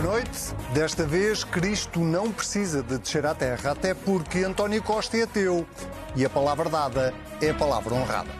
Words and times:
boa 0.00 0.14
noite. 0.14 0.54
Desta 0.72 1.04
vez, 1.04 1.42
Cristo 1.42 1.98
não 2.00 2.30
precisa 2.30 2.82
de 2.82 2.98
descer 2.98 3.26
à 3.26 3.34
terra, 3.34 3.72
até 3.72 3.94
porque 3.94 4.44
António 4.44 4.80
Costa 4.80 5.16
é 5.16 5.22
ateu 5.22 5.66
e 6.14 6.24
a 6.24 6.30
palavra 6.30 6.70
dada 6.70 7.12
é 7.40 7.50
a 7.50 7.54
palavra 7.54 7.94
honrada. 7.94 8.30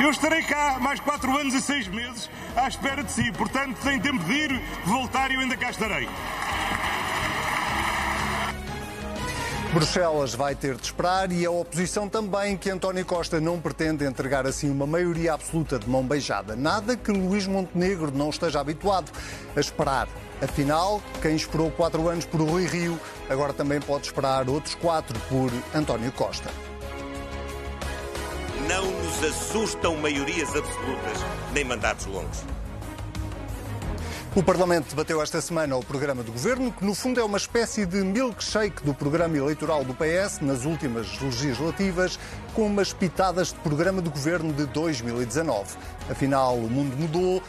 Eu 0.00 0.10
estarei 0.10 0.42
cá 0.42 0.78
mais 0.80 0.98
quatro 0.98 1.30
anos 1.38 1.54
e 1.54 1.62
seis 1.62 1.86
meses 1.86 2.28
à 2.56 2.66
espera 2.66 3.04
de 3.04 3.12
si, 3.12 3.30
portanto 3.32 3.76
tem 3.82 4.00
tempo 4.00 4.24
de 4.24 4.32
ir, 4.32 4.62
voltar 4.84 5.30
e 5.30 5.34
eu 5.34 5.40
ainda 5.40 5.56
cá 5.56 5.70
estarei. 5.70 6.08
Bruxelas 9.74 10.36
vai 10.36 10.54
ter 10.54 10.76
de 10.76 10.84
esperar 10.84 11.32
e 11.32 11.44
a 11.44 11.50
oposição 11.50 12.08
também 12.08 12.56
que 12.56 12.70
António 12.70 13.04
Costa 13.04 13.40
não 13.40 13.60
pretende 13.60 14.04
entregar 14.04 14.46
assim 14.46 14.70
uma 14.70 14.86
maioria 14.86 15.34
absoluta 15.34 15.80
de 15.80 15.90
mão 15.90 16.04
beijada. 16.04 16.54
Nada 16.54 16.96
que 16.96 17.10
Luís 17.10 17.48
Montenegro 17.48 18.12
não 18.12 18.30
esteja 18.30 18.60
habituado 18.60 19.10
a 19.56 19.58
esperar. 19.58 20.06
Afinal, 20.40 21.02
quem 21.20 21.34
esperou 21.34 21.72
quatro 21.72 22.08
anos 22.08 22.24
por 22.24 22.40
Rui 22.40 22.68
Rio, 22.68 22.96
agora 23.28 23.52
também 23.52 23.80
pode 23.80 24.06
esperar 24.06 24.48
outros 24.48 24.76
quatro 24.76 25.18
por 25.28 25.50
António 25.74 26.12
Costa. 26.12 26.50
Não 28.68 28.86
nos 29.02 29.24
assustam 29.24 29.96
maiorias 29.96 30.54
absolutas, 30.54 31.18
nem 31.52 31.64
mandatos 31.64 32.06
longos. 32.06 32.44
O 34.36 34.42
Parlamento 34.42 34.88
debateu 34.88 35.22
esta 35.22 35.40
semana 35.40 35.76
o 35.76 35.84
programa 35.84 36.24
do 36.24 36.32
governo, 36.32 36.72
que 36.72 36.84
no 36.84 36.92
fundo 36.92 37.20
é 37.20 37.24
uma 37.24 37.38
espécie 37.38 37.86
de 37.86 37.98
milkshake 37.98 38.82
do 38.82 38.92
programa 38.92 39.36
eleitoral 39.36 39.84
do 39.84 39.94
PS 39.94 40.40
nas 40.40 40.64
últimas 40.64 41.20
legislativas, 41.20 42.18
com 42.52 42.66
umas 42.66 42.92
pitadas 42.92 43.52
de 43.52 43.54
programa 43.60 44.02
do 44.02 44.10
governo 44.10 44.52
de 44.52 44.66
2019. 44.66 45.76
Afinal, 46.10 46.56
o 46.56 46.68
mundo 46.68 46.96
mudou, 46.96 47.40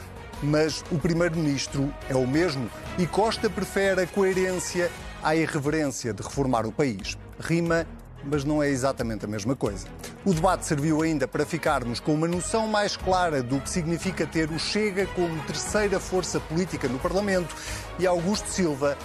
mas 0.44 0.84
o 0.92 1.00
primeiro-ministro 1.00 1.92
é 2.08 2.16
o 2.16 2.28
mesmo 2.28 2.70
e 3.00 3.08
Costa 3.08 3.50
prefere 3.50 4.04
a 4.04 4.08
coerência 4.08 4.92
à 5.24 5.36
irreverência 5.36 6.14
de 6.14 6.22
reformar 6.22 6.68
o 6.68 6.72
país. 6.72 7.18
Rima 7.40 7.88
mas 8.26 8.44
não 8.44 8.62
é 8.62 8.70
exatamente 8.70 9.26
a 9.26 9.28
mesma 9.28 9.56
coisa. 9.56 9.88
O 10.26 10.34
debate 10.34 10.66
serviu 10.66 11.02
ainda 11.02 11.28
para 11.28 11.46
ficarmos 11.46 12.00
com 12.00 12.14
uma 12.14 12.28
noção 12.28 12.68
mais 12.68 12.98
clara 12.98 13.42
do 13.44 13.60
que 13.60 13.70
significa 13.70 14.26
ter 14.26 14.50
o 14.50 14.60
Chega 14.60 15.06
como 15.08 15.42
terceira 15.44 16.00
força 16.00 16.40
política 16.40 16.88
no 16.88 17.00
Parlamento 17.00 17.56
e 18.00 18.08
Augusto 18.08 18.50
Silva, 18.50 18.98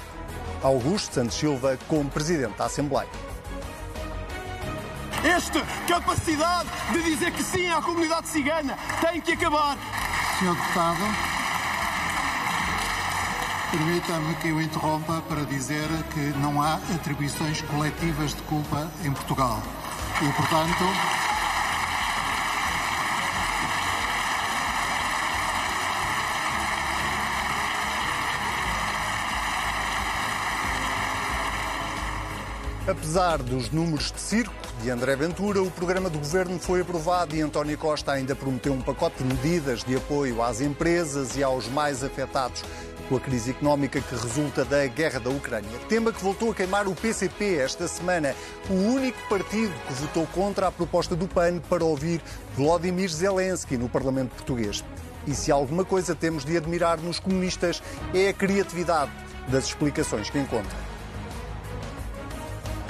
Augusto 0.63 1.15
Santos 1.15 1.37
Silva, 1.37 1.79
como 1.89 2.09
presidente 2.11 2.57
da 2.57 2.67
Assembleia. 2.67 3.09
Esta 5.23 5.61
capacidade 5.87 6.69
de 6.93 7.03
dizer 7.03 7.31
que 7.33 7.43
sim 7.43 7.69
à 7.71 7.83
comunidade 7.83 8.29
cigana 8.29 8.79
tem 9.01 9.21
que 9.21 9.33
acabar. 9.33 9.77
Senhor 10.39 10.55
Deputado, 10.55 11.01
permita-me 13.71 14.35
que 14.37 14.49
eu 14.49 14.61
interrompa 14.61 15.23
para 15.29 15.45
dizer 15.45 15.87
que 16.13 16.21
não 16.39 16.61
há 16.61 16.75
atribuições 16.95 17.63
coletivas 17.63 18.35
de 18.35 18.43
culpa 18.43 18.91
em 19.05 19.13
Portugal. 19.13 19.63
E, 20.21 20.33
portanto. 20.33 20.85
Apesar 32.89 33.39
dos 33.39 33.71
números 33.71 34.11
de 34.11 34.21
circo 34.21 34.53
de 34.83 34.91
André 34.91 35.15
Ventura, 35.15 35.63
o 35.63 35.71
programa 35.71 36.11
do 36.11 36.19
governo 36.19 36.59
foi 36.59 36.81
aprovado 36.81 37.37
e 37.37 37.41
António 37.41 37.79
Costa 37.79 38.11
ainda 38.13 38.35
prometeu 38.35 38.73
um 38.73 38.81
pacote 38.81 39.23
de 39.23 39.25
medidas 39.25 39.85
de 39.85 39.95
apoio 39.95 40.43
às 40.43 40.61
empresas 40.61 41.37
e 41.37 41.43
aos 41.43 41.69
mais 41.69 42.03
afetados 42.03 42.65
com 43.11 43.17
a 43.17 43.21
crise 43.21 43.51
económica 43.51 44.01
que 44.01 44.15
resulta 44.15 44.65
da 44.65 44.87
guerra 44.87 45.19
da 45.19 45.31
Ucrânia. 45.31 45.69
Tema 45.89 46.13
que 46.13 46.23
voltou 46.23 46.53
a 46.53 46.55
queimar 46.55 46.87
o 46.87 46.95
PCP 46.95 47.57
esta 47.57 47.89
semana, 47.89 48.37
o 48.71 48.73
único 48.73 49.19
partido 49.29 49.75
que 49.89 49.93
votou 49.95 50.25
contra 50.29 50.69
a 50.69 50.73
proposta 50.73 51.17
do 51.17 51.27
PAN 51.27 51.59
para 51.69 51.85
ouvir 51.85 52.23
Vladimir 52.57 53.09
Zelensky 53.09 53.77
no 53.77 53.89
Parlamento 53.89 54.31
português. 54.31 54.85
E 55.27 55.35
se 55.35 55.51
alguma 55.51 55.85
coisa 55.85 56.15
temos 56.15 56.45
de 56.45 56.57
admirar 56.57 57.01
nos 57.01 57.19
comunistas 57.19 57.83
é 58.15 58.29
a 58.29 58.33
criatividade 58.33 59.11
das 59.49 59.65
explicações 59.65 60.31
que 60.31 60.39
encontram. 60.39 60.90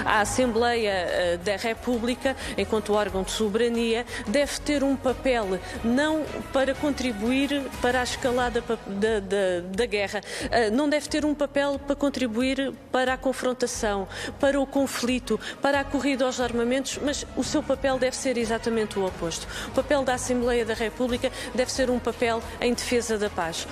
A 0.05 0.21
Assembleia 0.21 0.91
eh, 0.91 1.37
da 1.39 1.57
República, 1.57 2.37
enquanto 2.57 2.93
órgão 2.93 3.23
de 3.23 3.31
soberania, 3.31 4.05
deve 4.27 4.61
ter 4.61 4.83
um 4.83 4.97
papel 4.97 5.59
não 5.85 6.25
para 6.53 6.75
contribuir 6.75 7.63
para 7.81 8.01
a 8.01 8.03
escalada 8.03 8.63
da, 8.87 9.21
da, 9.21 9.61
da 9.75 9.87
guerra, 9.87 10.21
eh, 10.51 10.71
não 10.71 10.89
deve 10.89 11.09
ter 11.09 11.25
um 11.25 11.35
papel 11.35 11.79
para 11.79 11.97
contribuir 11.97 12.73
para 12.91 13.15
a 13.15 13.17
confrontação, 13.17 14.07
para 14.39 14.61
o 14.61 14.67
conflito, 14.67 15.39
para 15.61 15.81
a 15.81 15.85
corrida 15.85 16.25
aos 16.25 16.41
armamentos, 16.41 16.99
mas 17.03 17.27
o 17.37 17.45
seu 17.45 17.63
papel 17.63 17.99
deve 17.99 18.17
ser 18.17 18.37
exatamente 18.37 18.99
o 18.99 19.07
oposto. 19.07 19.47
O 19.69 19.71
papel 19.73 20.03
da 20.05 20.15
Assembleia 20.15 20.65
da 20.65 20.75
República 20.75 21.31
deve 21.55 21.73
ser 21.73 21.91
um 21.91 21.99
papel 21.99 22.43
em 22.61 22.73
defesa 22.75 23.19
da 23.19 23.31
paz. 23.31 23.67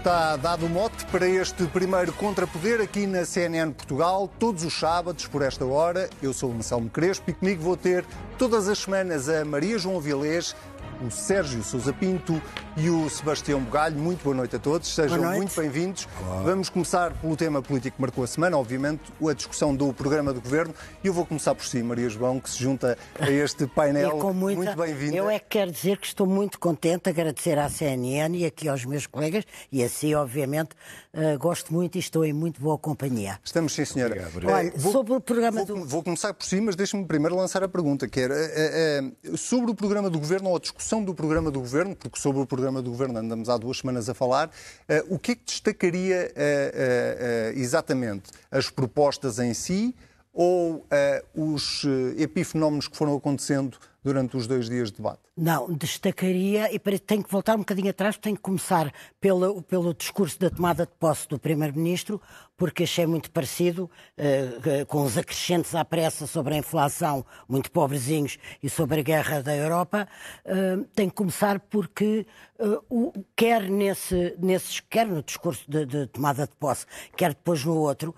Está 0.00 0.34
dado 0.36 0.64
o 0.64 0.68
mote 0.70 1.04
para 1.12 1.28
este 1.28 1.66
primeiro 1.66 2.10
contrapoder 2.14 2.80
aqui 2.80 3.06
na 3.06 3.26
CNN 3.26 3.70
Portugal, 3.70 4.30
todos 4.38 4.64
os 4.64 4.72
sábados, 4.72 5.26
por 5.26 5.42
esta 5.42 5.66
hora. 5.66 6.08
Eu 6.22 6.32
sou 6.32 6.48
o 6.48 6.54
Marcelo 6.54 6.88
Crespo 6.88 7.28
e 7.30 7.34
comigo 7.34 7.62
vou 7.62 7.76
ter 7.76 8.06
todas 8.38 8.66
as 8.66 8.78
semanas 8.78 9.28
a 9.28 9.44
Maria 9.44 9.78
João 9.78 10.00
Vilês, 10.00 10.56
o 11.00 11.10
Sérgio 11.10 11.62
Sousa 11.62 11.92
Pinto 11.92 12.40
e 12.76 12.90
o 12.90 13.08
Sebastião 13.08 13.60
Bugalho. 13.60 13.98
Muito 13.98 14.22
boa 14.22 14.36
noite 14.36 14.56
a 14.56 14.58
todos, 14.58 14.94
sejam 14.94 15.22
muito 15.34 15.58
bem-vindos. 15.58 16.06
Vamos 16.44 16.68
começar 16.68 17.12
pelo 17.14 17.36
tema 17.36 17.62
político 17.62 17.96
que 17.96 18.02
marcou 18.02 18.22
a 18.22 18.26
semana, 18.26 18.58
obviamente, 18.58 19.02
a 19.26 19.32
discussão 19.32 19.74
do 19.74 19.92
programa 19.92 20.32
do 20.32 20.40
Governo. 20.40 20.74
E 21.02 21.06
eu 21.06 21.12
vou 21.12 21.24
começar 21.24 21.54
por 21.54 21.64
si, 21.64 21.82
Maria 21.82 22.08
João, 22.08 22.38
que 22.38 22.50
se 22.50 22.62
junta 22.62 22.98
a 23.18 23.30
este 23.30 23.66
painel. 23.74 24.18
muita... 24.34 24.60
Muito 24.60 24.76
bem-vinda. 24.76 25.16
Eu 25.16 25.30
é 25.30 25.38
que 25.38 25.46
quero 25.48 25.70
dizer 25.70 25.96
que 25.98 26.06
estou 26.06 26.26
muito 26.26 26.58
contente, 26.58 27.08
agradecer 27.08 27.58
à 27.58 27.68
CNN 27.68 28.36
e 28.36 28.44
aqui 28.44 28.68
aos 28.68 28.84
meus 28.84 29.06
colegas, 29.06 29.44
e 29.72 29.82
assim, 29.82 30.14
obviamente, 30.14 30.70
uh, 31.14 31.38
gosto 31.38 31.72
muito 31.72 31.96
e 31.96 31.98
estou 31.98 32.24
em 32.24 32.32
muito 32.32 32.60
boa 32.60 32.76
companhia. 32.76 33.38
Estamos, 33.42 33.74
sim, 33.74 33.84
senhora. 33.84 34.12
Obrigado, 34.12 34.32
obrigado. 34.32 34.56
Olha, 34.56 34.72
vou, 34.76 34.92
sobre 34.92 35.14
o 35.14 35.20
programa 35.20 35.64
vou, 35.64 35.78
do... 35.78 35.84
Vou 35.84 36.02
começar 36.02 36.34
por 36.34 36.44
si, 36.44 36.60
mas 36.60 36.76
deixe-me 36.76 37.04
primeiro 37.04 37.36
lançar 37.36 37.62
a 37.62 37.68
pergunta, 37.68 38.06
que 38.06 38.20
era 38.20 38.34
uh, 38.34 39.32
uh, 39.32 39.38
sobre 39.38 39.70
o 39.70 39.74
programa 39.74 40.10
do 40.10 40.18
Governo 40.18 40.50
ou 40.50 40.56
a 40.56 40.60
discussão 40.60 40.89
do 40.98 41.14
programa 41.14 41.52
do 41.52 41.60
Governo, 41.60 41.94
porque 41.94 42.18
sobre 42.18 42.42
o 42.42 42.46
programa 42.46 42.82
do 42.82 42.90
Governo 42.90 43.18
andamos 43.18 43.48
há 43.48 43.56
duas 43.56 43.78
semanas 43.78 44.08
a 44.08 44.14
falar, 44.14 44.48
uh, 44.48 45.14
o 45.14 45.18
que 45.20 45.32
é 45.32 45.34
que 45.36 45.44
destacaria 45.44 46.32
uh, 46.34 47.54
uh, 47.54 47.58
exatamente? 47.58 48.32
As 48.50 48.68
propostas 48.68 49.38
em 49.38 49.54
si 49.54 49.94
ou 50.32 50.86
os 51.34 51.84
epifenómenos 52.16 52.86
que 52.86 52.96
foram 52.96 53.16
acontecendo 53.16 53.76
durante 54.02 54.36
os 54.36 54.46
dois 54.46 54.68
dias 54.68 54.90
de 54.90 54.98
debate? 54.98 55.20
Não, 55.36 55.72
destacaria, 55.72 56.74
e 56.74 56.78
tenho 56.98 57.22
que 57.22 57.30
voltar 57.30 57.54
um 57.54 57.60
bocadinho 57.60 57.90
atrás, 57.90 58.16
tenho 58.16 58.36
que 58.36 58.42
começar 58.42 58.92
pelo, 59.20 59.62
pelo 59.62 59.94
discurso 59.94 60.38
da 60.38 60.50
tomada 60.50 60.86
de 60.86 60.92
posse 60.98 61.28
do 61.28 61.38
Primeiro-Ministro, 61.38 62.20
porque 62.56 62.82
achei 62.82 63.06
muito 63.06 63.30
parecido, 63.30 63.90
uh, 64.18 64.86
com 64.86 65.02
os 65.02 65.16
acrescentes 65.16 65.74
à 65.74 65.84
pressa 65.84 66.26
sobre 66.26 66.54
a 66.54 66.58
inflação, 66.58 67.24
muito 67.48 67.70
pobrezinhos, 67.70 68.38
e 68.62 68.68
sobre 68.68 69.00
a 69.00 69.02
guerra 69.02 69.42
da 69.42 69.56
Europa. 69.56 70.06
Uh, 70.44 70.84
tenho 70.94 71.08
que 71.08 71.16
começar 71.16 71.58
porque, 71.58 72.26
uh, 72.58 72.84
o, 72.90 73.12
quer, 73.34 73.68
nesse, 73.70 74.36
nesse, 74.38 74.82
quer 74.82 75.06
no 75.06 75.22
discurso 75.22 75.64
de, 75.70 75.86
de, 75.86 76.06
tomada 76.08 76.46
de 76.46 76.54
posse, 76.56 76.84
quer 77.16 77.30
depois 77.30 77.64
no 77.64 77.76
outro, 77.76 78.14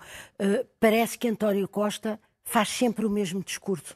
parece 0.79 1.17
que 1.17 1.27
António 1.27 1.67
Costa 1.67 2.19
faz 2.43 2.67
sempre 2.67 3.05
o 3.05 3.09
mesmo 3.09 3.41
discurso 3.41 3.95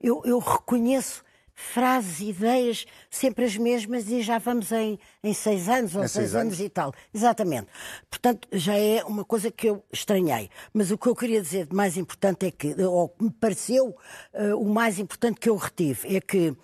eu, 0.00 0.22
eu 0.24 0.38
reconheço 0.38 1.22
frases, 1.60 2.20
ideias, 2.20 2.86
sempre 3.10 3.44
as 3.44 3.56
mesmas 3.56 4.08
e 4.08 4.22
já 4.22 4.38
vamos 4.38 4.72
em, 4.72 4.98
em 5.22 5.34
seis 5.34 5.68
anos 5.68 5.94
ou 5.94 6.00
seis, 6.02 6.12
seis 6.12 6.34
anos. 6.34 6.54
anos. 6.54 6.60
e 6.60 6.68
tal. 6.68 6.92
Exatamente. 7.12 7.68
Portanto, 8.08 8.48
já 8.50 8.76
é 8.76 9.04
uma 9.04 9.24
coisa 9.24 9.50
que 9.50 9.68
eu 9.68 9.84
estranhei. 9.92 10.48
Mas 10.72 10.90
o 10.90 10.98
que 10.98 11.06
eu 11.06 11.14
queria 11.14 11.40
dizer 11.40 11.66
de 11.66 11.76
mais 11.76 11.96
importante 11.96 12.46
é 12.46 12.50
que, 12.50 12.74
ou 12.82 13.14
me 13.20 13.30
pareceu 13.30 13.88
uh, 13.88 14.56
o 14.56 14.68
mais 14.68 14.98
importante 14.98 15.38
que 15.38 15.50
eu 15.50 15.56
retive, 15.56 16.16
é 16.16 16.20
que 16.20 16.48
uh, 16.48 16.56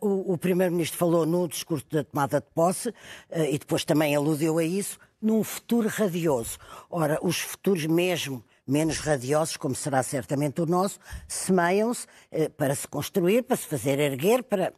o, 0.00 0.34
o 0.34 0.38
Primeiro-Ministro 0.38 0.98
falou 0.98 1.26
no 1.26 1.48
discurso 1.48 1.84
da 1.90 2.04
tomada 2.04 2.40
de 2.40 2.46
posse 2.54 2.88
uh, 2.90 2.94
e 3.50 3.58
depois 3.58 3.84
também 3.84 4.14
aludiu 4.14 4.58
a 4.58 4.64
isso, 4.64 4.98
num 5.20 5.42
futuro 5.42 5.88
radioso. 5.88 6.58
Ora, 6.88 7.18
os 7.22 7.38
futuros 7.40 7.86
mesmo 7.86 8.42
menos 8.66 8.98
radiosos, 8.98 9.56
como 9.56 9.74
será 9.74 10.02
certamente 10.02 10.60
o 10.60 10.66
nosso, 10.66 10.98
semeiam-se 11.26 12.06
eh, 12.30 12.48
para 12.48 12.74
se 12.74 12.86
construir, 12.88 13.42
para 13.42 13.56
se 13.56 13.66
fazer 13.66 13.98
erguer, 13.98 14.42
para. 14.42 14.72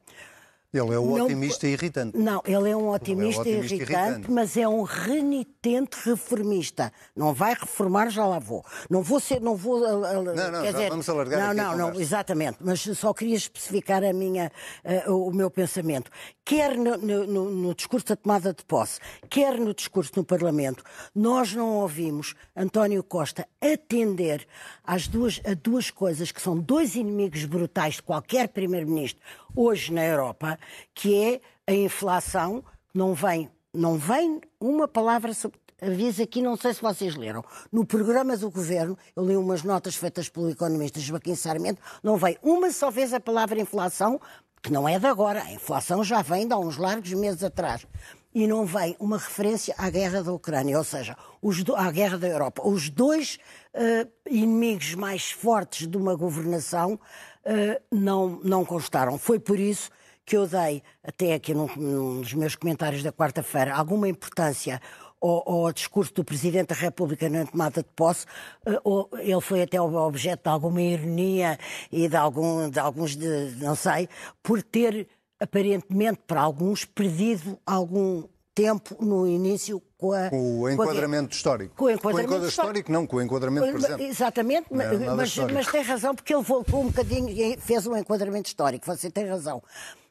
Ele 0.72 0.92
é 0.92 0.98
um 0.98 1.16
Não- 1.16 1.25
otimista 1.26 1.69
irritante. 1.69 2.19
Não, 2.19 2.42
ele 2.44 2.70
é 2.70 2.76
um 2.76 2.88
otimista, 2.90 3.42
otimista 3.42 3.75
irritante, 3.76 4.00
irritante. 4.08 4.31
mas 4.32 4.56
é 4.56 4.66
um 4.66 4.82
renitente 4.82 5.96
reformista. 6.04 6.92
Não 7.14 7.32
vai 7.32 7.54
reformar, 7.54 8.10
já 8.10 8.26
lá 8.26 8.40
vou. 8.40 8.64
Não 8.90 9.00
vou 9.00 9.20
ser, 9.20 9.40
não 9.40 9.54
vou. 9.54 9.78
Não, 9.78 10.25
não, 10.25 10.34
já 10.34 10.88
vamos 10.88 11.08
alargar 11.08 11.54
Não, 11.54 11.76
não, 11.76 11.92
não, 11.92 12.00
exatamente. 12.00 12.58
Mas 12.60 12.80
só 12.80 13.14
queria 13.14 13.37
especificar 13.37 14.02
a 14.02 14.12
minha, 14.12 14.50
eh, 14.82 15.08
o 15.08 15.30
meu 15.30 15.48
pensamento. 15.48 16.10
Quer 16.44 16.76
no, 16.76 16.99
no- 16.99 17.50
no- 17.50 17.75
discurso 17.75 18.06
da 18.08 18.17
tomada 18.17 18.52
de 18.52 18.62
posse, 18.64 19.00
quer 19.31 19.58
no 19.58 19.73
discurso 19.73 20.12
no 20.17 20.25
Parlamento, 20.25 20.85
nós 21.14 21.55
não 21.55 21.76
ouvimos 21.79 22.35
António 22.55 23.02
Costa 23.02 23.49
atender 23.62 24.46
às 24.85 25.08
duas, 25.08 25.41
a 25.46 25.55
duas 25.55 25.91
coisas 25.91 26.31
que 26.31 26.43
são 26.43 26.58
dois 26.58 26.96
inimigos 26.96 27.46
brutais 27.46 27.94
de 27.94 28.02
qualquer 28.02 28.49
primeiro-ministro 28.49 29.23
hoje 29.56 29.91
na 29.91 30.05
Europa, 30.05 30.58
que 30.94 31.14
é 31.14 31.41
a 31.67 31.73
inflação, 31.73 32.62
não 32.93 33.14
vem, 33.14 33.50
não 33.73 33.97
vem 33.97 34.38
uma 34.61 34.87
palavra 34.87 35.32
sobre. 35.32 35.58
Aviso 35.82 36.23
aqui, 36.23 36.40
não 36.40 36.56
sei 36.56 36.73
se 36.73 36.81
vocês 36.81 37.14
leram. 37.14 37.44
No 37.70 37.85
programa 37.85 38.37
do 38.38 38.50
governo, 38.50 38.97
eu 39.14 39.26
li 39.26 39.37
umas 39.37 39.62
notas 39.62 39.97
feitas 39.97 40.29
pelo 40.31 40.49
economista 40.49 40.99
Joaquim 41.00 41.35
Sarmento, 41.35 41.82
não 42.02 42.17
vem 42.17 42.38
uma 42.43 42.70
só 42.70 42.90
vez 42.90 43.12
a 43.12 43.20
palavra 43.20 43.61
inflação, 43.61 44.19
que 44.64 44.72
não 44.72 44.88
é 44.88 44.99
de 44.99 45.06
agora. 45.06 45.43
A 45.43 45.52
inflação 45.52 46.02
já 46.02 46.22
vem 46.22 46.49
de 46.49 46.55
há 46.55 46.58
uns 46.58 46.78
largos 46.78 47.12
meses 47.12 47.44
atrás. 47.44 47.87
E 48.34 48.46
não 48.46 48.64
vem 48.64 48.96
uma 48.99 49.19
referência 49.19 49.75
à 49.76 49.88
guerra 49.90 50.22
da 50.22 50.32
Ucrânia, 50.32 50.76
ou 50.78 50.82
seja, 50.82 51.14
do- 51.62 51.76
à 51.76 51.90
guerra 51.93 52.19
da 52.19 52.26
Europa. 52.26 52.62
Os 52.66 52.88
dois 52.88 53.38
eh, 53.75 54.08
inimigos 54.28 54.94
mais 54.94 55.31
fortes 55.31 55.87
de 55.87 55.96
uma 55.99 56.16
governação 56.16 56.99
eh, 57.44 57.81
não, 57.93 58.40
não 58.43 58.64
constaram. 58.64 59.19
Foi 59.19 59.38
por 59.38 59.61
isso 59.61 59.90
que 60.26 60.34
eu 60.37 60.46
dei, 60.46 60.82
até 61.06 61.34
aqui 61.34 61.52
dos 61.52 62.32
meus 62.32 62.56
comentários 62.56 63.02
da 63.02 63.12
quarta-feira, 63.12 63.75
alguma 63.75 64.08
importância 64.08 64.81
ao, 65.26 65.67
ao 65.67 65.73
discurso 65.73 66.12
do 66.15 66.25
Presidente 66.25 66.69
da 66.69 66.75
República 66.75 67.29
na 67.29 67.47
tomada 67.47 67.82
de 67.82 67.88
posse. 67.97 68.26
Eh, 68.67 68.81
o- 68.85 69.09
Ele 69.19 69.41
foi 69.41 69.62
até 69.62 69.81
o- 69.81 69.94
objeto 69.94 70.43
de 70.44 70.49
alguma 70.50 70.82
ironia 70.82 71.59
e 71.91 72.09
de, 72.09 72.17
algum, 72.17 72.69
de 72.69 72.79
alguns, 72.79 73.17
de, 73.17 73.56
não 73.61 73.75
sei, 73.75 74.09
por 74.43 74.62
ter, 74.62 75.09
aparentemente, 75.41 76.21
para 76.26 76.41
alguns, 76.43 76.85
perdido 76.85 77.59
algum 77.67 78.25
tempo 78.55 78.97
no 79.05 79.26
início 79.26 79.82
com 79.99 80.12
a. 80.12 80.26
O 80.29 80.31
com 80.61 80.67
a- 80.67 80.73
enquadramento 80.75 81.35
histórico. 81.35 81.75
Com 81.75 81.85
o 81.87 81.91
enquadramento 81.91 82.47
histórico, 82.47 82.93
não, 82.93 83.06
com 83.06 83.17
o 83.17 83.23
enquadramento 83.23 83.73
presente. 83.73 84.03
Exatamente, 84.05 84.67
Não 84.73 84.81
é 84.81 84.97
mas, 85.15 85.37
mas, 85.37 85.53
mas 85.53 85.67
tem 85.73 85.82
razão, 85.82 86.15
porque 86.15 86.32
ele 86.35 86.43
voltou 86.43 86.82
um 86.82 86.87
bocadinho 86.88 87.29
e 87.31 87.56
fez 87.59 87.87
um 87.87 87.97
enquadramento 87.97 88.47
histórico, 88.49 88.87
você 88.87 89.11
tem 89.11 89.26
razão. 89.26 89.62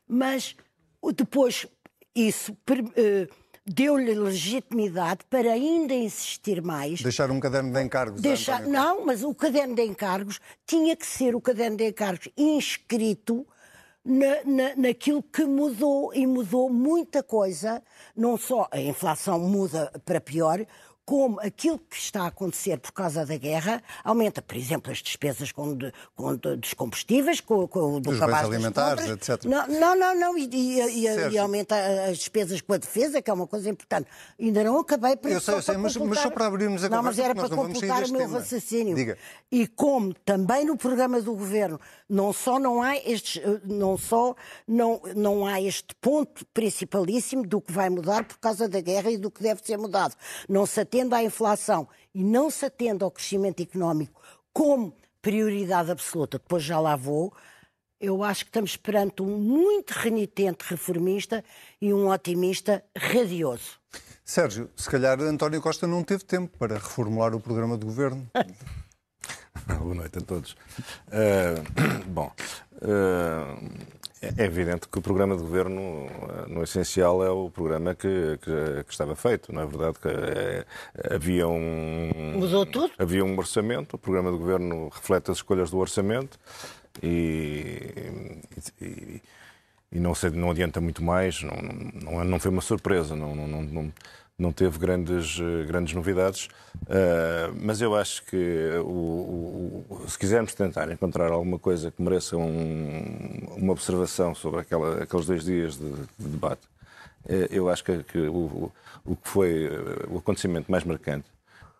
Mas 0.08 0.56
o- 1.02 1.12
depois 1.14 1.66
isso 2.16 2.54
per- 2.66 2.84
eh, 2.98 3.28
deu-lhe 3.66 4.14
legitimidade 4.14 5.22
para 5.30 5.52
ainda 5.52 5.94
insistir 5.94 6.62
mais. 6.62 7.02
Deixar 7.02 7.32
um 7.32 7.40
caderno 7.40 7.72
de 7.72 7.82
encargos. 7.82 8.22
Deixar, 8.22 8.62
António 8.62 8.72
não, 8.72 9.06
mas 9.06 9.24
o 9.24 9.34
caderno 9.34 9.76
de 9.76 9.84
encargos 9.84 10.40
tinha 10.66 10.96
que 10.96 11.06
ser 11.06 11.36
o 11.36 11.42
caderno 11.42 11.78
de 11.78 11.88
encargos 11.88 12.28
inscrito 12.38 13.48
na, 14.04 14.44
na, 14.44 14.76
naquilo 14.76 15.24
que 15.24 15.46
mudou 15.46 16.14
e 16.14 16.28
mudou 16.28 16.70
muita 16.70 17.24
coisa. 17.24 17.82
Não 18.16 18.38
só 18.38 18.68
a 18.70 18.80
inflação 18.80 19.40
muda 19.40 19.92
para 20.06 20.20
pior, 20.20 20.66
como 21.06 21.40
aquilo 21.42 21.78
que 21.80 21.98
está 21.98 22.24
a 22.24 22.28
acontecer 22.28 22.80
por 22.80 22.92
causa 22.94 23.26
da 23.26 23.36
guerra 23.38 23.84
aumenta, 24.04 24.42
por 24.42 24.56
exemplo, 24.56 24.92
as 24.92 25.00
despesas 25.00 25.52
com, 25.52 25.76
de- 25.76 25.92
com 26.16 26.36
de- 26.36 26.56
dos 26.56 26.74
combustíveis, 26.74 27.42
com, 27.42 27.68
com 27.68 28.00
do 28.00 28.18
cabaz 28.18 28.48
bens 28.48 28.56
alimentares, 28.56 29.04
compras. 29.06 29.30
etc. 29.30 29.46
Não, 29.46 29.68
não, 29.68 29.96
não, 30.00 30.16
não, 30.20 30.38
e, 30.38 30.48
e- 30.52 31.06
e- 31.34 31.38
aumenta 31.38 31.76
as 32.10 32.18
despesas 32.20 32.62
com 32.62 32.74
a 32.74 32.78
defesa, 32.78 33.22
que 33.22 33.30
é 33.30 33.34
uma 33.34 33.46
coisa 33.48 33.70
importante. 33.70 34.08
Ainda 34.40 34.64
não 34.64 34.80
acabei 34.80 35.16
para 35.18 35.32
Eu 35.32 35.42
sei, 35.42 35.56
eu 35.56 35.62
sei, 35.62 35.76
mas- 35.78 35.96
mas 35.98 36.20
só 36.20 36.30
para 36.30 36.46
abrirmos 36.46 36.84
a 36.84 36.90
Não, 36.90 37.04
mas 37.04 37.16
conversa, 37.18 37.32
era 37.32 37.36
para 37.36 37.56
completar 37.56 38.04
o 38.04 38.10
meu 38.12 38.22
tema. 38.22 38.40
raciocínio. 38.40 38.96
Diga. 38.96 39.18
E 39.52 39.68
como 39.68 40.14
também 40.26 40.66
no 40.66 40.78
programa 40.78 41.22
do 41.22 41.34
governo 41.36 41.80
não 42.10 42.32
só 42.32 42.58
não 42.60 42.82
há 42.82 42.96
estes, 42.98 43.42
eh, 43.44 43.60
não 43.66 43.98
só 43.98 44.36
não, 44.68 45.02
não 45.16 45.46
há 45.46 45.62
este 45.62 45.94
ponto 46.00 46.46
principalíssimo 46.54 47.46
do 47.46 47.60
que 47.62 47.72
vai 47.72 47.90
mudar 47.90 48.24
por 48.24 48.38
causa 48.38 48.68
da 48.70 48.80
guerra 48.82 49.12
e 49.12 49.18
do 49.18 49.30
que 49.30 49.42
deve 49.44 49.62
ser 49.64 49.78
mudado. 49.78 50.16
Não 50.48 50.66
se 50.66 50.80
atende 50.94 51.16
à 51.16 51.24
inflação 51.24 51.88
e 52.14 52.24
não 52.24 52.52
se 52.52 52.66
atende 52.66 53.04
ao 53.04 53.10
crescimento 53.10 53.64
económico 53.64 54.22
como 54.54 54.96
prioridade 55.22 55.90
absoluta. 55.90 56.38
Depois 56.38 56.64
já 56.64 56.80
lá 56.80 56.96
vou. 56.96 57.34
Eu 58.00 58.24
acho 58.24 58.44
que 58.44 58.50
estamos 58.50 58.78
perante 58.78 59.24
um 59.24 59.38
muito 59.40 59.92
renitente 59.92 60.66
reformista 60.68 61.44
e 61.82 61.92
um 61.92 62.10
otimista 62.10 62.84
radioso. 62.96 63.80
Sérgio, 64.24 64.70
se 64.76 64.90
calhar 64.90 65.20
António 65.20 65.62
Costa 65.62 65.88
não 65.88 66.04
teve 66.04 66.24
tempo 66.24 66.56
para 66.58 66.76
reformular 66.76 67.34
o 67.34 67.40
programa 67.40 67.78
de 67.78 67.86
governo. 67.86 68.30
Boa 69.80 69.96
noite 69.96 70.20
a 70.20 70.22
todos. 70.22 70.56
Eh, 71.12 71.56
bom, 72.08 72.32
eh, 72.82 73.58
é 74.38 74.44
evidente 74.46 74.88
que 74.88 74.98
o 74.98 75.02
programa 75.02 75.36
de 75.36 75.42
governo, 75.44 76.08
eh, 76.08 76.46
no 76.48 76.64
essencial, 76.64 77.24
é 77.24 77.30
o 77.30 77.50
programa 77.50 77.94
que, 77.96 78.38
que- 78.42 78.84
que 78.86 78.92
estava 78.92 79.16
feito. 79.16 79.52
Na 79.54 79.66
verdade, 79.66 79.98
que, 80.00 80.08
eh, 80.08 80.66
havia 81.16 81.48
um. 81.48 82.34
Mudou 82.38 82.66
tudo? 82.66 82.92
Havia 82.98 83.24
um 83.26 83.38
orçamento, 83.38 83.96
o 83.96 84.00
programa 84.00 84.32
de 84.32 84.38
governo 84.38 84.90
reflete 84.90 85.32
as 85.32 85.38
escolhas 85.38 85.70
do 85.72 85.78
orçamento 85.78 86.40
e. 87.02 88.42
e- 88.82 89.22
e 89.96 90.00
não, 90.00 90.16
sei, 90.16 90.32
não 90.32 90.50
adianta 90.50 90.82
muito 90.82 91.04
mais, 91.04 91.44
não, 91.44 91.56
não, 92.12 92.24
não 92.24 92.40
foi 92.40 92.50
uma 92.50 92.62
surpresa, 92.64 93.16
não, 93.16 93.36
não, 93.36 93.62
não, 93.62 93.94
não 94.38 94.52
teve 94.52 94.78
grandes, 94.80 95.40
eh, 95.40 95.66
grandes 95.66 95.94
novidades, 95.94 96.48
eh, 96.90 97.52
mas 97.62 97.82
eu 97.82 97.96
acho 97.96 98.24
que 98.26 98.70
o- 98.84 99.86
o- 99.90 100.06
se 100.10 100.18
quisermos 100.18 100.54
tentar 100.54 100.90
encontrar 100.92 101.32
alguma 101.32 101.60
coisa 101.60 101.92
que 101.92 102.02
mereça 102.02 102.36
um- 102.36 103.56
uma 103.58 103.72
observação 103.74 104.34
sobre 104.34 104.62
aquela, 104.62 105.04
aqueles 105.04 105.26
dois 105.26 105.44
dias 105.44 105.78
de, 105.78 105.92
de 106.20 106.28
debate, 106.30 106.62
eh, 107.30 107.48
eu 107.52 107.70
acho 107.70 107.84
que, 107.84 108.04
que 108.04 108.20
o, 108.28 108.72
o 109.06 109.16
que 109.16 109.30
foi 109.30 109.70
o 110.10 110.18
acontecimento 110.18 110.72
mais 110.72 110.84
marcante 110.84 111.26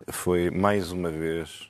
foi, 0.08 0.50
mais 0.50 0.92
uma 0.92 1.10
vez, 1.10 1.68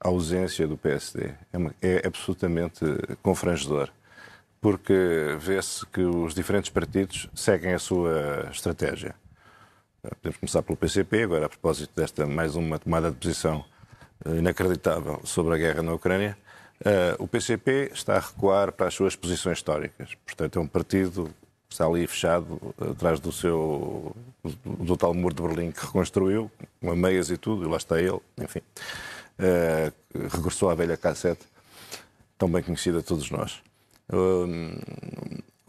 a 0.00 0.08
ausência 0.08 0.66
do 0.66 0.76
PSD. 0.76 1.32
É, 1.52 1.58
uma- 1.58 1.74
é 1.82 2.06
absolutamente 2.06 2.84
confrangedor 3.22 3.90
porque 4.60 5.36
vê-se 5.38 5.86
que 5.86 6.00
os 6.02 6.34
diferentes 6.34 6.70
partidos 6.70 7.28
seguem 7.34 7.74
a 7.74 7.78
sua 7.78 8.48
estratégia. 8.50 9.14
Eh, 10.04 10.10
Podemos 10.14 10.36
começar 10.38 10.62
pelo 10.62 10.76
PCP, 10.76 11.22
agora 11.22 11.46
a 11.46 11.48
propósito 11.48 11.90
desta 11.94 12.26
mais 12.26 12.54
uma 12.56 12.78
tomada 12.78 13.10
de 13.10 13.16
posição 13.16 13.64
eh, 14.24 14.36
inacreditável 14.36 15.20
sobre 15.24 15.54
a 15.54 15.58
guerra 15.58 15.82
na 15.82 15.92
Ucrânia. 15.92 16.36
Eh, 16.84 17.16
O 17.18 17.26
PCP 17.26 17.90
está 17.92 18.16
a 18.16 18.20
recuar 18.20 18.72
para 18.72 18.86
as 18.88 18.94
suas 18.94 19.16
posições 19.16 19.58
históricas. 19.58 20.14
Portanto, 20.24 20.58
é 20.58 20.62
um 20.62 20.66
partido 20.66 21.24
que 21.68 21.74
está 21.74 21.86
ali 21.86 22.06
fechado 22.06 22.74
atrás 22.80 23.20
do 23.20 23.30
seu 23.30 24.16
do, 24.64 24.96
tal 24.96 25.12
muro 25.12 25.34
de 25.34 25.42
Berlim 25.42 25.70
que 25.70 25.84
reconstruiu, 25.84 26.50
com 26.80 26.96
meias 26.96 27.30
e 27.30 27.36
tudo, 27.36 27.64
e 27.64 27.68
lá 27.68 27.76
está 27.76 28.00
ele, 28.00 28.18
enfim. 28.38 28.62
Regressou 30.32 30.70
à 30.70 30.74
velha 30.74 30.96
cassete, 30.96 31.44
tão 32.38 32.50
bem 32.50 32.62
conhecida 32.62 33.00
a 33.00 33.02
todos 33.02 33.30
nós. 33.30 33.60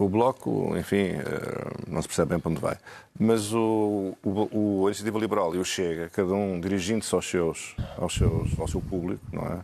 O 0.04 0.08
Bloco, 0.08 0.76
enfim, 0.78 1.08
eh, 1.12 1.84
não 1.86 2.00
se 2.00 2.08
percebe 2.08 2.30
bem 2.30 2.40
para 2.40 2.50
onde 2.50 2.60
vai. 2.60 2.76
Mas 3.18 3.52
o, 3.52 4.16
o, 4.22 4.80
o 4.82 4.88
Iniciativa 4.88 5.18
Liberal 5.18 5.54
e 5.54 5.58
o 5.58 5.64
Chega, 5.64 6.08
cada 6.08 6.32
um 6.32 6.58
dirigindo-se 6.58 7.14
aos 7.14 7.28
seus, 7.28 7.76
aos 7.98 8.14
seus, 8.14 8.58
ao 8.58 8.66
seu 8.66 8.80
público, 8.80 9.22
não 9.32 9.42
é? 9.42 9.60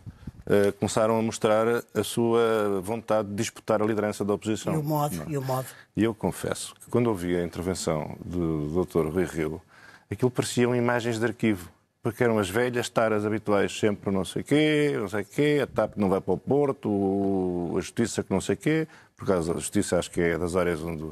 Eh, 0.49 0.71
começaram 0.79 1.19
a 1.19 1.21
mostrar 1.21 1.65
a 1.93 2.03
sua 2.03 2.79
vontade 2.81 3.27
de 3.27 3.35
disputar 3.35 3.81
a 3.81 3.85
liderança 3.85 4.23
da 4.23 4.33
oposição. 4.33 4.75
E 4.75 4.77
o 4.77 4.83
modo, 4.83 5.15
não 5.15 5.23
é? 5.23 5.29
e 5.29 5.37
o 5.37 5.41
modo. 5.41 5.67
E 5.95 6.03
eu 6.03 6.13
confesso 6.13 6.73
que 6.75 6.89
quando 6.89 7.07
ouvi 7.07 7.35
a 7.35 7.43
intervenção 7.43 8.15
do 8.23 8.85
Dr. 8.85 9.07
Rui 9.07 9.25
Rio, 9.25 9.61
aquilo 10.09 10.31
pareciam 10.31 10.73
imagens 10.73 11.19
de 11.19 11.25
arquivo. 11.25 11.69
Porque 12.01 12.23
eram 12.23 12.39
as 12.39 12.49
velhas 12.49 12.87
taras 12.87 13.25
habituais, 13.25 13.77
sempre 13.77 14.09
não 14.09 14.23
sei 14.23 14.41
quê, 14.41 14.95
não 14.97 15.09
sei 15.09 15.25
quê, 15.25 15.59
a 15.61 15.67
TAP 15.67 15.97
não 15.97 16.07
vai 16.07 16.21
para 16.21 16.33
o 16.33 16.37
Porto, 16.37 17.73
a 17.75 17.81
Justiça 17.81 18.23
que 18.23 18.31
não 18.31 18.39
sei 18.39 18.55
quê, 18.55 18.87
por 19.17 19.25
causa 19.25 19.51
da 19.53 19.59
Justiça 19.59 19.97
acho 19.97 20.11
que 20.11 20.21
é 20.21 20.37
das 20.37 20.55
áreas 20.55 20.81
onde, 20.83 21.03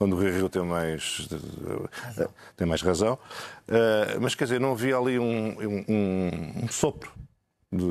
onde 0.00 0.14
o 0.14 0.16
Rui 0.16 0.30
Rio 0.30 0.48
tem 0.48 0.62
mais, 0.64 1.28
tem 2.56 2.66
mais 2.66 2.80
razão. 2.80 3.18
Eh, 3.68 4.16
mas 4.20 4.34
quer 4.34 4.44
dizer, 4.44 4.58
não 4.58 4.72
havia 4.72 4.96
ali 4.96 5.18
um, 5.18 5.48
um- 5.60 5.84
um- 6.64 6.68
sopro 6.68 7.12
de, 7.70 7.86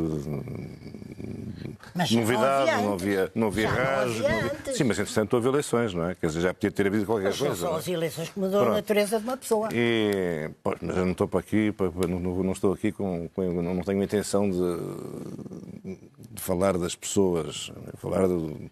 Mas 1.95 2.11
novidade, 2.11 2.83
não 2.83 2.93
havia, 2.93 3.31
não 3.35 3.47
havia 3.47 3.69
antes. 4.03 4.77
Sim, 4.77 4.83
mas 4.85 4.97
entretanto 4.99 5.33
houve 5.35 5.47
eleições, 5.49 5.93
não 5.93 6.07
é? 6.09 6.15
Quer 6.15 6.27
dizer, 6.27 6.41
já 6.41 6.53
podia 6.53 6.71
ter 6.71 6.87
havido 6.87 7.05
qualquer 7.05 7.25
Mas 7.29 7.37
são 7.37 7.47
coisa. 7.47 7.61
só 7.61 7.69
não 7.69 7.75
é? 7.75 7.79
as 7.79 7.87
eleições 7.87 8.29
que 8.29 8.39
mudam 8.39 8.59
a 8.59 8.63
Pronto. 8.63 8.75
natureza 8.77 9.19
de 9.19 9.23
uma 9.23 9.37
pessoa. 9.37 9.69
E, 9.71 10.49
pois, 10.63 10.77
mas 10.81 10.97
eu 10.97 11.03
não 11.05 11.11
estou 11.13 11.27
para 11.27 11.39
aqui, 11.39 11.71
para- 11.71 11.91
não, 12.07 12.19
não 12.19 12.51
estou 12.51 12.73
aqui 12.73 12.91
com, 12.91 13.27
com- 13.29 13.61
não 13.61 13.81
tenho 13.81 14.01
a 14.01 14.03
intenção 14.03 14.49
de, 14.49 15.97
de 16.31 16.41
falar 16.41 16.77
das 16.77 16.95
pessoas, 16.95 17.71
falar 17.97 18.27
do, 18.27 18.69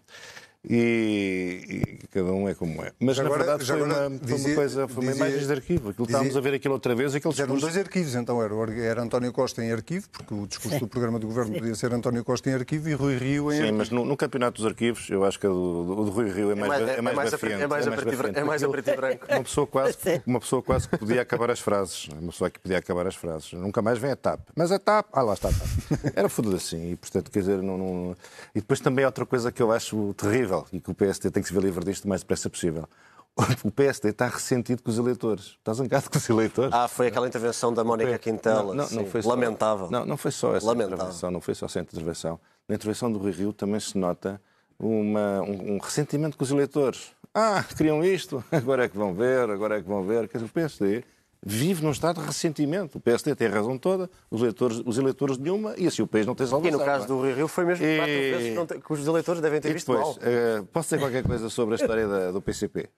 e, 0.68 1.82
e 2.02 2.06
cada 2.08 2.32
um 2.32 2.48
é 2.48 2.54
como 2.54 2.84
é. 2.84 2.92
Mas 3.00 3.16
Já 3.16 3.22
na 3.22 3.28
agora- 3.28 3.44
verdade 3.44 3.64
foi, 3.66 3.76
agora 3.82 4.08
uma, 4.08 4.18
foi 4.18 4.26
dizia- 4.26 4.48
uma 4.48 4.54
coisa, 4.56 4.88
foi 4.88 5.02
uma 5.04 5.12
dizia- 5.12 5.26
imagem 5.28 5.46
de 5.46 5.52
arquivo. 5.52 5.88
Aquilo, 5.90 6.06
dizia- 6.06 6.18
estávamos 6.18 6.36
a 6.36 6.40
ver 6.40 6.54
aquilo 6.54 6.74
outra 6.74 6.94
vez, 6.94 7.14
aquele 7.14 7.34
Eram 7.40 7.56
dois 7.56 7.76
arquivos, 7.76 8.14
então 8.14 8.42
era, 8.42 8.54
o 8.54 8.70
era 8.70 9.02
António 9.02 9.32
Costa 9.32 9.64
em 9.64 9.72
arquivo, 9.72 10.08
porque 10.10 10.34
o 10.34 10.46
discurso 10.46 10.78
do 10.80 10.88
programa 10.88 11.18
do 11.18 11.26
governo 11.26 11.54
podia 11.54 11.74
ser 11.74 11.92
António 11.94 12.22
Costa 12.24 12.50
em 12.50 12.54
arquivo 12.54 12.88
e 12.88 12.92
Rui 12.94 13.16
Rio 13.16 13.50
em 13.50 13.56
Sim, 13.56 13.60
arquivo. 13.62 13.78
mas 13.78 13.90
no, 13.90 14.04
no 14.04 14.16
campeonato 14.16 14.58
dos 14.60 14.66
arquivos, 14.66 15.08
eu 15.10 15.24
acho 15.24 15.38
que 15.40 15.46
a 15.46 15.50
do, 15.50 16.04
do, 16.04 16.10
Rui 16.10 16.30
Rio 16.30 16.50
é 16.50 16.54
mais, 16.54 16.72
é 16.88 16.94
é 16.96 17.00
mais, 17.00 17.00
é 17.00 17.02
mais 17.16 17.34
a 17.34 17.38
preto 17.38 18.88
e 18.88 18.90
é 18.90 18.94
e 18.94 18.96
branco. 18.96 19.26
Uma 19.30 19.42
pessoa, 19.42 19.66
quase, 19.66 19.96
uma 20.26 20.40
pessoa 20.40 20.62
quase 20.62 20.88
que 20.88 20.98
podia 20.98 21.22
acabar 21.22 21.50
as 21.50 21.60
frases. 21.60 22.08
Uma 22.08 22.30
pessoa 22.32 22.50
que 22.50 22.58
podia 22.60 22.78
acabar 22.78 23.06
as 23.06 23.14
frases. 23.14 23.52
Nunca 23.54 23.80
mais 23.80 23.98
vem 23.98 24.10
a 24.10 24.16
TAP. 24.16 24.40
Mas 24.54 24.70
a 24.72 24.78
TAP, 24.78 25.06
ah 25.12 25.22
lá 25.22 25.34
está 25.34 25.48
a 25.48 25.52
TAP. 25.52 26.12
Era 26.14 26.28
fudido 26.28 26.56
assim. 26.56 26.92
E, 26.92 26.96
portanto, 26.96 27.30
quer 27.30 27.40
dizer, 27.40 27.62
não, 27.62 27.78
não- 27.78 28.16
E 28.54 28.60
depois 28.60 28.80
também 28.80 29.04
outra 29.06 29.24
coisa 29.24 29.50
que 29.50 29.62
eu 29.62 29.72
acho 29.72 30.12
terrível 30.14 30.49
e 30.72 30.80
que 30.80 30.90
o 30.90 30.94
PSD 30.94 31.30
tem 31.30 31.42
que 31.42 31.48
se 31.48 31.54
ver 31.54 31.62
livre 31.62 31.84
disto 31.84 32.04
o 32.04 32.08
mais 32.08 32.20
depressa 32.22 32.48
possível. 32.50 32.88
O 33.64 33.70
PSD 33.70 34.10
está 34.10 34.26
ressentido 34.26 34.82
com 34.82 34.90
os 34.90 34.98
eleitores. 34.98 35.56
Está 35.58 35.72
zangado 35.72 36.10
com 36.10 36.18
os 36.18 36.28
eleitores. 36.28 36.72
Ah, 36.74 36.88
foi 36.88 37.06
aquela 37.06 37.26
intervenção 37.28 37.72
da 37.72 37.82
Mónica 37.84 38.18
Quintela. 38.18 38.74
Não, 38.74 38.84
não, 38.88 38.90
não 38.90 39.06
foi 39.06 39.22
só- 39.22 39.28
Lamentável. 39.30 39.90
Não, 39.90 40.04
não 40.04 40.16
foi 40.16 40.30
só 40.32 40.54
essa 40.56 40.66
Lamentável. 40.66 40.96
intervenção, 40.96 41.30
não 41.30 41.40
foi 41.40 41.54
só 41.54 41.66
essa 41.66 41.80
intervenção. 41.80 42.40
Na 42.68 42.74
intervenção 42.74 43.10
do 43.10 43.18
Rui 43.18 43.30
Rio 43.30 43.52
também 43.52 43.78
se 43.80 43.96
nota 43.96 44.40
uma- 44.78 45.40
um, 45.42 45.74
um 45.74 45.78
ressentimento 45.78 46.36
com 46.36 46.42
os 46.44 46.50
eleitores. 46.50 47.12
Ah, 47.32 47.64
queriam 47.76 48.04
isto, 48.04 48.42
agora 48.50 48.84
é 48.84 48.88
que 48.88 48.96
vão 48.98 49.14
ver, 49.14 49.48
agora 49.48 49.78
é 49.78 49.82
que 49.82 49.88
vão 49.88 50.02
ver. 50.04 50.28
Quer 50.28 50.38
dizer, 50.38 50.50
o 50.50 50.52
PSD 50.52 51.04
vive 51.44 51.82
num 51.82 51.90
estado 51.90 52.20
de 52.20 52.26
ressentimento. 52.26 52.98
O 52.98 53.00
PSD 53.00 53.34
tem 53.34 53.48
a 53.48 53.50
razão 53.50 53.78
toda, 53.78 54.10
os 54.30 54.40
eleitores, 54.42 54.82
os 54.84 54.98
eleitores 54.98 55.38
nenhuma, 55.38 55.74
e 55.78 55.86
assim 55.86 56.02
o 56.02 56.06
país 56.06 56.26
não 56.26 56.34
tem 56.34 56.46
E 56.46 56.50
salvação. 56.50 56.78
no 56.78 56.84
caso 56.84 57.08
não 57.08 57.16
do 57.18 57.22
Rio 57.26 57.36
Rio 57.36 57.48
foi 57.48 57.64
mesmo 57.64 57.84
E- 57.84 57.96
quatro 57.96 58.12
vezes 58.14 58.82
que 58.84 58.92
os 58.92 59.06
eleitores 59.06 59.40
devem 59.40 59.58
é? 59.58 59.60
ter 59.60 59.70
E 59.70 59.72
visto 59.72 59.92
depois, 59.92 60.16
mal. 60.16 60.18
eh, 60.22 60.62
posso 60.72 60.88
dizer 60.88 60.98
qualquer 60.98 61.22
coisa 61.24 61.48
sobre 61.48 61.74
a 61.74 61.76
história 61.76 62.06
da- 62.06 62.30
do 62.30 62.40
PCP? 62.42 62.88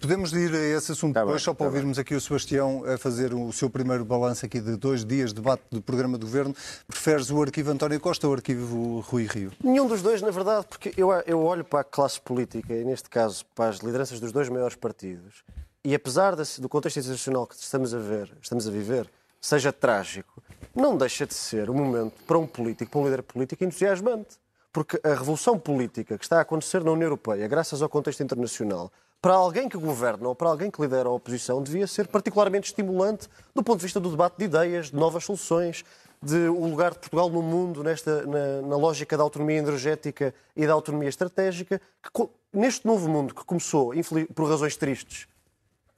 Podemos 0.00 0.32
ir 0.32 0.52
a 0.54 0.76
esse 0.76 0.92
assunto 0.92 1.14
Tá 1.14 1.20
depois, 1.20 1.40
bem, 1.40 1.44
só 1.44 1.52
para 1.54 1.66
tá 1.66 1.70
ouvirmos 1.72 1.98
aqui 1.98 2.14
o 2.14 2.20
Sebastião 2.20 2.84
a 2.86 2.96
fazer 2.96 3.34
o 3.34 3.52
seu 3.52 3.68
primeiro 3.68 4.04
balanço 4.04 4.46
aqui 4.46 4.60
de 4.60 4.76
dois 4.76 5.04
dias 5.04 5.30
de 5.30 5.36
debate 5.36 5.62
do 5.70 5.82
programa 5.82 6.16
do 6.16 6.26
Governo. 6.26 6.54
Preferes 6.86 7.30
o 7.30 7.42
arquivo 7.42 7.70
António 7.70 7.98
Costa 8.00 8.26
ou 8.26 8.32
o 8.32 8.36
arquivo 8.36 9.00
Rui 9.00 9.26
Rio? 9.26 9.50
Nenhum 9.62 9.86
dos 9.86 10.02
dois, 10.02 10.22
na 10.22 10.30
verdade, 10.30 10.66
porque 10.68 10.92
eu, 10.96 11.10
eu 11.26 11.42
olho 11.42 11.64
para 11.64 11.80
a 11.80 11.84
classe 11.84 12.20
política, 12.20 12.72
e 12.74 12.84
neste 12.84 13.10
caso 13.10 13.44
para 13.54 13.70
as 13.70 13.78
lideranças 13.78 14.20
dos 14.20 14.32
dois 14.32 14.48
maiores 14.48 14.76
partidos, 14.76 15.42
e 15.88 15.94
apesar 15.94 16.36
do 16.36 16.68
contexto 16.68 16.98
internacional 16.98 17.46
que 17.46 17.54
estamos 17.54 17.94
a 17.94 17.98
ver, 17.98 18.30
estamos 18.42 18.68
a 18.68 18.70
viver, 18.70 19.10
seja 19.40 19.72
trágico, 19.72 20.42
não 20.76 20.94
deixa 20.94 21.26
de 21.26 21.32
ser 21.32 21.70
um 21.70 21.74
momento 21.74 22.12
para 22.26 22.36
um 22.36 22.46
político, 22.46 22.90
para 22.90 23.00
um 23.00 23.04
líder 23.04 23.22
político 23.22 23.64
entusiasmante. 23.64 24.36
Porque 24.70 25.00
a 25.02 25.14
revolução 25.14 25.58
política 25.58 26.18
que 26.18 26.24
está 26.26 26.36
a 26.36 26.40
acontecer 26.42 26.84
na 26.84 26.90
União 26.90 27.06
Europeia, 27.06 27.48
graças 27.48 27.80
ao 27.80 27.88
contexto 27.88 28.22
internacional, 28.22 28.92
para 29.22 29.32
alguém 29.32 29.66
que 29.66 29.78
governa 29.78 30.28
ou 30.28 30.34
para 30.34 30.50
alguém 30.50 30.70
que 30.70 30.78
lidera 30.78 31.08
a 31.08 31.12
oposição, 31.12 31.62
devia 31.62 31.86
ser 31.86 32.06
particularmente 32.06 32.66
estimulante 32.66 33.26
do 33.54 33.62
ponto 33.62 33.78
de 33.78 33.84
vista 33.84 33.98
do 33.98 34.10
debate 34.10 34.36
de 34.36 34.44
ideias, 34.44 34.90
de 34.90 34.96
novas 34.96 35.24
soluções, 35.24 35.86
de 36.22 36.48
o 36.48 36.66
lugar 36.66 36.90
de 36.92 36.98
Portugal 36.98 37.30
no 37.30 37.40
mundo, 37.40 37.82
nesta, 37.82 38.26
na, 38.26 38.60
na 38.60 38.76
lógica 38.76 39.16
da 39.16 39.22
autonomia 39.22 39.56
energética 39.56 40.34
e 40.54 40.66
da 40.66 40.74
autonomia 40.74 41.08
estratégica, 41.08 41.80
que 42.02 42.28
neste 42.52 42.86
novo 42.86 43.08
mundo 43.08 43.34
que 43.34 43.42
começou, 43.42 43.92
por 44.34 44.50
razões 44.50 44.76
tristes, 44.76 45.26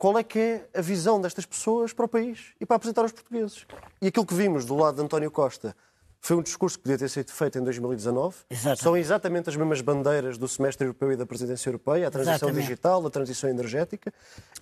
qual 0.01 0.19
é 0.19 0.25
que 0.25 0.39
é 0.39 0.69
a 0.75 0.81
visão 0.81 1.21
destas 1.21 1.45
pessoas 1.45 1.93
para 1.93 2.07
o 2.07 2.09
país 2.09 2.55
e 2.59 2.65
para 2.65 2.77
apresentar 2.77 3.03
aos 3.03 3.13
portugueses. 3.13 3.67
E 4.01 4.07
aquilo 4.07 4.25
que 4.25 4.33
vimos 4.33 4.65
do 4.65 4.75
lado 4.75 4.95
de 4.95 5.03
António 5.03 5.31
Costa 5.31 5.77
foi 6.23 6.37
um 6.37 6.43
discurso 6.43 6.77
que 6.77 6.83
podia 6.83 6.99
ter 6.99 7.09
sido 7.09 7.31
feito 7.31 7.59
em 7.59 7.63
2019. 7.65 8.37
Exatamente. 8.51 8.83
São 8.83 8.97
exatamente 8.97 9.49
as 9.49 9.57
mesmas 9.57 9.81
bandeiras 9.81 10.37
do 10.37 10.47
semestre 10.47 10.87
europeu 10.87 11.13
e 11.13 11.17
da 11.17 11.25
presidência 11.25 11.69
europeia, 11.71 12.09
a 12.09 12.11
transição 12.11 12.35
Exatamente. 12.49 12.63
digital, 12.63 13.07
a 13.07 13.11
transição 13.11 13.49
energética. 13.51 14.13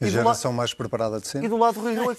A 0.01 0.07
E 0.07 0.11
geração 0.11 0.53
mais 0.53 0.73
preparada 0.73 1.19
de 1.21 1.27
e 1.27 1.29
sempre. 1.29 1.49
do 1.49 1.57
lado 1.57 1.75
do 1.75 1.81
Rui 1.81 1.95
Rio, 1.95 2.17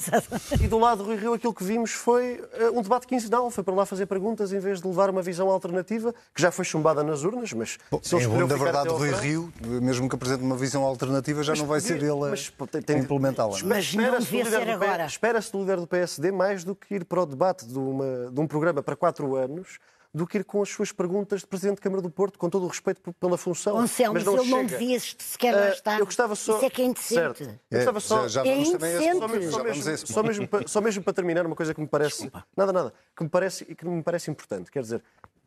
e 0.62 0.68
do 0.68 0.78
lado 0.78 0.98
do 1.04 1.04
Rui 1.06 1.16
Rio 1.16 1.34
aquilo 1.34 1.54
que 1.54 1.64
vimos 1.64 1.92
foi 1.92 2.44
eh, 2.54 2.70
um 2.72 2.82
debate 2.82 3.08
quinzenal, 3.08 3.50
foi 3.50 3.64
para 3.64 3.74
lá 3.74 3.86
fazer 3.86 4.06
perguntas 4.06 4.52
em 4.52 4.60
vez 4.60 4.82
de 4.82 4.88
levar 4.88 5.10
uma 5.10 5.22
visão 5.22 5.50
alternativa, 5.50 6.14
que 6.36 6.42
já 6.42 6.52
foi 6.52 6.66
chumbada 6.66 7.04
nas 7.04 7.24
urnas, 7.24 7.54
mas 7.54 7.78
se 8.02 8.16
ele 8.16 8.26
Em 8.26 8.28
bom 8.28 8.46
da 8.48 8.56
verdade, 8.58 8.90
Rui 8.90 9.12
Rio, 9.12 9.54
mesmo 9.66 10.10
que 10.10 10.16
apresente 10.16 10.44
uma 10.44 10.58
visão 10.58 10.84
alternativa, 10.84 11.42
já 11.44 11.56
não 11.56 11.66
vai 11.66 11.80
ser 11.80 11.98
ele 11.98 12.10
a, 12.12 12.30
Mas, 12.30 12.52
a 12.60 12.82
tem- 12.82 12.98
implementá-la. 13.00 13.52
não 13.52 13.58
é? 13.58 13.64
Mas 13.64 13.94
não 13.96 14.04
Espera-se 14.04 14.20
do 14.20 14.26
devia 14.26 14.44
líder 14.44 14.60
ser 14.60 14.70
agora. 14.72 15.06
Espera-se 15.06 15.52
do 15.52 15.60
líder 15.62 15.78
do 15.78 15.88
PSD 15.88 16.32
mais 16.32 16.64
do 16.64 16.76
que 16.76 16.96
ir 16.96 17.06
para 17.06 17.22
o 17.22 17.26
debate 17.26 17.66
de, 17.66 17.78
uma- 17.78 18.30
de 18.32 18.40
um 18.40 18.46
programa 18.48 18.84
para 18.84 18.96
quatro 18.96 19.29
anos, 19.36 19.80
do 20.12 20.26
que 20.26 20.40
ir 20.40 20.44
com 20.44 20.62
as 20.62 20.70
suas 20.70 20.92
perguntas 20.92 21.42
de 21.42 21.48
Presidente 21.48 21.76
da 21.78 21.82
Câmara 21.84 22.02
do 22.02 22.10
Porto, 22.10 22.40
com 22.40 22.50
todo 22.50 22.66
o 22.66 22.68
respeito 22.68 23.14
pela 23.14 23.38
função. 23.38 23.78
Anselmo, 23.78 24.16
mas 24.16 24.24
mas 24.24 24.34
ele 24.40 24.50
não 24.50 24.60
chega. 24.68 24.80
devia 24.80 25.00
sequer 25.00 25.52
lá 25.56 25.66
Ah, 25.66 25.70
estar. 25.70 26.00
Eu 26.00 26.06
gostava 26.06 26.36
só... 26.36 26.56
Isso 26.56 26.66
é 26.66 26.70
que 26.72 26.82
é 26.82 26.86
indecente. 26.86 27.14
Certo. 27.14 27.44
Eu 27.44 27.50
É, 27.70 27.76
gostava 27.78 28.00
só... 28.00 28.28
já, 28.28 28.44
já 28.44 28.50
É 28.52 28.58
indecente. 28.58 29.20
Só 29.20 29.28
mesmo, 29.28 29.52
só, 29.52 29.64
mesmo, 30.24 30.44
só, 30.44 30.48
para, 30.48 30.68
só 30.68 30.82
mesmo 30.82 31.04
para 31.04 31.14
terminar, 31.14 31.46
uma 31.46 31.56
coisa 31.56 31.76
que 31.76 31.80
me 31.82 31.88
parece. 31.88 32.32
Nada, 32.58 32.74
nada. 32.74 32.94
Que 33.16 33.24
me 33.24 33.30
parece, 33.30 33.66
e 33.70 33.76
que 33.76 33.86
me 33.86 34.02
parece 34.02 34.32
importante. 34.32 34.72
Quer 34.72 34.82
dizer, 34.82 35.04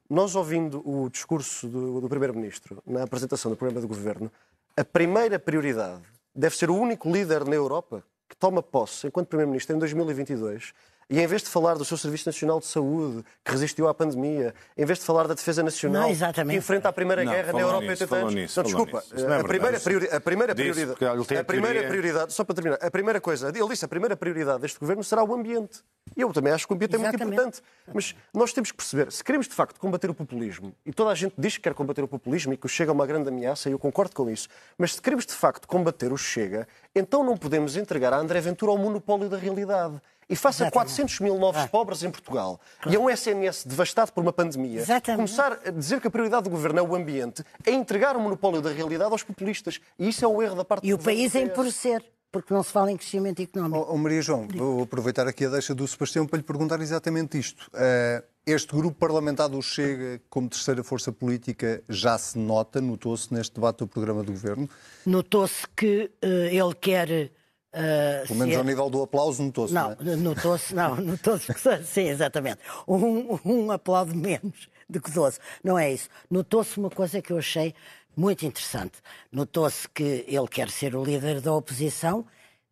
nós 0.09 0.37
ouvindo 0.37 0.81
o 0.89 1.11
discurso 1.11 1.67
do, 1.67 2.01
do 2.01 2.09
Primeiro-Ministro 2.09 2.81
na 2.87 3.03
apresentação 3.03 3.51
do 3.51 3.57
programa 3.57 3.81
do 3.81 3.89
Governo, 3.89 4.31
a 4.77 4.85
primeira 4.85 5.41
prioridade 5.41 6.03
deve 6.33 6.57
ser 6.57 6.71
o 6.71 6.77
único 6.77 7.11
líder 7.11 7.45
na 7.45 7.57
Europa 7.57 8.05
que 8.29 8.37
toma 8.37 8.63
posse 8.63 9.09
enquanto 9.09 9.27
Primeiro-Ministro 9.27 9.75
em 9.75 9.79
2022 9.81 10.73
e 11.13 11.21
em 11.21 11.27
vez 11.27 11.43
de 11.43 11.49
falar 11.51 11.75
do 11.75 11.85
seu 11.85 11.97
Serviço 11.99 12.27
Nacional 12.27 12.59
de 12.59 12.67
Saúde, 12.67 13.23
que 13.45 13.51
resistiu 13.53 13.87
à 13.87 13.93
pandemia, 13.93 14.55
em 14.77 14.85
vez 14.87 14.99
de 14.99 15.05
falar 15.05 15.29
da 15.29 15.35
Defesa 15.35 15.63
Nacional, 15.63 16.05
Não, 16.05 16.09
exatamente. 16.11 16.55
que 16.55 16.59
enfrenta 16.59 16.89
a 16.89 16.93
Primeira 16.93 17.23
Não, 17.23 17.31
Guerra 17.33 17.53
na 17.53 17.61
Europa 17.61 17.85
em 17.85 17.89
nisso, 17.91 18.03
80 18.05 18.09
falou 18.09 18.23
anos. 18.25 18.35
nisso, 18.35 18.59
não, 18.61 18.65
desculpa, 18.65 19.03
nisso. 19.13 19.27
Não 19.27 19.35
é 19.35 19.41
a 19.41 19.45
primeira, 19.45 19.79
priori- 19.81 20.09
a 20.11 20.21
primeira 20.21 20.55
prioridade, 20.55 20.93
a 21.39 21.45
primeira 21.45 21.73
teoria- 21.81 21.89
prioridade, 21.89 22.33
só 22.33 22.43
para 22.45 22.55
terminar, 22.55 22.79
a 22.81 22.91
primeira 22.91 23.21
coisa, 23.21 23.49
ele 23.55 23.69
disse, 23.69 23.85
a 23.85 23.89
primeira 23.89 24.17
prioridade 24.17 24.61
deste 24.63 24.81
governo 24.81 25.05
será 25.05 25.23
o 25.23 25.35
ambiente. 25.35 25.81
E 26.17 26.23
eu 26.23 26.33
também 26.33 26.53
acho 26.53 26.67
que 26.67 26.73
o 26.73 26.75
ambiente 26.77 26.95
é 26.95 26.99
muito 26.99 27.11
Exatamente. 27.15 27.35
importante. 27.35 27.63
Mas 27.93 28.15
nós 28.35 28.53
temos 28.53 28.71
que 28.71 28.77
perceber, 28.79 29.13
se 29.13 29.23
queremos 29.23 29.47
de 29.47 29.55
facto 29.55 29.79
combater 29.79 30.09
o 30.11 30.15
populismo, 30.15 30.75
e 30.85 30.93
toda 30.93 31.11
a 31.11 31.15
gente 31.15 31.35
diz 31.39 31.57
que 31.57 31.63
quer 31.63 31.75
combater 31.75 32.03
o 32.03 32.09
populismo 32.09 32.53
e 32.55 32.57
que 32.57 32.67
o 32.67 32.69
Chega 32.69 32.91
é 32.91 32.95
uma 32.95 33.07
grande 33.07 33.29
ameaça, 33.29 33.69
e 33.69 33.73
eu 33.73 33.79
concordo 33.79 34.15
com 34.15 34.31
isso, 34.31 34.49
mas 34.79 34.95
se 34.95 35.03
queremos 35.03 35.27
de 35.27 35.33
facto 35.35 35.69
combater 35.69 36.11
o 36.13 36.17
Chega, 36.17 36.67
então 36.95 37.23
não 37.23 37.37
podemos 37.37 37.77
entregar 37.77 38.13
a 38.13 38.17
André 38.19 38.41
Ventura 38.41 38.73
ao 38.73 38.79
monopólio 38.79 39.29
da 39.29 39.37
realidade. 39.37 40.01
E 40.29 40.37
face 40.37 40.63
a 40.63 40.67
Exatamente. 40.67 40.73
400 40.73 41.21
mil 41.21 41.39
novos 41.39 41.63
Ah. 41.63 41.69
pobres 41.69 42.03
em 42.03 42.11
Portugal 42.11 42.61
e 42.87 42.97
a 42.97 43.01
um 43.01 43.11
SNS 43.11 43.67
devastado 43.67 44.13
por 44.13 44.23
uma 44.23 44.33
pandemia, 44.33 44.81
Exatamente. 44.81 45.17
começar 45.17 45.59
a 45.67 45.71
dizer 45.71 46.01
que 46.01 46.07
a 46.07 46.11
prioridade 46.11 46.45
do 46.45 46.51
governo 46.51 46.79
é 46.79 46.83
o 46.83 46.95
ambiente, 46.95 47.45
é 47.67 47.71
entregar 47.73 48.17
o 48.17 48.21
monopólio 48.21 48.61
da 48.63 48.71
realidade 48.71 49.11
aos 49.13 49.23
populistas. 49.23 49.81
E 49.99 50.09
isso 50.09 50.25
é 50.25 50.29
um 50.29 50.41
erro 50.41 50.57
da 50.57 50.65
parte 50.65 50.87
E 50.87 50.91
do 50.91 50.97
o 50.97 50.99
país 51.03 51.33
PS. 51.33 51.37
empobrecer, 51.43 52.05
porque 52.31 52.55
não 52.55 52.63
se 52.63 52.71
fala 52.73 52.91
em 52.91 52.97
crescimento 52.97 53.43
económico. 53.43 53.87
Oh, 53.91 53.95
oh, 53.95 53.99
Maria 53.99 54.23
João, 54.23 54.47
vou 54.55 54.83
aproveitar 54.85 55.27
aqui 55.27 55.45
a 55.45 55.51
deixa 55.51 55.75
do 55.75 55.87
Sebastião 55.87 56.27
para 56.27 56.39
lhe 56.39 56.43
perguntar 56.45 56.81
exatamente 56.81 57.39
isto. 57.39 57.69
Eh, 57.75 58.23
este 58.47 58.75
grupo 58.75 58.97
parlamentar 58.99 59.49
do 59.51 59.61
Chega, 59.61 60.21
como 60.31 60.49
terceira 60.49 60.83
força 60.83 61.13
política, 61.13 61.83
já 61.89 62.17
se 62.17 62.39
nota, 62.39 62.81
notou-se 62.81 63.33
neste 63.35 63.55
debate 63.55 63.79
do 63.79 63.87
programa 63.87 64.23
do 64.23 64.33
Governo? 64.33 64.69
Notou-se 65.05 65.67
que 65.77 66.11
eh, 66.23 66.55
ele 66.55 66.75
quer. 66.81 67.31
Eh, 67.73 68.25
Pelo 68.27 68.39
menos 68.39 68.57
ao 68.57 68.65
nível 68.65 68.91
do 68.91 69.03
aplauso, 69.03 69.43
notou-se. 69.43 69.73
Não, 69.73 69.97
Não, 70.01 70.13
é? 70.13 70.17
notou-se, 70.17 70.75
não, 70.75 70.97
notou-se 71.01 71.53
que 71.53 71.83
sim, 71.85 72.09
exatamente. 72.09 72.59
Um, 72.87 73.39
um 73.45 73.71
aplaude 73.71 74.17
menos 74.17 74.69
do 74.89 75.01
que 75.01 75.11
12. 75.11 75.39
Não 75.65 75.79
é 75.79 75.93
isso. 75.93 76.09
Notou-se 76.31 76.79
uma 76.79 76.91
coisa 76.91 77.23
que 77.23 77.33
eu 77.33 77.39
achei 77.39 77.75
muito 78.17 78.45
interessante. 78.45 78.99
Notou-se 79.31 79.89
que 79.89 80.25
ele 80.29 80.49
quer 80.49 80.69
ser 80.71 80.95
o 80.95 81.03
líder 81.05 81.41
da 81.41 81.53
oposição, 81.53 82.27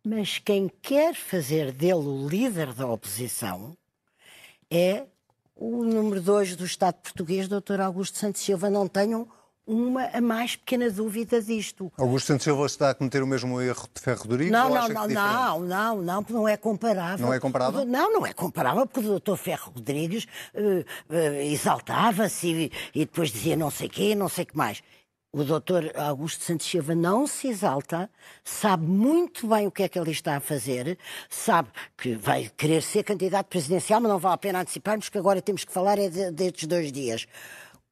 mas 0.05 0.37
quem 0.37 0.69
quer 0.81 1.15
fazer 1.15 1.71
dele 1.71 1.93
o 1.93 2.27
líder 2.27 2.73
da 2.73 2.87
oposição 2.87 3.75
é 4.69 5.05
o 5.55 5.83
número 5.83 6.21
2 6.21 6.55
do 6.55 6.65
Estado 6.65 6.95
português, 7.01 7.47
Dr. 7.47 7.81
Augusto 7.81 8.17
Santos 8.17 8.41
Silva. 8.41 8.69
Não 8.69 8.87
tenham 8.87 9.27
uma 9.65 10.05
a 10.07 10.19
mais 10.21 10.55
pequena 10.55 10.89
dúvida 10.89 11.41
disto. 11.41 11.91
Augusto 11.97 12.27
Santos 12.27 12.43
Silva 12.43 12.65
está 12.65 12.89
a 12.89 12.95
cometer 12.95 13.21
o 13.23 13.27
mesmo 13.27 13.61
erro 13.61 13.87
de 13.93 14.01
Ferro 14.01 14.21
Rodrigues? 14.23 14.51
Não, 14.51 14.69
não, 14.69 14.75
não, 14.89 15.07
diferente? 15.07 15.13
não, 15.13 15.59
não, 15.59 16.01
não, 16.01 16.23
porque 16.23 16.33
não 16.33 16.47
é 16.47 16.57
comparável. 16.57 17.25
Não 17.25 17.33
é 17.33 17.39
comparável? 17.39 17.85
Não, 17.85 18.11
não 18.13 18.25
é 18.25 18.33
comparável, 18.33 18.85
porque 18.87 19.07
o 19.07 19.19
Dr. 19.19 19.35
Ferro 19.35 19.71
Rodrigues 19.75 20.25
eh, 20.53 20.85
eh, 21.09 21.45
exaltava-se 21.47 22.47
e, 22.47 22.71
e 22.95 22.99
depois 23.05 23.31
dizia 23.31 23.55
não 23.55 23.69
sei 23.71 23.87
quê, 23.87 24.15
não 24.15 24.27
sei 24.29 24.43
o 24.43 24.47
que 24.47 24.57
mais. 24.57 24.81
O 25.33 25.45
Dr. 25.45 25.95
Augusto 25.95 26.43
Santos 26.43 26.65
Silva 26.67 26.93
não 26.93 27.25
se 27.25 27.47
exalta, 27.47 28.09
sabe 28.43 28.85
muito 28.85 29.47
bem 29.47 29.65
o 29.65 29.71
que 29.71 29.83
é 29.83 29.87
que 29.87 29.97
ele 29.97 30.11
está 30.11 30.35
a 30.35 30.39
fazer, 30.41 30.97
sabe 31.29 31.69
que 31.97 32.15
vai 32.15 32.51
querer 32.57 32.81
ser 32.83 33.03
candidato 33.03 33.47
presidencial, 33.47 34.01
mas 34.01 34.11
não 34.11 34.19
vale 34.19 34.35
a 34.35 34.37
pena 34.37 34.59
anteciparmos, 34.59 35.07
que 35.07 35.17
agora 35.17 35.41
temos 35.41 35.63
que 35.63 35.71
falar 35.71 35.97
é 35.97 36.09
de- 36.09 36.31
destes 36.31 36.67
dois 36.67 36.91
dias. 36.91 37.27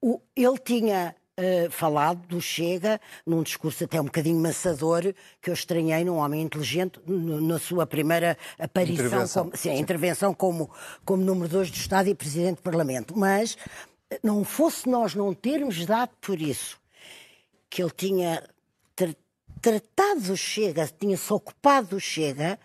O- 0.01 0.19
ele 0.35 0.57
tinha 0.57 1.15
eh, 1.41 1.69
falado 1.71 2.27
do 2.27 2.41
Chega, 2.41 2.99
num 3.25 3.41
discurso 3.41 3.85
até 3.85 3.99
um 3.99 4.05
bocadinho 4.05 4.37
maçador, 4.39 5.13
que 5.41 5.49
eu 5.49 5.53
estranhei 5.53 6.03
num 6.03 6.17
homem 6.17 6.41
inteligente, 6.41 6.99
na 7.07 7.57
sua 7.57 7.87
primeira 7.87 8.37
aparição, 8.59 9.05
Intervenção. 9.05 9.43
como, 9.45 9.57
sim, 9.57 9.77
intervenção 9.77 10.33
como, 10.33 10.69
como 11.05 11.23
número 11.23 11.47
dois 11.47 11.71
do 11.71 11.77
Estado 11.77 12.09
e 12.09 12.13
Presidente 12.15 12.57
do 12.57 12.61
Parlamento. 12.63 13.17
Mas, 13.17 13.57
eh, 14.11 14.19
não 14.21 14.43
fosse 14.43 14.89
nós 14.89 15.15
não 15.15 15.33
termos 15.33 15.85
dado 15.85 16.11
por 16.19 16.41
isso, 16.41 16.77
que 17.69 17.81
ele 17.81 17.91
tinha 17.95 18.43
tra 18.95 19.15
tratado 19.61 20.33
o 20.33 20.37
Chega, 20.37 20.89
tinha-se 20.99 21.31
ocupado 21.31 21.95
o 21.95 21.99
Chega, 22.01 22.59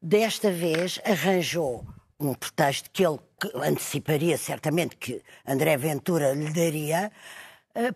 desta 0.00 0.50
vez 0.50 1.00
arranjou 1.04 1.84
um 2.20 2.34
pretexto 2.34 2.88
que 2.92 3.04
ele 3.04 3.18
anteciparia 3.64 4.38
certamente 4.38 4.96
que 4.96 5.22
André 5.46 5.76
Ventura 5.76 6.32
lhe 6.34 6.52
daria 6.52 7.10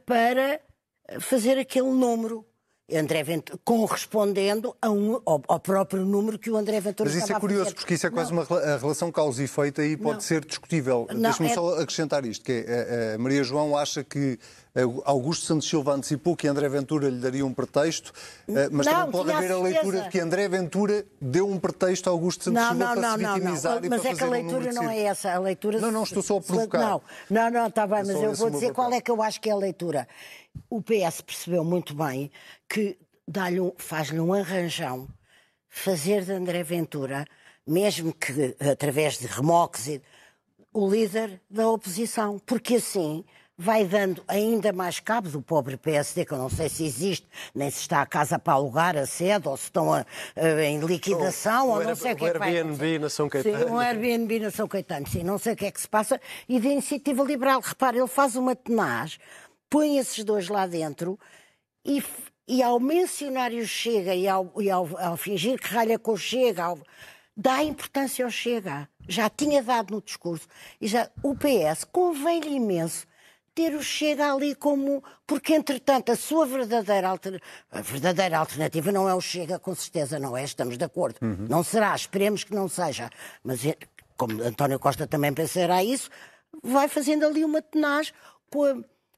para 0.04 0.60
fazer 1.20 1.58
aquele 1.58 1.90
número 1.90 2.44
André 2.92 3.24
Ventura, 3.24 3.58
correspondendo 3.64 4.76
a 4.80 4.90
um, 4.90 5.20
ao, 5.26 5.42
ao, 5.48 5.58
próprio 5.58 6.04
número 6.04 6.38
que 6.38 6.48
o 6.48 6.56
André 6.56 6.80
Ventura 6.80 7.10
Mas 7.10 7.20
isso 7.20 7.32
é 7.32 7.40
curioso, 7.40 7.74
porque 7.74 7.94
isso 7.94 8.06
é 8.06 8.10
quase 8.10 8.32
não. 8.32 8.44
uma 8.44 8.58
a 8.60 8.76
relação 8.76 9.10
causa 9.10 9.42
e 9.42 9.46
efeito 9.46 9.80
aí 9.80 9.96
pode 9.96 10.14
não. 10.14 10.20
ser 10.20 10.44
discutível. 10.44 11.08
Deixa-me 11.10 11.48
é... 11.48 11.54
só 11.54 11.80
acrescentar 11.80 12.24
isto, 12.24 12.44
que 12.44 12.64
é, 12.66 13.14
a 13.14 13.18
Maria 13.18 13.42
João 13.42 13.76
acha 13.76 14.04
que 14.04 14.38
Augusto 15.04 15.46
Santos 15.46 15.68
Silva 15.68 15.92
antecipou 15.92 16.36
que 16.36 16.46
André 16.46 16.68
Ventura 16.68 17.08
lhe 17.08 17.18
daria 17.18 17.46
um 17.46 17.54
pretexto, 17.54 18.12
eh, 18.46 18.68
mas 18.70 18.86
não, 18.86 18.92
também 18.92 19.10
pode 19.12 19.32
haver 19.32 19.52
a, 19.52 19.58
leitura 19.58 20.00
de 20.02 20.08
que 20.10 20.20
André 20.20 20.48
Ventura 20.48 21.06
deu 21.20 21.48
um 21.48 21.58
pretexto 21.58 22.10
a 22.10 22.12
Augusto 22.12 22.44
Santos 22.44 22.62
não, 22.62 22.68
Silva 22.70 22.84
não, 22.84 22.94
para 22.94 23.02
não, 23.02 23.34
se 23.34 23.40
vitimizar 23.40 23.80
não, 23.80 23.90
Mas 23.90 24.04
é 24.04 24.14
que 24.14 24.22
a 24.22 24.28
leitura 24.28 24.70
um 24.70 24.74
não 24.74 24.90
é 24.90 24.98
essa. 25.00 25.32
A 25.32 25.38
leitura... 25.38 25.80
Não, 25.80 25.90
não, 25.90 26.02
estou 26.02 26.22
só 26.22 26.36
a 26.36 26.42
provocar. 26.42 26.78
Não, 26.78 27.02
não, 27.30 27.50
não 27.50 27.66
está 27.68 27.86
bem, 27.86 28.04
mas 28.04 28.22
eu 28.22 28.34
vou 28.34 28.50
dizer 28.50 28.72
qual 28.72 28.92
é 28.92 29.00
que 29.00 29.10
eu 29.10 29.22
acho 29.22 29.40
que 29.40 29.48
é 29.48 29.52
a 29.52 29.56
leitura. 29.56 30.06
O 30.68 30.82
PS 30.82 31.22
percebeu 31.22 31.64
muito 31.64 31.94
bem 31.94 32.30
que 32.68 32.98
um, 33.62 33.72
faz-lhe 33.76 34.20
um 34.20 34.32
arranjão 34.32 35.08
fazer 35.68 36.24
de 36.24 36.32
André 36.32 36.62
Ventura, 36.62 37.26
mesmo 37.66 38.12
que 38.12 38.56
através 38.60 39.18
de 39.18 39.26
remoques, 39.26 40.00
o 40.72 40.88
líder 40.88 41.40
da 41.50 41.68
oposição, 41.68 42.38
porque 42.38 42.76
assim 42.76 43.24
vai 43.58 43.84
dando 43.84 44.22
ainda 44.28 44.72
mais 44.72 45.00
cabo 45.00 45.28
do 45.30 45.40
pobre 45.40 45.76
PSD, 45.76 46.24
que 46.24 46.32
eu 46.32 46.38
não 46.38 46.50
sei 46.50 46.68
se 46.68 46.84
existe, 46.84 47.26
nem 47.54 47.70
se 47.70 47.80
está 47.80 48.02
a 48.02 48.06
casa 48.06 48.38
para 48.38 48.54
alugar 48.54 48.96
a 48.96 49.06
sede, 49.06 49.48
ou 49.48 49.56
se 49.56 49.64
estão 49.64 49.92
a, 49.92 50.04
a, 50.36 50.64
em 50.64 50.80
liquidação, 50.80 51.68
ou, 51.68 51.78
ou 51.78 51.84
não 51.84 51.96
sei 51.96 52.12
o 52.12 52.16
que 52.16 52.24
é 52.26 52.32
que 52.32 52.38
vai 52.38 52.56
Airbnb 52.56 52.98
na 52.98 53.08
São 53.08 53.28
Caetano. 53.28 53.58
Sim, 53.58 53.70
um 53.72 53.78
Airbnb 53.78 54.40
na 54.40 54.50
São 54.50 54.68
Caetano, 54.68 55.06
sim, 55.06 55.22
não 55.22 55.38
sei 55.38 55.54
o 55.54 55.56
que 55.56 55.66
é 55.66 55.70
que 55.70 55.80
se 55.80 55.88
passa. 55.88 56.20
E 56.48 56.60
da 56.60 56.68
iniciativa 56.68 57.22
liberal, 57.22 57.60
repare, 57.60 57.98
ele 57.98 58.06
faz 58.06 58.36
uma 58.36 58.54
tenaz, 58.54 59.18
põe 59.70 59.98
esses 59.98 60.22
dois 60.22 60.48
lá 60.48 60.66
dentro 60.66 61.18
e 61.84 62.02
e 62.48 62.62
ao 62.62 62.78
mencionar 62.78 63.52
o 63.52 63.66
Chega 63.66 64.14
e 64.14 64.28
ao, 64.28 64.52
e 64.60 64.70
ao, 64.70 64.88
ao 64.98 65.16
fingir 65.16 65.58
que 65.58 65.66
ralha 65.66 65.98
com 65.98 66.12
o 66.12 66.16
Chega, 66.16 66.62
ao, 66.62 66.78
dá 67.36 67.62
importância 67.64 68.24
ao 68.24 68.30
Chega. 68.30 68.88
Já 69.08 69.28
tinha 69.28 69.62
dado 69.62 69.94
no 69.94 70.00
discurso. 70.00 70.46
E 70.80 70.86
já, 70.86 71.10
o 71.22 71.34
PS 71.34 71.84
convém-lhe 71.90 72.54
imenso 72.54 73.06
ter 73.56 73.74
o 73.74 73.82
Chega 73.82 74.32
ali 74.32 74.54
como. 74.54 75.02
Porque, 75.26 75.54
entretanto, 75.54 76.12
a 76.12 76.16
sua 76.16 76.46
verdadeira, 76.46 77.08
alter... 77.08 77.40
a 77.72 77.80
verdadeira 77.80 78.38
alternativa 78.38 78.92
não 78.92 79.08
é 79.08 79.14
o 79.14 79.20
Chega, 79.20 79.58
com 79.58 79.74
certeza 79.74 80.18
não 80.20 80.36
é, 80.36 80.44
estamos 80.44 80.76
de 80.76 80.84
acordo. 80.84 81.16
Uhum. 81.22 81.46
Não 81.48 81.64
será, 81.64 81.96
esperemos 81.96 82.44
que 82.44 82.54
não 82.54 82.68
seja. 82.68 83.10
Mas, 83.42 83.64
é, 83.64 83.74
como 84.16 84.42
António 84.42 84.78
Costa 84.78 85.06
também 85.06 85.32
pensará 85.32 85.82
isso, 85.82 86.10
vai 86.62 86.86
fazendo 86.86 87.26
ali 87.26 87.44
uma 87.44 87.62
tenaz 87.62 88.12
com 88.50 88.64
a 88.64 88.76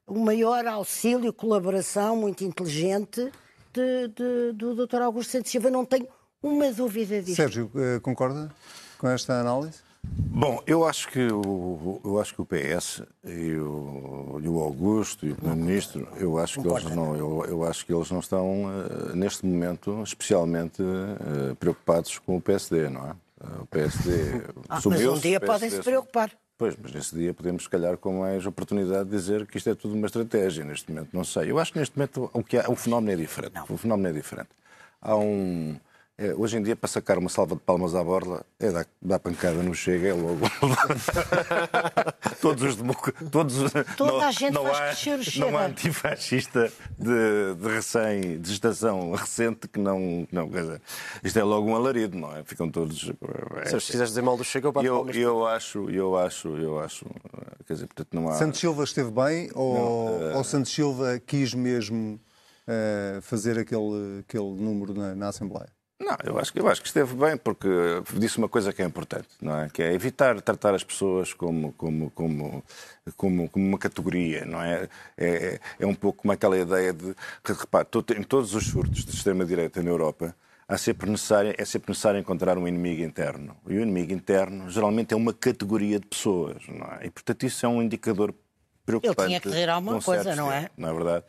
o 0.09 0.17
maior 0.17 0.65
auxílio, 0.65 1.31
colaboração 1.31 2.15
muito 2.15 2.43
inteligente 2.43 3.31
de, 3.71 4.07
de, 4.07 4.53
do 4.53 4.87
Dr. 4.87 5.03
Augusto 5.03 5.33
Santos 5.33 5.51
Silva. 5.51 5.69
Não 5.69 5.85
tenho 5.85 6.07
uma 6.41 6.71
dúvida 6.71 7.21
disso. 7.21 7.35
Sérgio, 7.35 7.71
eh, 7.75 7.99
concorda 7.99 8.49
com 8.97 9.07
esta 9.07 9.39
análise? 9.39 9.88
Bom, 10.03 10.61
eu 10.65 10.85
acho 10.85 11.09
que 11.09 11.27
o, 11.31 11.99
eu 12.03 12.19
acho 12.19 12.33
que 12.33 12.41
o 12.41 12.45
PS 12.45 13.03
e 13.25 13.55
o, 13.55 14.39
e 14.41 14.47
o 14.47 14.59
Augusto 14.59 15.25
e 15.25 15.31
o 15.31 15.35
Primeiro-Ministro, 15.35 16.07
eu 16.17 16.37
acho 16.37 16.61
que 16.61 16.67
eles 16.67 16.83
não, 16.85 17.15
eu, 17.15 17.45
eu, 17.45 17.63
acho 17.65 17.85
que 17.85 17.93
eles 17.93 18.09
não 18.09 18.19
estão 18.19 18.65
uh, 18.65 19.15
neste 19.15 19.45
momento 19.45 20.01
especialmente 20.03 20.81
uh, 20.81 21.55
preocupados 21.55 22.19
com 22.19 22.37
o 22.37 22.41
PSD, 22.41 22.89
não 22.89 23.07
é? 23.07 23.11
Uh, 23.11 23.63
o 23.63 23.65
PSD 23.67 24.41
ah, 24.69 24.79
Mas 24.85 25.05
um 25.05 25.17
dia 25.17 25.39
podem 25.39 25.69
se 25.69 25.81
preocupar. 25.81 26.31
Pois, 26.57 26.75
mas 26.81 26.91
nesse 26.91 27.15
dia 27.15 27.33
podemos, 27.33 27.63
se 27.63 27.69
calhar, 27.69 27.97
com 27.97 28.19
mais 28.19 28.45
oportunidade, 28.45 29.09
dizer 29.09 29.47
que 29.47 29.57
isto 29.57 29.69
é 29.69 29.75
tudo 29.75 29.95
uma 29.95 30.07
estratégia 30.07 30.63
neste 30.63 30.91
momento. 30.91 31.09
Não 31.13 31.23
sei. 31.23 31.51
Eu 31.51 31.57
acho 31.57 31.71
que 31.71 31.79
neste 31.79 31.97
momento 31.97 32.29
o, 32.33 32.43
que 32.43 32.57
há, 32.57 32.69
o 32.69 32.75
fenómeno 32.75 33.11
é 33.11 33.15
diferente. 33.15 33.55
Não. 33.55 33.65
O 33.69 33.77
fenómeno 33.77 34.09
é 34.09 34.11
diferente. 34.11 34.49
Há 35.01 35.15
um, 35.15 35.77
hoje 36.37 36.57
em 36.57 36.63
dia, 36.63 36.75
para 36.75 36.87
sacar 36.87 37.17
uma 37.17 37.29
salva 37.29 37.55
de 37.55 37.61
palmas 37.61 37.95
à 37.95 38.03
borla, 38.03 38.45
é 38.59 38.71
dar, 38.71 38.85
dar 39.01 39.19
pancada 39.19 39.63
no 39.63 39.73
chega, 39.73 40.09
é 40.09 40.13
logo. 40.13 40.39
todos 42.41 42.63
os 42.63 42.75
todos 43.31 43.71
Toda 43.95 44.11
não, 44.11 44.21
a 44.21 44.31
gente 44.31 44.53
não 44.53 44.67
há, 44.67 44.91
o 44.91 45.39
Não 45.39 45.57
há 45.57 45.65
antifascista 45.65 46.71
de, 46.97 47.55
de 47.55 47.67
recém, 47.67 48.39
de 48.39 48.49
gestação 48.49 49.11
recente 49.13 49.67
que 49.67 49.79
não. 49.79 50.27
não 50.31 50.49
quer 50.49 50.61
dizer, 50.61 50.81
isto 51.23 51.39
é 51.39 51.43
logo 51.43 51.69
um 51.69 51.75
alarido, 51.75 52.17
não 52.17 52.35
é? 52.35 52.43
Ficam 52.43 52.69
todos. 52.69 53.11
É, 53.63 53.79
Se 53.79 53.91
quiseres 53.91 54.09
dizer 54.09 54.21
mal 54.21 54.35
do 54.35 54.43
chega, 54.43 54.67
eu 54.67 54.71
bato 54.71 54.85
eu, 54.85 55.09
eu 55.11 55.47
acho, 55.47 55.89
eu 55.89 56.17
acho, 56.17 56.49
eu 56.49 56.79
acho. 56.79 57.05
Quer 57.65 57.73
dizer, 57.73 57.87
portanto, 57.87 58.09
não 58.13 58.29
há. 58.29 58.33
Santos 58.33 58.59
Silva 58.59 58.83
esteve 58.83 59.11
bem 59.11 59.49
ou, 59.53 59.73
não, 59.73 60.33
uh... 60.33 60.37
ou 60.37 60.43
Santos 60.43 60.71
Silva 60.71 61.19
quis 61.25 61.53
mesmo 61.53 62.19
uh, 62.67 63.21
fazer 63.21 63.57
aquele, 63.59 64.19
aquele 64.19 64.55
número 64.61 64.93
na, 64.93 65.15
na 65.15 65.29
Assembleia? 65.29 65.69
Não, 65.99 66.15
eu 66.23 66.39
acho, 66.39 66.57
eu 66.57 66.67
acho 66.69 66.81
que 66.81 66.87
esteve 66.87 67.13
bem, 67.13 67.35
porque 67.35 67.67
disse 68.13 68.37
uma 68.37 68.47
coisa 68.47 68.71
que 68.71 68.81
é 68.81 68.85
importante, 68.85 69.27
não 69.41 69.59
é? 69.59 69.69
Que 69.69 69.83
é 69.83 69.93
evitar 69.93 70.39
tratar 70.41 70.73
as 70.73 70.83
pessoas 70.83 71.33
como, 71.33 71.73
como, 71.73 72.09
como, 72.11 72.63
como, 73.17 73.49
como 73.49 73.67
uma 73.67 73.77
categoria, 73.77 74.45
não 74.45 74.61
é? 74.61 74.87
é? 75.17 75.59
É 75.77 75.85
um 75.85 75.93
pouco 75.93 76.21
como 76.21 76.31
aquela 76.31 76.57
ideia 76.57 76.93
de 76.93 77.13
repare, 77.43 77.87
em 78.17 78.23
todos 78.23 78.55
os 78.55 78.65
surtos 78.65 79.03
de 79.03 79.11
extrema-direita 79.13 79.83
na 79.83 79.89
Europa, 79.89 80.33
há 80.69 80.77
sempre 80.77 81.09
necessário, 81.09 81.53
é 81.57 81.65
sempre 81.65 81.91
necessário 81.91 82.19
encontrar 82.19 82.57
um 82.57 82.65
inimigo 82.65 83.01
interno. 83.01 83.57
E 83.67 83.77
o 83.77 83.81
inimigo 83.81 84.13
interno 84.13 84.69
geralmente 84.69 85.13
é 85.13 85.17
uma 85.17 85.33
categoria 85.33 85.99
de 85.99 86.07
pessoas, 86.07 86.63
não 86.69 86.87
é? 86.93 87.07
E, 87.07 87.09
portanto, 87.09 87.45
isso 87.45 87.65
é 87.65 87.69
um 87.69 87.81
indicador 87.81 88.33
preocupante. 88.89 89.21
Ele 89.21 89.27
tinha 89.27 89.39
que 89.39 89.49
dizer 89.49 89.69
alguma 89.69 90.01
coisa, 90.01 90.35
não 90.35 90.51
é? 90.51 90.69
Não 90.77 90.89
é 90.89 90.93
verdade? 90.93 91.25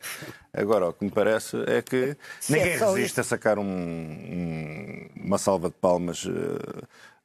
Agora, 0.53 0.89
o 0.89 0.93
que 0.93 1.05
me 1.05 1.11
parece 1.11 1.57
é 1.67 1.81
que 1.81 2.17
Se 2.39 2.53
ninguém 2.53 2.73
é 2.73 2.77
resiste 2.77 3.11
isso. 3.11 3.21
a 3.21 3.23
sacar 3.23 3.59
um, 3.59 3.63
um, 3.63 5.09
uma 5.15 5.37
salva 5.37 5.69
de 5.69 5.75
palmas 5.75 6.25
uh, 6.25 6.31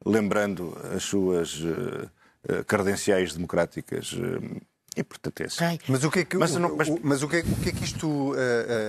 lembrando 0.05 0.77
as 0.95 1.03
suas 1.03 1.61
uh, 1.61 2.11
credenciais 2.67 3.35
democráticas. 3.35 4.13
Uh, 4.13 4.61
e, 4.97 5.05
portanto, 5.05 5.41
é 5.43 5.45
assim. 5.45 5.79
Mas 5.89 6.05
o 6.05 6.11
que 6.11 6.21
é 6.21 6.25
que, 6.25 6.39
mas, 6.39 6.55
não, 6.55 6.75
mas... 6.75 6.89
mas 7.03 7.23
o 7.23 7.29
que, 7.29 7.37
é, 7.37 7.41
o 7.41 7.57
que 7.57 7.69
é 7.69 7.73
que 7.73 7.85
isto. 7.85 8.09
Uh, 8.09 8.35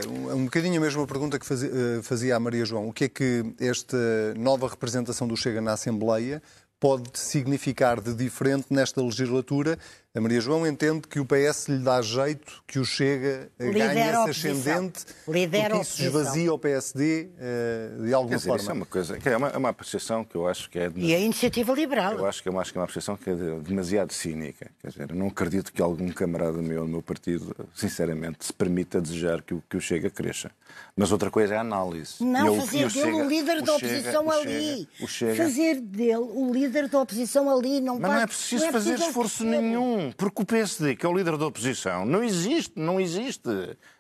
uh, 0.08 0.36
um 0.36 0.46
bocadinho 0.46 0.78
a 0.78 0.80
mesma 0.80 1.06
pergunta 1.06 1.38
que 1.38 1.46
fazia, 1.46 1.70
uh, 1.70 2.02
fazia 2.02 2.36
a 2.36 2.40
Maria 2.40 2.64
João. 2.64 2.88
O 2.88 2.94
que 2.94 3.06
é 3.06 3.10
que 3.10 3.44
esta 3.60 3.98
nova 4.38 4.70
representação 4.70 5.28
do 5.28 5.36
Chega 5.36 5.60
na 5.60 5.74
Assembleia 5.74 6.42
pode 6.80 7.10
significar 7.14 8.00
de 8.00 8.14
diferente 8.14 8.68
nesta 8.70 9.02
legislatura 9.02 9.78
a 10.18 10.22
Maria 10.22 10.42
João 10.42 10.66
entende 10.66 11.08
que 11.08 11.20
o 11.20 11.26
PS 11.26 11.68
lhe 11.68 11.78
dá 11.78 12.02
jeito 12.02 12.64
que 12.66 12.80
o 12.80 12.86
Chega 12.86 13.52
ganhe 13.60 14.32
esse 14.32 14.48
ascendente 14.48 15.06
Lidera 15.28 15.76
porque 15.76 15.82
isso 15.84 16.02
esvazia 16.02 16.52
o 16.52 16.58
PSD 16.58 17.26
uh, 17.26 17.30
eh, 17.38 17.90
de 18.08 18.14
alguma 18.16 18.36
dizer, 18.36 18.48
forma. 18.50 18.62
Isso 18.62 18.72
é 18.72 18.74
uma 18.74 18.86
coisa, 18.88 19.20
é 19.24 19.38
uma, 19.38 19.48
é 19.50 19.58
uma 19.58 19.70
apreciação 19.70 20.24
que 20.24 20.34
eu 20.34 20.48
acho 20.48 20.72
que 20.72 20.80
é... 20.80 20.92
E 20.96 21.14
a 21.14 21.20
iniciativa 21.20 21.72
liberal. 21.74 22.14
Eu 22.14 22.26
acho 22.26 22.42
que 22.42 22.50
é 22.50 22.52
uma, 22.52 22.62
acho 22.62 22.72
que 22.72 22.80
é 22.80 22.82
uma 22.82 22.86
apreciação 22.86 23.16
que 23.16 23.30
é 23.30 23.36
demasiado 23.36 24.12
cínica. 24.12 24.72
Quer 24.82 24.88
dizer, 24.88 25.12
eu 25.12 25.16
não 25.16 25.28
acredito 25.28 25.72
que 25.72 25.84
algum 25.84 26.10
camarada 26.10 26.64
meu 26.64 26.82
no 26.82 26.88
meu 26.88 27.02
partido, 27.04 27.56
sinceramente, 27.76 28.44
se 28.44 28.54
permita 28.54 29.00
desejar 29.00 29.44
que 29.44 29.54
o, 29.54 29.64
que 29.70 29.78
o 29.78 29.82
Chega 29.82 30.10
cresça. 30.10 30.50
Mas 30.96 31.12
outra 31.12 31.30
coisa 31.30 31.54
é 31.54 31.58
a 31.58 31.62
análise. 31.62 32.24
Não, 32.24 32.48
eu, 32.48 32.62
fazer 32.62 32.90
dele 32.90 33.12
o 33.12 33.28
líder 33.28 33.62
da 33.62 33.76
oposição 33.76 34.32
ali. 34.32 34.90
Fazer 35.36 35.80
dele 35.80 36.16
o 36.18 36.52
líder 36.52 36.88
da 36.88 37.02
oposição 37.02 37.56
ali. 37.56 37.80
Não 37.80 38.00
Mas 38.00 38.12
não 38.12 38.18
é 38.20 38.26
preciso 38.26 38.64
não 38.64 38.70
é 38.70 38.72
fazer 38.72 38.96
esforço 38.96 39.44
nenhum 39.44 40.07
porque 40.12 40.42
o 40.42 40.46
PSD, 40.46 40.96
que 40.96 41.06
é 41.06 41.10
o 41.10 41.16
líder 41.16 41.38
da 41.38 41.46
oposição, 41.46 42.06
não 42.06 42.24
existe, 42.24 42.74
não 42.76 43.00
existe. 43.00 43.50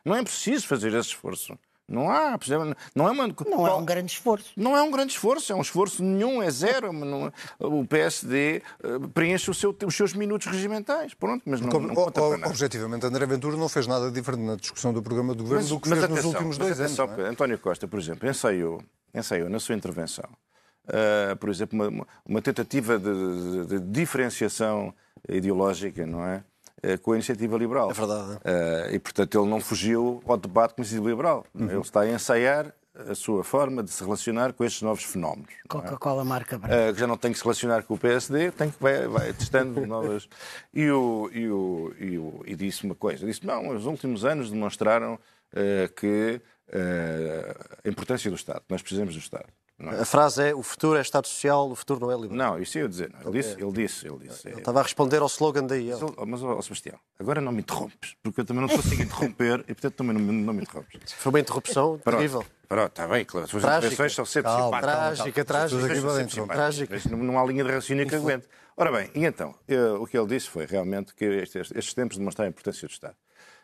Não 0.06 0.16
é 0.16 0.24
preciso 0.24 0.68
fazer 0.68 0.94
esse 0.94 1.10
esforço. 1.10 1.58
Não 1.90 2.12
há, 2.12 2.38
não 2.94 3.08
é 3.08 3.12
uma... 3.12 3.36
Não 3.46 3.68
é 3.68 3.74
um 3.74 3.86
grande 3.86 4.12
esforço. 4.12 4.52
Não 4.58 4.76
é 4.76 4.82
um 4.82 4.92
grande 4.92 5.14
esforço, 5.14 5.54
é 5.54 5.56
um 5.56 5.62
esforço 5.62 6.04
nenhum, 6.04 6.44
é 6.44 6.52
zero. 6.52 6.92
Não... 6.92 7.32
O 7.60 7.88
PSD 7.88 8.62
eh, 8.84 8.88
preenche 9.14 9.54
seu, 9.54 9.74
os 9.86 9.96
seus 9.96 10.14
minutos 10.14 10.48
regimentais, 10.48 11.14
pronto, 11.14 11.44
mas 11.46 11.62
não, 11.62 11.70
Como, 11.70 11.88
não 11.88 11.96
conta 11.96 12.22
o, 12.22 12.38
nada. 12.38 12.50
Objetivamente, 12.50 13.06
André 13.06 13.26
Ventura 13.26 13.56
não 13.56 13.70
fez 13.70 13.88
nada 13.88 14.12
diferente 14.12 14.44
na 14.44 14.58
discussão 14.58 14.92
do 14.92 15.02
programa 15.02 15.34
do 15.34 15.44
Governo 15.44 15.64
mas, 15.64 15.70
do 15.70 15.80
que 15.80 15.88
fez 15.88 16.04
atenção, 16.04 16.24
nos 16.24 16.34
últimos 16.34 16.58
dois 16.58 16.78
anos. 16.78 17.00
É? 17.00 17.30
António 17.30 17.58
Costa, 17.58 17.88
por 17.88 18.00
exemplo, 18.00 18.30
ensaiou, 18.30 18.84
ensaiou 19.16 19.50
na 19.50 19.60
sua 19.60 19.74
intervenção, 19.74 20.30
uh, 20.90 21.38
por 21.38 21.50
exemplo, 21.50 21.88
uma, 21.88 22.06
uma 22.26 22.42
tentativa 22.42 23.00
de, 23.00 23.66
de, 23.66 23.80
de 23.80 23.80
diferenciação 23.80 24.94
ideológica, 25.30 26.06
não 26.06 26.24
é? 26.24 26.44
Eh, 26.84 26.98
com 26.98 27.12
a 27.12 27.16
iniciativa 27.16 27.58
liberal. 27.58 27.90
É 27.90 27.94
verdade. 27.94 28.34
Uh, 28.34 28.94
e, 28.94 29.00
portanto, 29.00 29.40
ele 29.40 29.50
não 29.50 29.60
fugiu 29.60 30.22
ao 30.28 30.38
debate 30.38 30.76
com 30.76 30.82
a 30.82 30.84
iniciativa 30.84 31.10
liberal. 31.10 31.46
Uhum. 31.54 31.70
Ele 31.70 31.82
está 31.82 32.02
a 32.02 32.10
ensaiar 32.10 32.72
a 33.10 33.16
sua 33.16 33.44
forma 33.44 33.84
de 33.84 33.92
se 33.92 34.04
relacionar 34.04 34.54
com 34.54 34.64
estes 34.64 34.82
novos 34.82 35.04
fenómenos. 35.04 35.50
é? 35.52 35.68
Coca-Cola 35.68 36.24
marca 36.24 36.58
branca. 36.58 36.90
Uh, 36.90 36.94
que 36.94 37.00
já 37.00 37.08
não 37.08 37.18
tem 37.18 37.32
que 37.32 37.38
se 37.38 37.44
relacionar 37.44 37.84
com 37.84 37.96
o 37.96 37.98
PSD, 37.98 38.52
tem 38.52 38.70
que 38.70 38.82
vai, 38.82 39.08
vai 39.08 39.34
testando 39.34 39.86
novas. 39.88 40.30
E, 40.74 40.90
o, 40.90 41.30
e, 41.34 41.50
o, 41.50 41.94
e, 42.00 42.18
o, 42.18 42.44
e 42.46 42.56
disse 42.56 42.86
uma 42.86 42.96
coisa: 42.96 43.26
disse, 43.26 43.46
não, 43.46 43.70
os 43.70 43.86
últimos 43.86 44.24
anos 44.24 44.52
demonstraram 44.52 45.16
uh, 45.16 45.94
que 45.96 46.40
uh, 46.70 47.78
a 47.84 47.90
importância 47.90 48.30
do 48.30 48.36
Estado, 48.36 48.62
nós 48.70 48.82
precisamos 48.82 49.16
do 49.16 49.20
Estado. 49.20 49.48
É? 49.80 50.02
A 50.02 50.06
frase 50.06 50.42
é: 50.50 50.56
o 50.56 50.64
futuro 50.64 50.98
é 50.98 51.02
Estado 51.02 51.28
Social, 51.28 51.70
o 51.70 51.76
futuro 51.76 52.00
não 52.00 52.12
é 52.12 52.16
liberal. 52.16 52.54
Não, 52.54 52.60
isso 52.62 52.78
eu 52.78 52.84
ia 52.84 52.90
dizer. 52.90 53.12
não. 53.14 53.22
Ele 53.32 53.42
disse, 53.42 53.62
ele 53.62 53.72
disse, 53.72 54.08
ele 54.08 54.18
disse. 54.28 54.48
Ele 54.48 54.58
estava 54.58 54.80
a 54.80 54.84
responder 54.84 55.18
ao 55.22 55.28
slogan 55.28 55.66
da 55.66 55.78
IEL. 55.78 56.16
Mas, 56.26 56.42
ó, 56.42 56.56
ó, 56.58 56.62
Sebastião, 56.62 56.98
agora 57.20 57.40
não 57.40 57.52
me 57.52 57.60
interrompes, 57.60 58.16
porque 58.24 58.42
eu 58.42 58.46
também 58.46 58.62
não 58.66 58.70
consigo 58.76 59.02
interromper 59.04 59.60
e, 59.68 59.74
portanto, 59.76 59.94
também 59.96 60.14
não, 60.14 60.22
me- 60.22 60.44
não 60.44 60.54
me 60.54 60.62
interrompes. 60.64 61.14
Foi 61.18 61.30
uma 61.32 61.40
interrupção 61.40 61.98
terrível. 62.00 62.44
Pronto, 62.68 62.90
está 62.90 63.08
bem, 63.08 63.24
claro. 63.24 63.46
As 63.46 63.52
suas 63.52 63.64
intervenções 63.64 64.14
são 64.16 64.26
sempre 64.26 64.52
Calma, 64.52 64.66
simpáticas. 64.78 65.18
Trágica, 65.18 65.46
trágica. 65.46 66.48
Trágica. 66.48 66.94
Mas 66.96 67.06
Não, 67.06 67.40
há 67.40 67.46
linha 67.46 67.64
de 67.64 67.70
raciocínio 67.70 68.08
que 68.08 68.16
aguente. 68.16 68.48
Ora 68.76 68.92
bem, 68.92 69.10
e 69.16 69.26
então, 69.26 69.56
eh, 69.68 69.92
o 69.94 70.06
que 70.06 70.18
ele 70.18 70.28
disse 70.28 70.50
foi 70.50 70.66
realmente 70.66 71.14
que 71.16 71.24
estes, 71.26 71.72
estes 71.74 71.94
tempos 71.94 72.18
demonstraram 72.18 72.48
a 72.48 72.52
importância 72.52 72.88
do 72.88 72.92
Estado. 72.92 73.16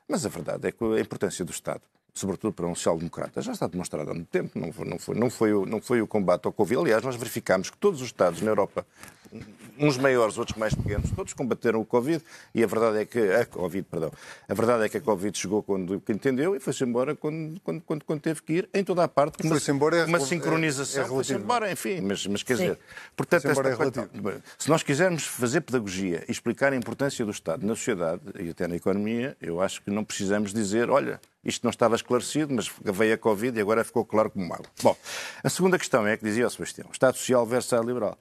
Mas 0.07 0.25
a 0.25 0.29
verdade 0.29 0.67
é 0.67 0.71
que 0.71 0.83
a 0.83 0.99
importância 0.99 1.43
do 1.45 1.51
Estado, 1.51 1.81
sobretudo 2.13 2.53
para 2.53 2.67
um 2.67 2.75
social-democrata, 2.75 3.41
já 3.41 3.51
está 3.51 3.67
demonstrada 3.67 4.11
há 4.11 4.13
muito 4.13 4.27
tempo. 4.27 4.57
Não 4.59 4.71
foi, 4.71 4.85
não, 4.87 4.99
foi, 4.99 5.15
não, 5.15 5.29
foi 5.29 5.65
não 5.65 5.81
foi 5.81 6.01
o 6.01 6.07
combate 6.07 6.45
ao 6.45 6.53
Covid. 6.53 6.81
Aliás, 6.81 7.03
nós 7.03 7.15
verificámos 7.15 7.69
que 7.69 7.77
todos 7.77 8.01
os 8.01 8.07
Estados 8.07 8.41
na 8.41 8.51
Europa, 8.51 8.85
uns 9.77 9.97
maiores, 9.97 10.37
outros 10.37 10.57
mais 10.57 10.73
pequenos, 10.73 11.09
todos 11.11 11.33
combateram 11.33 11.79
o 11.81 11.85
Covid 11.85 12.23
e 12.53 12.63
a 12.63 12.67
verdade 12.67 12.99
é 12.99 13.05
que 13.05 13.19
a 13.19 13.45
Covid, 13.45 13.87
perdão, 13.89 14.11
a 14.47 14.53
verdade 14.53 14.83
é 14.85 14.89
que 14.89 14.97
a 14.97 15.01
Covid 15.01 15.37
chegou 15.37 15.63
quando 15.63 16.01
entendeu 16.09 16.55
e 16.55 16.59
foi-se 16.59 16.83
embora 16.83 17.15
quando, 17.15 17.59
quando, 17.61 17.81
quando, 17.81 18.03
quando 18.05 18.21
teve 18.21 18.41
que 18.41 18.53
ir 18.53 18.69
em 18.73 18.83
toda 18.83 19.03
a 19.03 19.07
parte. 19.07 19.37
com 19.37 19.43
uma- 19.45 19.55
Foi-se 19.55 19.71
embora 19.71 19.97
é 19.97 20.05
uma 20.05 20.17
rel- 20.17 20.27
sincronização. 20.27 21.01
é- 21.03 21.05
é 21.05 21.09
foi-se 21.09 21.33
embora, 21.33 21.71
enfim, 21.71 22.01
mas, 22.01 22.25
mas 22.27 22.43
quer 22.43 22.53
dizer, 22.53 22.79
portanto, 23.15 23.47
esta 23.47 23.69
é 23.69 24.39
se 24.57 24.69
nós 24.69 24.83
quisermos 24.83 25.25
fazer 25.25 25.61
pedagogia 25.61 26.23
e 26.27 26.31
explicar 26.31 26.73
a 26.73 26.75
importância 26.75 27.25
do 27.25 27.31
Estado 27.31 27.65
na 27.65 27.75
sociedade 27.75 28.21
e 28.39 28.49
até 28.49 28.67
na 28.67 28.75
economia, 28.75 29.35
eu 29.41 29.61
acho 29.61 29.81
que 29.81 29.89
não 29.91 30.03
precisamos 30.03 30.53
dizer, 30.53 30.89
olha, 30.89 31.19
isto 31.43 31.63
não 31.63 31.71
estava 31.71 31.95
esclarecido, 31.95 32.53
mas 32.53 32.71
veio 32.83 33.13
a 33.15 33.17
Covid 33.17 33.57
e 33.57 33.61
agora 33.61 33.83
ficou 33.83 34.05
claro 34.05 34.29
como 34.29 34.53
água. 34.53 34.65
Bom, 34.81 34.95
a 35.43 35.49
segunda 35.49 35.77
questão 35.77 36.07
é 36.07 36.15
que 36.15 36.23
dizia 36.23 36.47
o 36.47 36.49
Sebastião, 36.49 36.87
Estado 36.91 37.17
Social 37.17 37.45
versus 37.45 37.65
Estado 37.65 37.85
Liberal. 37.87 38.17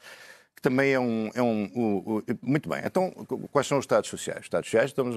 Que 0.55 0.63
também 0.63 0.93
é 0.93 1.01
um. 1.01 1.31
É 1.35 1.43
um 1.43 1.65
o- 1.75 2.19
o- 2.19 2.23
muito 2.43 2.69
bem. 2.69 2.83
Então, 2.85 3.11
quais 3.51 3.67
são 3.67 3.79
os 3.79 3.83
Estados 3.85 4.09
sociais? 4.09 4.41
Os 4.41 4.47
Estados 4.47 4.69
sociais, 4.69 4.91
estamos, 4.91 5.17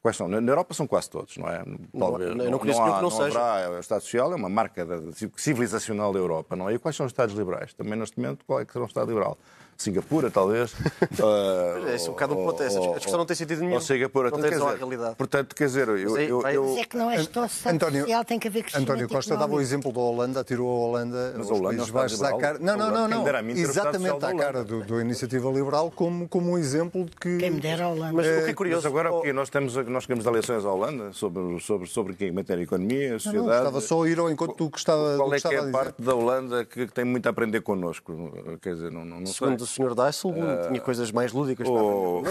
quais 0.00 0.16
são? 0.16 0.26
Na 0.28 0.38
Europa 0.38 0.72
são 0.74 0.86
quase 0.86 1.10
todos, 1.10 1.36
não 1.36 1.48
é? 1.48 1.62
Talvez, 1.98 2.30
eu 2.30 2.50
não 2.50 2.58
conheço 2.58 2.80
nenhum 2.82 2.96
que 2.96 3.02
não 3.02 3.10
seja. 3.10 3.38
haverá 3.40 3.70
o 3.76 3.80
Estado 3.80 4.00
Social 4.02 4.32
é 4.32 4.36
uma 4.36 4.48
marca 4.48 4.86
da 4.86 5.00
civilizacional 5.36 6.12
da 6.12 6.18
Europa, 6.18 6.56
não 6.56 6.68
é? 6.70 6.74
E 6.74 6.78
quais 6.78 6.96
são 6.96 7.04
os 7.04 7.10
Estados 7.12 7.34
liberais? 7.34 7.74
Também 7.74 7.98
neste 7.98 8.18
momento, 8.18 8.44
qual 8.46 8.60
é 8.60 8.64
que 8.64 8.72
será 8.72 8.84
o 8.84 8.88
Estado 8.88 9.08
liberal? 9.08 9.36
Singapura, 9.76 10.30
talvez. 10.30 10.72
uh, 11.20 11.88
É 11.88 11.96
isso, 11.96 12.08
um 12.10 12.12
bocado 12.12 12.34
um 12.34 12.44
ponto. 12.44 12.62
Essa 12.62 12.80
discussão 12.80 13.18
não 13.18 13.26
tem 13.26 13.36
sentido 13.36 13.60
nenhum. 13.60 13.74
Ou 13.74 13.80
Singapura, 13.80 14.30
Não 14.30 14.38
tem 14.40 14.50
dizer, 14.50 14.62
a 14.62 14.74
realidade. 14.74 15.16
Portanto, 15.16 15.54
quer 15.54 15.66
dizer, 15.66 15.88
eu, 15.88 16.10
Mas 16.12 16.28
eu- 16.28 16.40
vai- 16.40 16.56
eu- 16.56 16.64
Mas 16.64 16.78
é 16.78 16.84
que 16.84 16.96
não 16.96 17.10
é 17.10 17.16
António- 17.16 18.00
social, 18.02 18.24
tem 18.24 18.38
que 18.38 18.48
haver 18.48 18.62
crescimento 18.62 18.90
António 18.90 19.08
Costa 19.08 19.36
dava 19.36 19.54
o 19.54 19.60
exemplo 19.60 19.92
da 19.92 20.00
Holanda, 20.00 20.44
tirou 20.44 20.68
a 20.70 20.86
Holanda, 20.88 21.34
Mas 21.36 21.46
os 21.46 21.50
a 21.52 21.54
Holanda 21.54 21.74
é 21.74 21.76
Países 21.76 21.90
Baixos 21.90 22.22
à 22.22 22.36
cara. 22.36 22.58
Não, 22.58 22.76
não, 22.76 22.90
não, 22.90 23.08
não. 23.08 23.24
Exatamente 23.50 24.14
à 24.16 24.18
da 24.18 24.34
cara 24.34 24.64
do, 24.64 24.82
do 24.84 25.00
Iniciativa 25.00 25.50
Liberal 25.50 25.90
como, 25.90 26.28
como 26.28 26.52
um 26.52 26.58
exemplo 26.58 27.04
de 27.04 27.10
que. 27.16 27.38
Quem 27.38 27.50
me 27.50 27.60
dera 27.60 27.84
a 27.84 27.88
Holanda. 27.88 28.12
Mas 28.12 28.26
o 28.26 28.30
que 28.30 28.36
é 28.36 28.46
Mas 28.46 28.54
curioso. 28.54 28.86
agora 28.86 29.12
oh, 29.12 29.18
o 29.18 29.22
quê? 29.22 29.32
Nós, 29.32 29.50
temos, 29.50 29.74
nós 29.76 30.06
queremos 30.06 30.24
dar 30.24 30.32
lições 30.32 30.64
à 30.64 30.70
Holanda 30.72 31.12
sobre, 31.12 31.60
sobre, 31.60 31.88
sobre 31.88 32.14
quem 32.14 32.30
matéria 32.32 32.62
economia, 32.62 33.08
a 33.08 33.12
Não, 33.12 33.18
sociedade. 33.18 33.46
não, 33.48 33.56
estava 33.58 33.80
só 33.80 34.02
a 34.02 34.08
ir 34.08 34.18
ao 34.18 34.30
encontro 34.30 34.56
do 34.56 34.70
que 34.70 34.78
estava, 34.78 35.16
Qual 35.16 35.34
é 35.34 35.40
que 35.40 35.48
é 35.54 35.58
a 35.58 35.70
parte 35.70 36.00
da 36.00 36.14
Holanda 36.14 36.64
que, 36.64 36.86
tem 36.86 37.04
muito 37.04 37.26
a 37.26 37.30
aprender 37.30 37.60
connosco? 37.60 38.32
Quer 38.62 38.74
dizer, 38.74 38.90
não, 38.90 39.04
não, 39.04 39.18
não 39.20 39.26
sei. 39.26 39.34
Segundo 39.34 39.63
o 39.64 39.66
Sr. 39.66 39.94
Dijsselbloem, 39.94 40.68
tinha 40.68 40.80
coisas 40.80 41.10
mais 41.10 41.32
lúdicas. 41.32 41.68
para 41.68 41.76
O- 41.82 42.22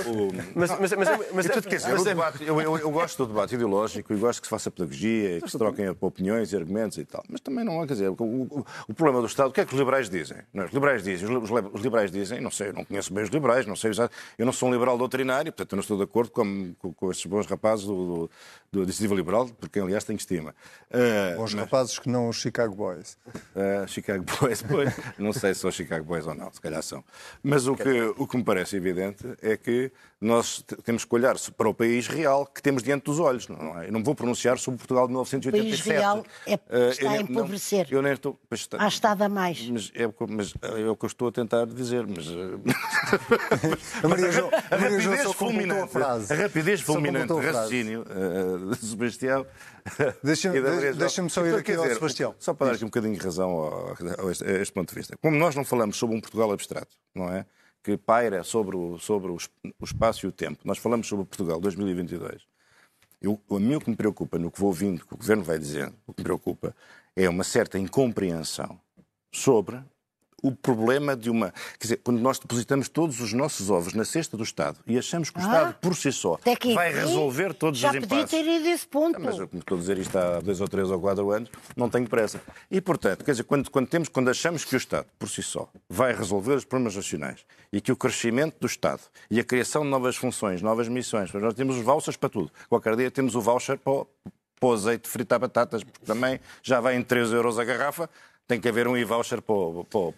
Mas, 0.55 0.71
mas, 0.79 0.91
eu, 2.81 2.91
gosto 2.91 3.25
do 3.25 3.33
debate 3.33 3.55
ideológico 3.55 4.13
e 4.13 4.17
gosto 4.17 4.41
que 4.41 4.47
se 4.47 4.49
faça 4.51 4.69
pedagogia 4.71 5.37
e 5.37 5.41
que 5.41 5.49
se 5.49 5.57
troquem 5.57 5.89
opiniões 6.01 6.51
e 6.51 6.55
argumentos 6.55 6.97
e 6.97 7.05
tal. 7.05 7.23
Mas 7.29 7.41
também 7.41 7.63
não 7.63 7.81
há, 7.81 7.87
quer 7.87 7.93
dizer, 7.93 8.09
o, 8.09 8.15
o- 8.23 8.65
o 8.87 8.93
problema 8.93 9.19
do 9.21 9.27
Estado, 9.27 9.49
o 9.49 9.51
que 9.51 9.61
é 9.61 9.65
que 9.65 9.73
os 9.73 9.79
liberais 9.79 10.09
dizem? 10.09 10.37
Não 10.53 10.63
é? 10.63 10.65
Os 10.67 10.73
liberais 10.73 11.03
dizem, 11.03 11.27
os, 11.37 11.49
li- 11.49 11.69
os 11.73 11.81
liberais 11.81 12.11
dizem, 12.11 12.39
não 12.41 12.51
sei, 12.51 12.69
eu 12.69 12.73
não 12.73 12.85
conheço 12.85 13.13
bem 13.13 13.23
os 13.23 13.29
liberais, 13.29 13.65
não 13.65 13.75
sei 13.75 13.91
usar, 13.91 14.09
eu 14.37 14.45
não 14.45 14.53
sou 14.53 14.69
um 14.69 14.71
liberal 14.71 14.97
doutrinário, 14.97 15.51
portanto 15.51 15.73
eu 15.73 15.75
não 15.77 15.81
estou 15.81 15.97
de 15.97 16.03
acordo 16.03 16.31
com, 16.31 16.73
com, 16.79 16.93
com 16.93 17.11
estes 17.11 17.25
bons 17.25 17.45
rapazes 17.47 17.85
do, 17.85 17.93
do, 18.05 18.29
do 18.71 18.83
Iniciativa 18.83 19.15
Liberal, 19.15 19.47
porque 19.59 19.79
aliás 19.79 20.03
tenho 20.03 20.17
estima. 20.17 20.55
Ah, 20.91 21.35
Bons 21.37 21.53
mas- 21.53 21.63
rapazes 21.63 21.99
que 21.99 22.09
não 22.09 22.29
os 22.29 22.35
Chicago 22.37 22.75
Boys. 22.75 23.17
Uh, 23.55 23.87
Chicago 23.87 24.23
Boys, 24.39 24.61
pois, 24.63 24.93
não 25.17 25.33
sei 25.33 25.53
se 25.53 25.61
são 25.61 25.71
Chicago 25.71 26.05
Boys 26.05 26.25
ou 26.27 26.33
não, 26.35 26.51
se 26.51 26.61
calhar 26.61 26.81
são. 26.83 27.03
Mas 27.41 27.67
o 27.67 27.75
que, 27.75 28.01
o 28.17 28.27
que 28.27 28.37
me 28.37 28.43
parece 28.43 28.77
evidente 28.77 29.25
é 29.41 29.57
que 29.57 29.91
nós 30.23 30.61
te- 30.65 30.75
temos 30.77 31.05
que 31.05 31.13
olhar 31.15 31.35
para 31.57 31.69
o 31.69 31.73
país 31.73 32.07
real 32.07 32.45
que 32.45 32.61
temos 32.61 32.81
diante 32.83 33.03
dos 33.05 33.19
olhos. 33.19 33.47
Não 33.47 33.79
é? 33.79 33.87
Eu 33.87 33.91
não 33.91 34.03
vou 34.03 34.15
pronunciar 34.15 34.57
sobre 34.57 34.77
Portugal 34.79 35.05
de 35.07 35.13
1987. 35.13 35.83
país 35.83 35.97
real 35.97 36.25
é- 36.47 36.53
Uh, 36.55 36.89
está 36.91 37.03
eu 37.03 37.09
a 37.09 37.13
nem- 37.13 37.23
não, 37.23 37.29
empobrecer. 37.41 37.87
eu 37.91 38.01
nem 38.01 38.13
estou. 38.13 38.39
pois 38.49 38.61
está- 38.61 38.77
Há 38.83 38.87
Estado 38.87 39.21
a 39.23 39.29
mais. 39.29 39.67
mas 39.69 39.91
é, 39.93 40.07
o 40.07 40.13
que- 40.13 40.25
mas 40.27 40.53
é 40.61 40.89
o 40.89 40.95
que 40.95 41.05
eu 41.05 41.07
estou 41.07 41.27
a 41.27 41.31
tentar 41.31 41.65
dizer. 41.65 42.05
Mas, 42.07 42.27
uh, 42.27 42.59
A 44.03 44.07
Maria 44.07 44.31
João- 44.31 44.49
a 44.71 44.77
Maria 44.77 44.99
só 45.01 45.09
completou 45.09 45.31
a 45.31 45.33
fulminante, 45.33 45.91
frase. 45.91 46.33
a 46.33 46.35
rapidez 46.35 46.81
fulminante 46.81 47.33
raciocínio 47.33 48.03
uh, 48.03 48.69
de 48.75 48.85
Sebastião. 48.85 49.45
Deixa-me- 50.23 50.61
deixa-me 50.93 51.29
só 51.29 51.41
ir 51.41 51.47
Então, 51.49 51.59
aqui 51.59 51.71
quer 51.73 51.77
ao 51.77 51.85
Sebastião. 51.93 52.35
Só 52.39 52.53
para 52.53 52.67
dar 52.67 52.73
aqui 52.75 52.83
um 52.85 52.87
bocadinho 52.87 53.17
de 53.17 53.23
razão 53.23 53.49
ao- 53.51 53.89
a 54.27 54.31
este, 54.31 54.43
a 54.45 54.51
este 54.61 54.73
ponto 54.73 54.89
de 54.89 54.95
vista. 54.95 55.17
Como 55.21 55.37
nós 55.37 55.55
não 55.55 55.65
falamos 55.65 55.97
sobre 55.97 56.15
um 56.15 56.21
Portugal 56.21 56.51
abstrato, 56.51 56.95
não 57.13 57.29
é? 57.29 57.45
Que 57.83 57.97
paira 57.97 58.43
sobre, 58.43 58.77
o, 58.77 58.97
sobre 58.97 59.31
o, 59.31 59.37
o 59.79 59.83
espaço 59.83 60.25
e 60.25 60.29
o 60.29 60.31
tempo. 60.31 60.61
Nós 60.63 60.77
falamos 60.77 61.05
sobre 61.05 61.25
Portugal 61.25 61.59
2022. 61.59 62.41
Eu, 63.21 63.39
a 63.51 63.59
mim 63.59 63.75
o 63.75 63.81
que 63.81 63.89
me 63.89 63.95
preocupa 63.95 64.39
no 64.39 64.49
que 64.49 64.59
vou 64.59 64.67
ouvindo, 64.67 65.05
que 65.05 65.13
o 65.13 65.17
Governo 65.17 65.43
vai 65.43 65.59
dizendo, 65.59 65.93
o 66.07 66.13
que 66.13 66.21
me 66.21 66.23
preocupa 66.23 66.75
é 67.15 67.29
uma 67.29 67.43
certa 67.43 67.77
incompreensão 67.77 68.79
sobre 69.31 69.81
o 70.43 70.51
problema 70.51 71.15
de 71.15 71.29
uma... 71.29 71.51
Quer 71.79 71.83
dizer, 71.83 71.97
quando 72.03 72.19
nós 72.19 72.37
depositamos 72.37 72.89
todos 72.89 73.19
os 73.21 73.31
nossos 73.33 73.71
ovos 73.71 73.93
na 73.93 74.03
cesta 74.05 74.37
do 74.37 74.43
Estado 74.43 74.77
e 74.85 74.97
achamos 74.97 75.29
que 75.29 75.39
o 75.39 75.41
Ah, 75.41 75.45
Estado, 75.45 75.73
por 75.81 75.95
si 75.95 76.11
só, 76.11 76.37
vai 76.75 76.93
resolver 76.93 77.53
todos 77.53 77.79
já 77.79 77.89
os 77.91 77.99
podia 77.99 78.17
impasses... 78.19 78.29
ter 78.29 78.45
ido 78.45 78.67
esse 78.67 78.85
ponto. 78.85 79.19
Mas 79.19 79.39
eu, 79.39 79.47
como 79.47 79.61
estou 79.61 79.77
a 79.77 79.79
dizer 79.79 79.97
isto 79.97 80.15
há 80.17 80.39
dois 80.41 80.59
ou 80.61 80.67
três 80.67 80.91
ou 80.91 80.99
quatro 80.99 81.31
anos, 81.31 81.49
não 81.75 81.89
tenho 81.89 82.07
pressa. 82.07 82.41
E, 82.69 82.81
portanto, 82.81 83.23
quer 83.23 83.31
dizer, 83.31 83.43
quando, 83.45 83.71
quando, 83.71 83.87
temos, 83.87 84.09
quando 84.09 84.29
achamos 84.29 84.65
que 84.65 84.75
o 84.75 84.77
Estado, 84.77 85.07
por 85.17 85.29
si 85.29 85.41
só, 85.41 85.69
vai 85.89 86.13
resolver 86.13 86.53
os 86.55 86.65
problemas 86.65 86.95
nacionais 86.95 87.45
e 87.71 87.79
que 87.79 87.91
o 87.91 87.95
crescimento 87.95 88.57
do 88.59 88.67
Estado 88.67 89.01
e 89.31 89.39
a 89.39 89.43
criação 89.43 89.83
de 89.83 89.89
novas 89.89 90.15
funções, 90.17 90.61
novas 90.61 90.89
missões, 90.89 91.31
nós 91.33 91.53
temos 91.53 91.77
os 91.77 91.81
vouchers 91.83 92.17
para 92.17 92.29
tudo. 92.29 92.51
Qualquer 92.67 92.95
dia 92.97 93.09
temos 93.09 93.33
o 93.33 93.41
voucher 93.41 93.77
para 93.77 93.93
o, 93.93 94.07
para 94.59 94.69
o 94.69 94.73
azeite 94.73 95.07
fritar 95.07 95.39
batatas, 95.39 95.83
porque 95.83 96.05
também 96.05 96.39
já 96.61 96.79
vai 96.81 96.95
em 96.97 97.01
3 97.01 97.31
euros 97.31 97.57
a 97.57 97.63
garrafa, 97.63 98.09
tem 98.47 98.59
que 98.59 98.67
haver 98.67 98.87
um 98.87 98.97
e-voucher 98.97 99.41
para, 99.41 99.55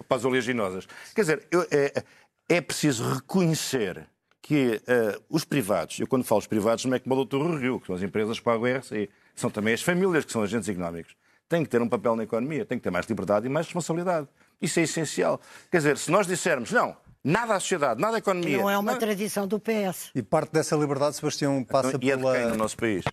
para, 0.08 0.18
as 0.18 0.26
oleaginosas. 0.26 0.88
Quer 1.14 1.22
dizer, 1.22 1.48
eu- 1.52 1.66
é, 1.72 2.04
é 2.50 2.62
preciso 2.62 3.04
reconhecer 3.14 4.08
que 4.42 4.82
eh, 4.88 5.20
os 5.30 5.44
privados, 5.44 6.00
eu 6.00 6.08
quando 6.08 6.24
falo 6.24 6.40
os 6.40 6.48
privados 6.48 6.86
não 6.86 6.96
é 6.96 7.00
como 7.00 7.16
o 7.16 7.26
Dr. 7.26 7.38
Rui 7.38 7.60
Rio, 7.60 7.80
que 7.80 7.88
são 7.88 7.96
as 7.96 8.04
empresas 8.04 8.38
que 8.38 8.46
pagam 8.46 8.62
o 8.64 8.78
RCI, 8.78 9.10
são 9.36 9.50
também 9.50 9.74
as 9.74 9.82
famílias 9.82 10.24
que 10.24 10.32
são 10.32 10.44
agentes 10.44 10.70
económicos. 10.70 11.16
Têm 11.50 11.64
que 11.64 11.70
ter 11.70 11.82
um 11.82 11.90
papel 11.90 12.16
na 12.16 12.24
economia, 12.24 12.66
têm 12.66 12.78
que 12.78 12.84
ter 12.84 12.92
mais 12.92 13.06
liberdade 13.08 13.46
e 13.48 13.50
mais 13.50 13.66
responsabilidade. 13.68 14.28
Isso 14.62 14.80
é 14.80 14.84
essencial. 14.84 15.40
Quer 15.72 15.78
dizer, 15.78 15.98
se 15.98 16.10
nós 16.12 16.26
dissermos, 16.28 16.72
não, 16.72 16.96
nada 17.24 17.56
à 17.56 17.60
sociedade, 17.60 18.00
nada 18.02 18.18
à 18.18 18.20
economia. 18.20 18.58
Não 18.58 18.70
é 18.70 18.78
uma 18.78 18.92
não- 18.94 19.00
tradição 19.00 19.48
do 19.48 19.60
PS. 19.60 20.12
E 20.16 20.22
parte 20.24 20.52
dessa 20.54 20.76
liberdade, 20.76 21.16
Sebastião, 21.16 21.64
passa 21.64 21.90
e 21.90 21.96
é 21.96 21.98
de 21.98 22.00
quem 22.00 22.16
no 22.16 22.22
pela. 22.22 22.56
nosso 22.58 22.78
país? 22.78 23.04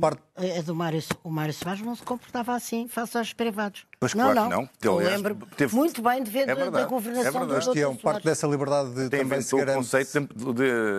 Parte... 0.00 0.22
A 0.36 0.62
do 0.62 0.74
Mário, 0.74 1.02
o 1.22 1.30
Mário 1.30 1.52
Soares 1.52 1.82
não 1.82 1.94
se 1.94 2.02
comportava 2.02 2.54
assim 2.54 2.88
face 2.88 3.16
aos 3.18 3.32
privados. 3.34 3.86
Pois 4.00 4.14
não, 4.14 4.32
claro 4.32 4.48
não. 4.50 4.66
que 4.66 4.86
não. 4.86 4.92
Eu 4.92 4.98
Aliás, 5.00 5.16
lembro 5.22 5.46
teve- 5.56 5.76
muito 5.76 6.00
bem 6.00 6.22
de 6.22 6.30
ver 6.30 6.40
É 6.40 6.46
da- 6.46 6.54
da, 6.54 6.60
verdade, 6.62 6.84
é 6.84 6.88
governação 6.88 7.32
verdade. 7.32 7.50
do 7.52 7.56
Acho 7.58 7.72
que 7.72 7.80
é 7.80 7.88
um 7.88 7.94
Dr. 7.94 8.00
parte 8.02 8.24
dessa 8.24 8.46
liberdade 8.46 8.88
de 8.94 9.10
Tem 9.10 9.20
também 9.20 9.42
se 9.42 9.54
inventou 9.54 9.58
o 9.58 9.66
garante. 9.66 9.84
conceito 9.84 10.20
de, 10.34 10.52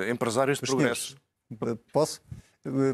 de 0.05 0.11
empresários 0.11 0.59
de 0.59 0.65
progresso. 0.67 1.15
Posso? 1.91 2.21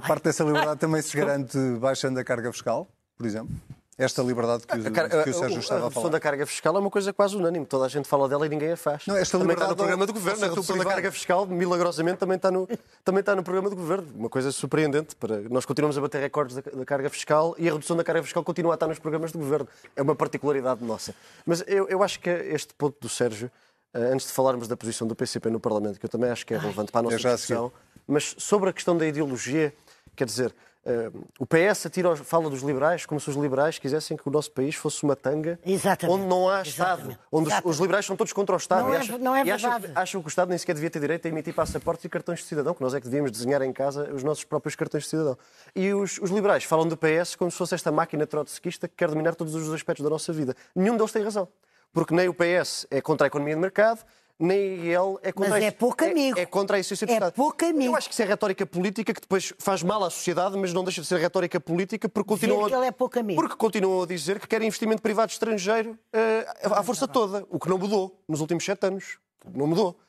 Parte 0.08 0.24
dessa 0.24 0.44
liberdade 0.44 0.80
também 0.82 1.02
se 1.02 1.16
garante 1.18 1.58
baixando 1.80 2.18
a 2.20 2.24
carga 2.24 2.52
fiscal, 2.54 2.88
por 3.18 3.26
exemplo? 3.26 3.54
Esta 4.00 4.24
liberdade 4.24 4.66
que, 4.66 4.78
o- 4.78 5.24
que 5.24 5.30
o 5.30 5.34
Sérgio 5.34 5.58
a 5.58 5.60
estava 5.60 5.80
a 5.82 5.84
redução 5.84 6.02
falar. 6.04 6.10
da 6.14 6.20
carga 6.22 6.46
fiscal 6.46 6.74
é 6.78 6.80
uma 6.80 6.90
coisa 6.90 7.12
quase 7.12 7.36
unânime. 7.36 7.66
Toda 7.66 7.84
a 7.84 7.90
gente 7.90 8.08
fala 8.08 8.30
dela 8.30 8.46
e 8.46 8.50
ninguém 8.50 8.72
a 8.72 8.78
faz. 8.78 9.06
Não, 9.06 9.18
esta 9.18 9.38
também 9.38 9.54
está 9.54 9.66
liberdade 9.66 9.70
no 9.72 9.76
programa 9.76 10.06
do 10.06 10.10
ao- 10.12 10.14
governo. 10.14 10.46
A 10.46 10.48
redução 10.48 10.78
da 10.78 10.86
carga 10.86 11.12
fiscal, 11.12 11.46
milagrosamente, 11.46 12.18
também 12.18 12.38
está, 12.38 12.50
no, 12.50 12.66
também 13.04 13.20
está 13.20 13.36
no 13.36 13.44
programa 13.44 13.70
do 13.70 13.76
governo. 13.76 14.08
Uma 14.16 14.30
coisa 14.30 14.54
surpreendente. 14.54 15.18
Para... 15.18 15.42
Nós 15.50 15.66
continuamos 15.66 15.98
a 15.98 16.02
bater 16.02 16.22
recordes 16.22 16.56
da, 16.56 16.62
da 16.62 16.86
carga 16.86 17.10
fiscal 17.10 17.54
e 17.58 17.68
a 17.68 17.74
redução 17.74 17.98
da 17.98 18.04
carga 18.06 18.24
fiscal 18.24 18.42
continua 18.42 18.74
a 18.74 18.76
estar 18.76 18.88
nos 18.88 19.00
programas 19.00 19.34
do 19.34 19.40
governo. 19.40 19.68
É 19.98 20.02
uma 20.02 20.16
particularidade 20.16 20.82
nossa. 20.82 21.14
Mas 21.46 21.62
eu, 21.68 21.86
eu 21.90 22.02
acho 22.02 22.22
que 22.22 22.30
este 22.30 22.74
ponto 22.74 22.96
do 23.02 23.10
Sérgio, 23.10 23.52
eh, 23.94 24.00
antes 24.14 24.28
de 24.28 24.32
falarmos 24.32 24.70
da 24.70 24.78
posição 24.78 25.06
do 25.06 25.14
PCP 25.14 25.50
no 25.50 25.60
Parlamento, 25.60 26.00
que 26.00 26.06
eu 26.06 26.10
também 26.10 26.30
acho 26.30 26.46
que 26.46 26.54
é 26.54 26.58
relevante 26.58 26.90
para 26.90 27.00
a 27.00 27.04
nossa 27.04 27.16
é 27.16 27.34
discussão, 27.36 27.70
mas 28.08 28.34
sobre 28.38 28.70
a 28.70 28.74
questão 28.74 28.96
da 28.96 29.06
ideologia, 29.06 29.74
quer 30.16 30.24
dizer, 30.24 30.56
eh, 30.86 31.12
o 31.38 31.46
PS 31.46 31.86
atira, 31.88 32.16
fala 32.16 32.50
dos 32.50 32.62
liberais 32.62 33.06
como 33.06 33.20
se 33.20 33.30
os 33.30 33.36
liberais 33.36 33.78
quisessem 33.78 34.16
que 34.16 34.28
o 34.28 34.32
nosso 34.32 34.50
país 34.52 34.76
fosse 34.76 35.04
uma 35.04 35.16
tanga 35.16 35.60
Exatamente. 35.66 36.18
onde 36.20 36.26
não 36.28 36.48
há 36.50 36.62
Estado, 36.62 37.00
Exatamente. 37.02 37.20
onde 37.32 37.50
os, 37.54 37.62
os 37.66 37.80
liberais 37.80 38.06
são 38.06 38.16
todos 38.16 38.32
contra 38.34 38.56
o 38.56 38.58
Estado 38.58 38.84
Não 38.88 38.94
e, 38.94 38.98
é- 38.98 39.18
não 39.18 39.36
é 39.36 39.44
e 39.46 39.52
acham, 39.52 39.70
verdade. 39.72 39.94
que- 39.94 40.00
acham 40.00 40.22
que 40.22 40.28
o 40.28 40.30
Estado 40.30 40.50
nem 40.50 40.58
sequer 40.58 40.74
devia 40.74 40.90
ter 40.90 41.00
direito 41.00 41.26
a 41.26 41.30
emitir 41.30 41.54
passaportes 41.54 42.06
e 42.06 42.10
cartões 42.10 42.40
de 42.40 42.46
cidadão, 42.46 42.74
que 42.74 42.82
nós 42.82 42.94
é 42.94 43.00
que 43.00 43.06
devíamos 43.08 43.32
desenhar 43.32 43.62
em 43.62 43.74
casa 43.74 44.10
os 44.14 44.24
nossos 44.24 44.44
próprios 44.44 44.76
cartões 44.76 45.04
de 45.04 45.10
cidadão. 45.10 45.38
E 45.76 45.94
os, 45.94 46.18
os 46.20 46.32
liberais 46.32 46.64
falam 46.64 46.88
do 46.88 46.96
PS 46.98 47.36
como 47.38 47.52
se 47.52 47.58
fosse 47.58 47.76
esta 47.76 47.92
máquina 47.92 48.26
trotskista 48.26 48.88
que 48.88 48.96
quer 48.96 49.10
dominar 49.10 49.36
todos 49.36 49.54
os 49.56 49.74
aspectos 49.74 50.04
da 50.04 50.10
nossa 50.10 50.32
vida. 50.32 50.56
Nenhum 50.76 50.96
deles 50.96 51.12
tem 51.12 51.24
razão. 51.24 51.48
Porque 51.92 52.14
nem 52.14 52.30
o 52.30 52.34
PS 52.34 52.86
é 52.92 53.02
contra 53.02 53.26
a 53.26 53.28
economia 53.28 53.56
de 53.56 53.60
mercado, 53.62 54.02
nem 54.40 54.58
ele 54.88 55.18
é 55.22 55.32
contra 55.34 55.50
Mas 55.56 55.64
a- 55.64 55.68
é 55.68 55.72
pouco 55.72 56.04
amigo. 56.06 56.40
É, 56.40 56.46
contra 56.46 56.78
a 56.78 56.80
essência 56.80 57.06
do 57.06 57.10
É 57.12 57.14
Estado. 57.14 57.34
pouco 57.34 57.66
amigo. 57.66 57.92
Eu 57.92 57.96
acho 57.96 58.08
que 58.08 58.14
isso 58.14 58.22
é 58.22 58.26
retórica 58.26 58.66
política 58.66 59.14
que 59.14 59.20
depois 59.22 59.54
faz 59.60 59.84
mal 59.84 60.04
à 60.04 60.10
sociedade, 60.10 60.58
mas 60.58 60.72
não 60.74 60.84
deixa 60.84 61.02
de 61.02 61.08
ser 61.08 61.20
retórica 61.20 61.60
política 61.60 62.08
porque 62.08 62.30
continuam, 62.30 62.68
que 62.70 62.74
ele 62.76 62.86
é 62.88 62.92
pouco 62.92 63.20
amigo. 63.20 63.42
porque 63.42 63.56
continuam 63.58 64.04
a 64.04 64.06
dizer 64.08 64.40
que 64.40 64.48
querem 64.48 64.68
investimento 64.68 65.02
privado 65.02 65.32
estrangeiro 65.32 65.98
eh, 66.14 66.46
à 66.64 66.82
força 66.84 67.08
toda, 67.08 67.46
o 67.50 67.60
que 67.60 67.68
não 67.70 67.78
mudou 67.78 68.18
nos 68.28 68.40
últimos 68.40 68.64
sete 68.64 68.86
anos. 68.88 69.18
Não 69.54 69.68
mudou. 69.68 70.00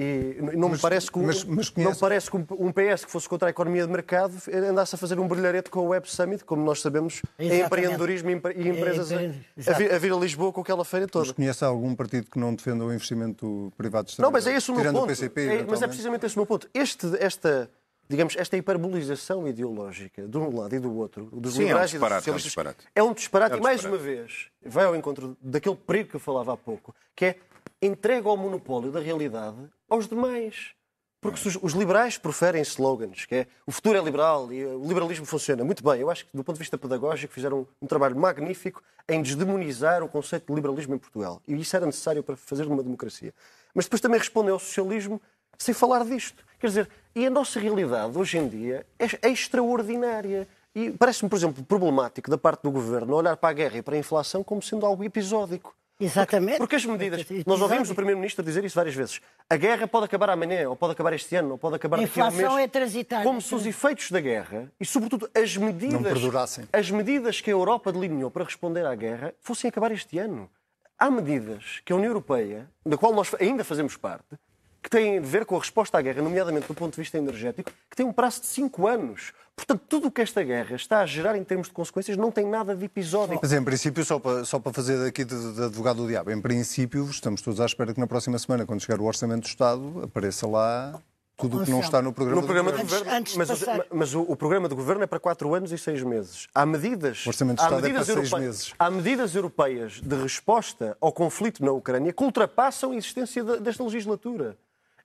E 0.00 0.38
não 0.56 0.68
me 0.68 0.78
parece 0.78 1.10
que, 1.10 1.18
um- 1.18 1.26
mas- 1.26 1.42
mas 1.42 1.74
não 1.74 1.92
parece 1.92 2.30
que 2.30 2.36
um 2.36 2.70
PS 2.70 3.04
que 3.04 3.10
fosse 3.10 3.28
contra 3.28 3.48
a 3.48 3.50
economia 3.50 3.84
de 3.84 3.90
mercado 3.90 4.32
andasse 4.70 4.94
a 4.94 4.98
fazer 4.98 5.18
um 5.18 5.26
brilharete 5.26 5.68
com 5.70 5.80
o 5.80 5.88
Web 5.88 6.08
Summit, 6.08 6.44
como 6.44 6.62
nós 6.64 6.80
sabemos, 6.80 7.20
em 7.36 7.46
Exatamente. 7.46 7.66
empreendedorismo 7.66 8.30
e 8.30 8.34
e 8.54 8.68
empresas 8.68 9.10
a, 9.10 9.24
empre- 9.24 9.42
a 9.66 9.72
vir, 9.72 9.92
a 9.94 9.98
vir 9.98 10.12
a 10.12 10.16
Lisboa 10.16 10.52
com 10.52 10.60
aquela 10.60 10.84
feira 10.84 11.08
toda. 11.08 11.24
Mas 11.26 11.32
conhece 11.34 11.64
algum 11.64 11.96
partido 11.96 12.30
que 12.30 12.38
não 12.38 12.54
defenda 12.54 12.84
o 12.84 12.92
investimento 12.92 13.72
privado 13.76 14.04
Não, 14.06 14.30
estrangeiro? 14.30 14.32
mas 14.32 14.46
é 14.46 14.54
esse 14.56 14.70
o 14.70 14.74
meu 14.74 14.82
Tirando 14.82 14.94
ponto. 14.94 15.04
o 15.04 15.08
PCP, 15.08 15.40
É- 15.48 15.66
mas 15.68 15.82
é 15.82 15.86
precisamente 15.88 16.24
esse 16.26 16.36
o 16.36 16.38
meu 16.38 16.46
ponto. 16.46 16.68
Este, 16.72 17.06
esta, 17.18 17.68
digamos, 18.08 18.36
esta 18.36 18.56
hiperbolização 18.56 19.48
ideológica 19.48 20.28
de 20.28 20.38
um 20.38 20.56
lado 20.60 20.76
e 20.76 20.78
do 20.78 20.94
outro, 20.96 21.28
dos 21.32 21.54
Sim, 21.54 21.62
é 21.62 21.64
um 21.64 21.66
liberais 21.68 21.90
e 21.90 21.98
dos 21.98 22.00
disparate, 22.00 22.30
é 22.30 22.32
um 22.32 22.36
disparate. 22.36 22.84
é 22.94 23.02
um 23.02 23.12
disparate. 23.14 23.52
É 23.54 23.56
um 23.56 23.58
e 23.58 23.62
mais 23.62 23.80
disparate. 23.80 24.00
uma 24.00 24.14
vez, 24.14 24.46
vai 24.64 24.84
ao 24.84 24.94
encontro 24.94 25.36
daquele 25.42 25.74
perigo 25.74 26.10
que 26.10 26.14
eu 26.16 26.20
falava 26.20 26.52
há 26.52 26.56
pouco, 26.56 26.94
que 27.16 27.24
é 27.24 27.36
entrega 27.82 28.28
ao 28.28 28.36
monopólio 28.36 28.90
da 28.92 29.00
realidade 29.00 29.56
aos 29.88 30.08
demais. 30.08 30.74
Porque 31.20 31.38
se 31.38 31.48
os, 31.48 31.58
os 31.60 31.72
liberais 31.72 32.16
proferem 32.16 32.62
slogans, 32.62 33.24
que 33.24 33.34
é 33.34 33.46
o 33.66 33.72
futuro 33.72 33.98
é 33.98 34.02
liberal 34.02 34.52
e 34.52 34.64
o 34.64 34.84
liberalismo 34.84 35.26
funciona 35.26 35.64
muito 35.64 35.82
bem, 35.82 36.00
eu 36.00 36.10
acho 36.10 36.24
que 36.24 36.36
do 36.36 36.44
ponto 36.44 36.54
de 36.54 36.60
vista 36.60 36.78
pedagógico 36.78 37.32
fizeram 37.34 37.60
um, 37.60 37.66
um 37.82 37.86
trabalho 37.86 38.16
magnífico 38.16 38.82
em 39.08 39.20
desdemonizar 39.20 40.02
o 40.02 40.08
conceito 40.08 40.46
de 40.46 40.54
liberalismo 40.54 40.94
em 40.94 40.98
Portugal. 40.98 41.42
E 41.48 41.54
isso 41.54 41.74
era 41.74 41.86
necessário 41.86 42.22
para 42.22 42.36
fazer 42.36 42.66
uma 42.66 42.82
democracia. 42.82 43.34
Mas 43.74 43.86
depois 43.86 44.00
também 44.00 44.18
respondem 44.18 44.52
ao 44.52 44.58
socialismo 44.58 45.20
sem 45.58 45.74
falar 45.74 46.04
disto. 46.04 46.44
Quer 46.60 46.68
dizer, 46.68 46.90
e 47.14 47.26
a 47.26 47.30
nossa 47.30 47.58
realidade 47.58 48.16
hoje 48.16 48.38
em 48.38 48.48
dia 48.48 48.86
é, 48.98 49.28
é 49.28 49.30
extraordinária. 49.30 50.46
E 50.72 50.90
parece-me, 50.92 51.28
por 51.28 51.36
exemplo, 51.36 51.64
problemático 51.64 52.30
da 52.30 52.38
parte 52.38 52.62
do 52.62 52.70
governo 52.70 53.16
olhar 53.16 53.36
para 53.36 53.48
a 53.48 53.52
guerra 53.52 53.78
e 53.78 53.82
para 53.82 53.96
a 53.96 53.98
inflação 53.98 54.44
como 54.44 54.62
sendo 54.62 54.86
algo 54.86 55.02
episódico. 55.02 55.74
Exatamente. 56.00 56.58
Porque 56.58 56.76
as 56.76 56.84
medidas. 56.84 57.26
Nós 57.44 57.60
ouvimos 57.60 57.90
o 57.90 57.94
Primeiro-Ministro 57.94 58.44
dizer 58.44 58.64
isso 58.64 58.76
várias 58.76 58.94
vezes. 58.94 59.20
A 59.50 59.56
guerra 59.56 59.88
pode 59.88 60.04
acabar 60.04 60.30
amanhã, 60.30 60.68
ou 60.68 60.76
pode 60.76 60.92
acabar 60.92 61.12
este 61.12 61.34
ano, 61.34 61.52
ou 61.52 61.58
pode 61.58 61.74
acabar 61.76 61.98
daqui 61.98 62.20
a 62.20 62.24
um 62.24 62.28
inflação 62.28 62.54
mês. 62.54 62.64
é 62.64 62.68
transitária. 62.68 63.24
Como 63.24 63.40
se 63.40 63.54
os 63.54 63.66
efeitos 63.66 64.10
da 64.10 64.20
guerra 64.20 64.70
e, 64.78 64.86
sobretudo, 64.86 65.28
as 65.34 65.56
medidas. 65.56 66.00
perdurassem. 66.00 66.68
As 66.72 66.90
medidas 66.90 67.40
que 67.40 67.50
a 67.50 67.52
Europa 67.52 67.90
delineou 67.92 68.30
para 68.30 68.44
responder 68.44 68.86
à 68.86 68.94
guerra 68.94 69.34
fossem 69.40 69.68
acabar 69.68 69.90
este 69.90 70.18
ano. 70.18 70.48
Há 70.96 71.10
medidas 71.10 71.80
que 71.84 71.92
a 71.92 71.96
União 71.96 72.10
Europeia, 72.10 72.68
da 72.84 72.96
qual 72.96 73.12
nós 73.12 73.34
ainda 73.40 73.64
fazemos 73.64 73.96
parte, 73.96 74.36
que 74.82 74.88
têm 74.90 75.18
a 75.18 75.20
ver 75.20 75.44
com 75.44 75.56
a 75.56 75.58
resposta 75.58 75.98
à 75.98 76.02
guerra, 76.02 76.22
nomeadamente 76.22 76.66
do 76.68 76.74
ponto 76.74 76.94
de 76.94 77.00
vista 77.00 77.18
energético, 77.18 77.70
que 77.90 77.96
tem 77.96 78.06
um 78.06 78.12
prazo 78.12 78.40
de 78.42 78.46
cinco 78.46 78.86
anos. 78.86 79.32
Portanto, 79.56 79.82
tudo 79.88 80.06
o 80.06 80.10
que 80.10 80.20
esta 80.22 80.40
guerra 80.42 80.76
está 80.76 81.00
a 81.00 81.06
gerar 81.06 81.36
em 81.36 81.42
termos 81.42 81.66
de 81.66 81.72
consequências 81.72 82.16
não 82.16 82.30
tem 82.30 82.46
nada 82.46 82.76
de 82.76 82.84
episódico. 82.84 83.40
Mas 83.42 83.52
em 83.52 83.62
princípio, 83.62 84.04
só 84.04 84.18
para, 84.20 84.44
só 84.44 84.58
para 84.60 84.72
fazer 84.72 85.04
aqui 85.06 85.24
de, 85.24 85.52
de 85.54 85.62
advogado 85.64 85.96
do 85.96 86.06
diabo, 86.06 86.30
em 86.30 86.40
princípio 86.40 87.04
estamos 87.10 87.42
todos 87.42 87.60
à 87.60 87.66
espera 87.66 87.92
que 87.92 87.98
na 87.98 88.06
próxima 88.06 88.38
semana, 88.38 88.64
quando 88.64 88.80
chegar 88.80 89.00
o 89.00 89.04
Orçamento 89.04 89.42
do 89.42 89.46
Estado, 89.48 90.02
apareça 90.04 90.46
lá 90.46 91.00
tudo 91.36 91.60
o 91.60 91.64
que 91.64 91.70
não 91.72 91.80
está 91.80 92.00
no 92.00 92.12
programa, 92.12 92.40
No 92.40 92.46
programa 92.46 92.70
do 92.72 92.76
de 92.78 92.82
governo. 92.84 93.10
antes 93.12 93.32
de 93.32 93.38
mas, 93.38 93.48
passar- 93.48 93.86
mas 93.92 94.14
o, 94.14 94.22
o 94.22 94.36
programa 94.36 94.68
de 94.68 94.74
governo 94.76 95.02
é 95.02 95.06
para 95.08 95.18
quatro 95.20 95.52
anos 95.54 95.72
e 95.72 95.78
seis 95.78 96.02
meses. 96.04 96.46
Há 96.54 96.64
medidas, 96.64 97.26
O 97.26 97.28
Orçamento 97.30 97.58
de 97.58 97.62
há 97.62 97.66
Estado 97.68 97.86
é 97.86 97.90
para 97.92 98.04
seis 98.04 98.16
europeias- 98.16 98.40
meses. 98.44 98.74
Há 98.78 98.90
medidas 98.90 99.34
europeias 99.34 100.00
de 100.00 100.16
resposta 100.16 100.96
ao 101.00 101.12
conflito 101.12 101.64
na 101.64 101.72
Ucrânia 101.72 102.12
que 102.12 102.22
ultrapassam 102.22 102.92
a 102.92 102.96
existência 102.96 103.42
desta 103.60 103.82
legislatura. 103.82 104.56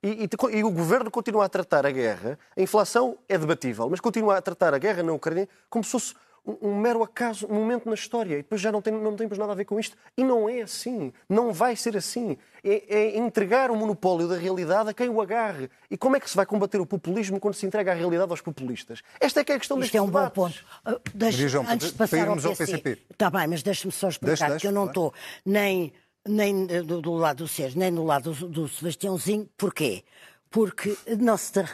E, 0.04 0.26
e- 0.26 0.58
e 0.58 0.64
o 0.64 0.70
governo 0.70 1.10
continua 1.10 1.46
a 1.46 1.50
tratar 1.50 1.86
a 1.86 1.92
guerra, 1.92 2.38
a 2.58 2.62
inflação 2.62 3.18
é 3.30 3.38
debatível, 3.38 3.90
mas 3.90 4.02
continua 4.02 4.38
a 4.38 4.42
tratar 4.42 4.74
a 4.74 4.78
guerra 4.78 5.02
na 5.02 5.14
Ucrânia 5.14 5.48
como 5.70 5.84
se 5.84 5.92
fosse 5.92 6.14
um, 6.46 6.72
um 6.72 6.76
mero 6.76 7.02
acaso, 7.02 7.48
um 7.50 7.54
momento 7.54 7.88
na 7.88 7.96
história, 7.96 8.34
e 8.34 8.38
depois 8.40 8.60
já 8.60 8.70
não, 8.70 8.82
tem, 8.82 8.92
não 8.92 9.16
temos 9.16 9.38
nada 9.38 9.54
a 9.54 9.56
ver 9.56 9.64
com 9.64 9.80
isto. 9.80 9.96
E 10.18 10.26
não 10.26 10.50
é 10.50 10.62
assim, 10.64 11.14
não 11.30 11.54
vai 11.54 11.74
ser 11.74 11.96
assim. 11.96 12.38
É, 12.62 12.84
é 13.14 13.18
entregar 13.18 13.72
o 13.72 13.76
monopólio 13.78 14.28
da 14.28 14.36
realidade 14.38 14.90
a 14.90 14.94
quem 14.94 15.08
o 15.08 15.22
agarre. 15.22 15.70
E 15.90 15.96
como 15.98 16.18
é 16.18 16.20
que 16.20 16.30
se 16.30 16.36
vai 16.36 16.46
combater 16.46 16.82
o 16.82 16.86
populismo 16.86 17.40
quando 17.40 17.54
se 17.54 17.66
entrega 17.66 17.92
a 17.94 17.96
realidade 17.96 18.30
aos 18.30 18.42
populistas? 18.42 19.02
Esta 19.22 19.40
é 19.40 19.44
que 19.46 19.54
é 19.54 19.56
a 19.56 19.60
questão 19.60 19.80
Isto 19.80 19.96
é 19.96 20.02
um 20.02 20.06
bom 20.08 20.20
debates. 20.20 20.36
ponto. 20.36 20.66
Uh, 20.98 21.02
deixa- 21.14 21.38
Maria 21.38 21.48
João, 21.50 21.66
antes 21.70 21.92
de 21.92 21.98
passar 21.98 22.18
ao 22.18 22.24
irmos 22.26 22.46
ao 22.46 22.56
PC. 22.58 22.72
PCP. 22.78 23.02
Está 23.10 23.30
bem, 23.30 23.48
mas 23.48 23.64
deixe-me 23.64 23.94
só 23.94 24.10
explicar 24.10 24.32
Deixa, 24.32 24.46
que 24.46 24.52
deixa, 24.52 24.68
eu 24.68 24.72
não 24.74 24.84
claro. 24.88 25.08
estou 25.08 25.14
nem, 25.46 25.94
nem 26.28 26.68
eh, 26.70 26.82
do, 26.82 27.02
do 27.02 27.14
lado 27.14 27.38
do 27.44 27.48
Sérgio, 27.48 27.80
nem 27.80 27.94
do 27.94 28.04
lado 28.04 28.32
do, 28.34 28.48
do 28.48 28.68
Sebastiãozinho. 28.68 29.48
Porquê? 29.58 30.04
Porque 30.50 30.96
não 31.20 31.36
se 31.36 31.52
tra... 31.52 31.68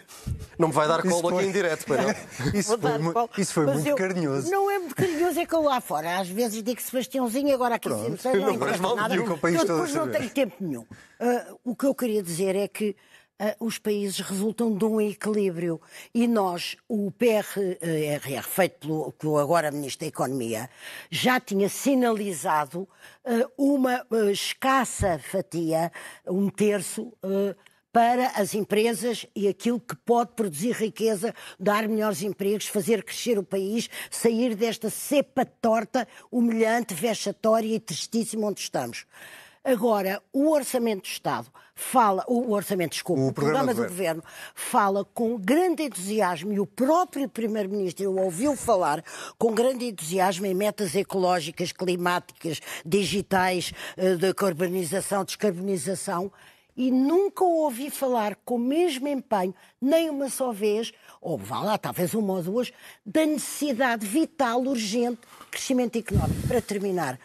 Não 0.58 0.70
me 0.70 0.74
vai 0.74 0.88
dar 0.88 1.02
colo 1.02 1.20
foi- 1.22 1.38
aqui 1.40 1.48
em 1.48 1.52
direto, 1.52 1.86
para 1.86 2.02
não. 2.02 2.10
Isso 2.58 2.78
foi, 2.80 2.98
mu- 2.98 3.30
isso 3.38 3.54
foi 3.54 3.66
Mas 3.66 3.76
muito 3.76 3.90
eu- 3.90 3.96
carinhoso. 3.98 4.50
Não 4.50 4.72
é 4.72 4.80
muito 4.80 4.96
carinhoso, 4.96 5.38
é 5.38 5.46
que 5.46 5.54
eu 5.54 5.62
lá 5.62 5.82
fora 5.82 6.18
às 6.20 6.30
vezes 6.30 6.64
digo 6.64 6.82
Sebastiãozinho, 6.82 7.54
agora 7.54 7.76
aqui 7.76 7.90
Pronto. 7.90 8.18
sempre 8.22 8.40
não, 8.40 8.54
Não 8.54 8.78
mal 8.80 8.96
nada. 8.96 9.10
nenhum, 9.14 9.26
que 9.26 9.34
o 9.34 9.38
país 9.38 9.60
eu 9.60 9.66
depois 9.68 9.94
não 9.94 10.10
tenho 10.10 10.30
tempo 10.30 10.56
nenhum. 10.62 10.86
Ah, 11.20 11.54
o 11.66 11.76
que 11.76 11.86
eu 11.86 11.94
queria 11.94 12.24
dizer 12.24 12.56
é 12.56 12.70
que 12.70 12.96
os 13.60 13.78
países 13.78 14.20
resultam 14.20 14.76
de 14.76 14.84
um 14.84 15.00
equilíbrio 15.00 15.80
e 16.14 16.28
nós, 16.28 16.76
o 16.88 17.10
PRR, 17.12 18.44
feito 18.44 18.80
pelo, 18.80 19.12
pelo 19.14 19.38
agora 19.38 19.72
Ministro 19.72 20.02
da 20.02 20.08
Economia, 20.08 20.70
já 21.10 21.40
tinha 21.40 21.70
sinalizado 21.70 22.88
ah, 23.26 23.50
uma 23.58 24.06
ah, 24.12 24.32
escassa 24.32 25.20
fatia, 25.20 25.92
um 26.28 26.50
terço, 26.50 27.14
ah, 27.24 27.56
para 27.92 28.28
as 28.36 28.54
empresas 28.54 29.26
e 29.36 29.48
aquilo 29.48 29.80
que 29.80 29.96
pode 29.96 30.32
produzir 30.36 30.74
riqueza, 30.74 31.34
dar 31.60 31.88
melhores 31.88 32.22
empregos, 32.22 32.68
fazer 32.68 33.04
crescer 33.04 33.38
o 33.38 33.44
país, 33.44 33.90
sair 34.12 34.56
desta 34.56 34.90
cepa 34.90 35.46
torta, 35.46 36.08
humilhante, 36.32 36.94
vexatória 36.94 37.76
e 37.76 37.80
tristíssima 37.80 38.48
onde 38.48 38.62
estamos. 38.62 39.06
Agora, 39.64 40.22
o 40.32 40.50
Orçamento 40.52 41.02
do 41.02 41.08
Estado 41.08 41.48
fala, 41.76 42.24
o 42.28 42.52
Orçamento, 42.52 42.92
desculpa, 42.92 43.22
O 43.22 43.28
o, 43.28 43.34
programa 43.34 43.66
programa, 43.66 43.74
de 43.74 43.88
do 43.88 43.98
Governo 43.98 44.24
fala 44.56 45.04
com 45.04 45.38
grande 45.38 45.84
entusiasmo 45.84 46.54
e 46.54 46.60
o 46.60 46.66
próprio 46.66 47.28
Primeiro-Ministro 47.28 48.16
ouviu 48.18 48.56
falar 48.56 49.04
com 49.38 49.54
grande 49.54 49.86
entusiasmo 49.86 50.46
em 50.46 50.54
metas 50.54 50.96
ecológicas, 50.96 51.74
climáticas, 51.74 52.62
digitais, 52.86 53.74
eh, 53.98 54.16
de 54.16 54.34
carbonização, 54.34 55.26
descarbonização 55.26 56.32
e 56.80 56.90
nunca 56.90 57.44
ouvi 57.44 57.90
falar 57.90 58.38
com 58.46 58.56
o 58.56 58.60
mesmo 58.60 59.10
empenho, 59.10 59.54
nem 59.82 60.10
uma 60.10 60.30
só 60.30 60.54
vez, 60.54 60.94
ou 61.20 61.38
vá 61.38 61.60
lá, 61.60 61.78
talvez 61.78 62.14
uma 62.14 62.36
ou 62.36 62.42
duas, 62.42 62.72
da 63.06 63.26
necessidade 63.26 64.06
vital, 64.06 64.62
urgente, 64.62 65.20
de 65.42 65.46
crescimento 65.52 65.98
económico. 65.98 66.48
Para 66.48 66.62
terminar, 66.62 67.20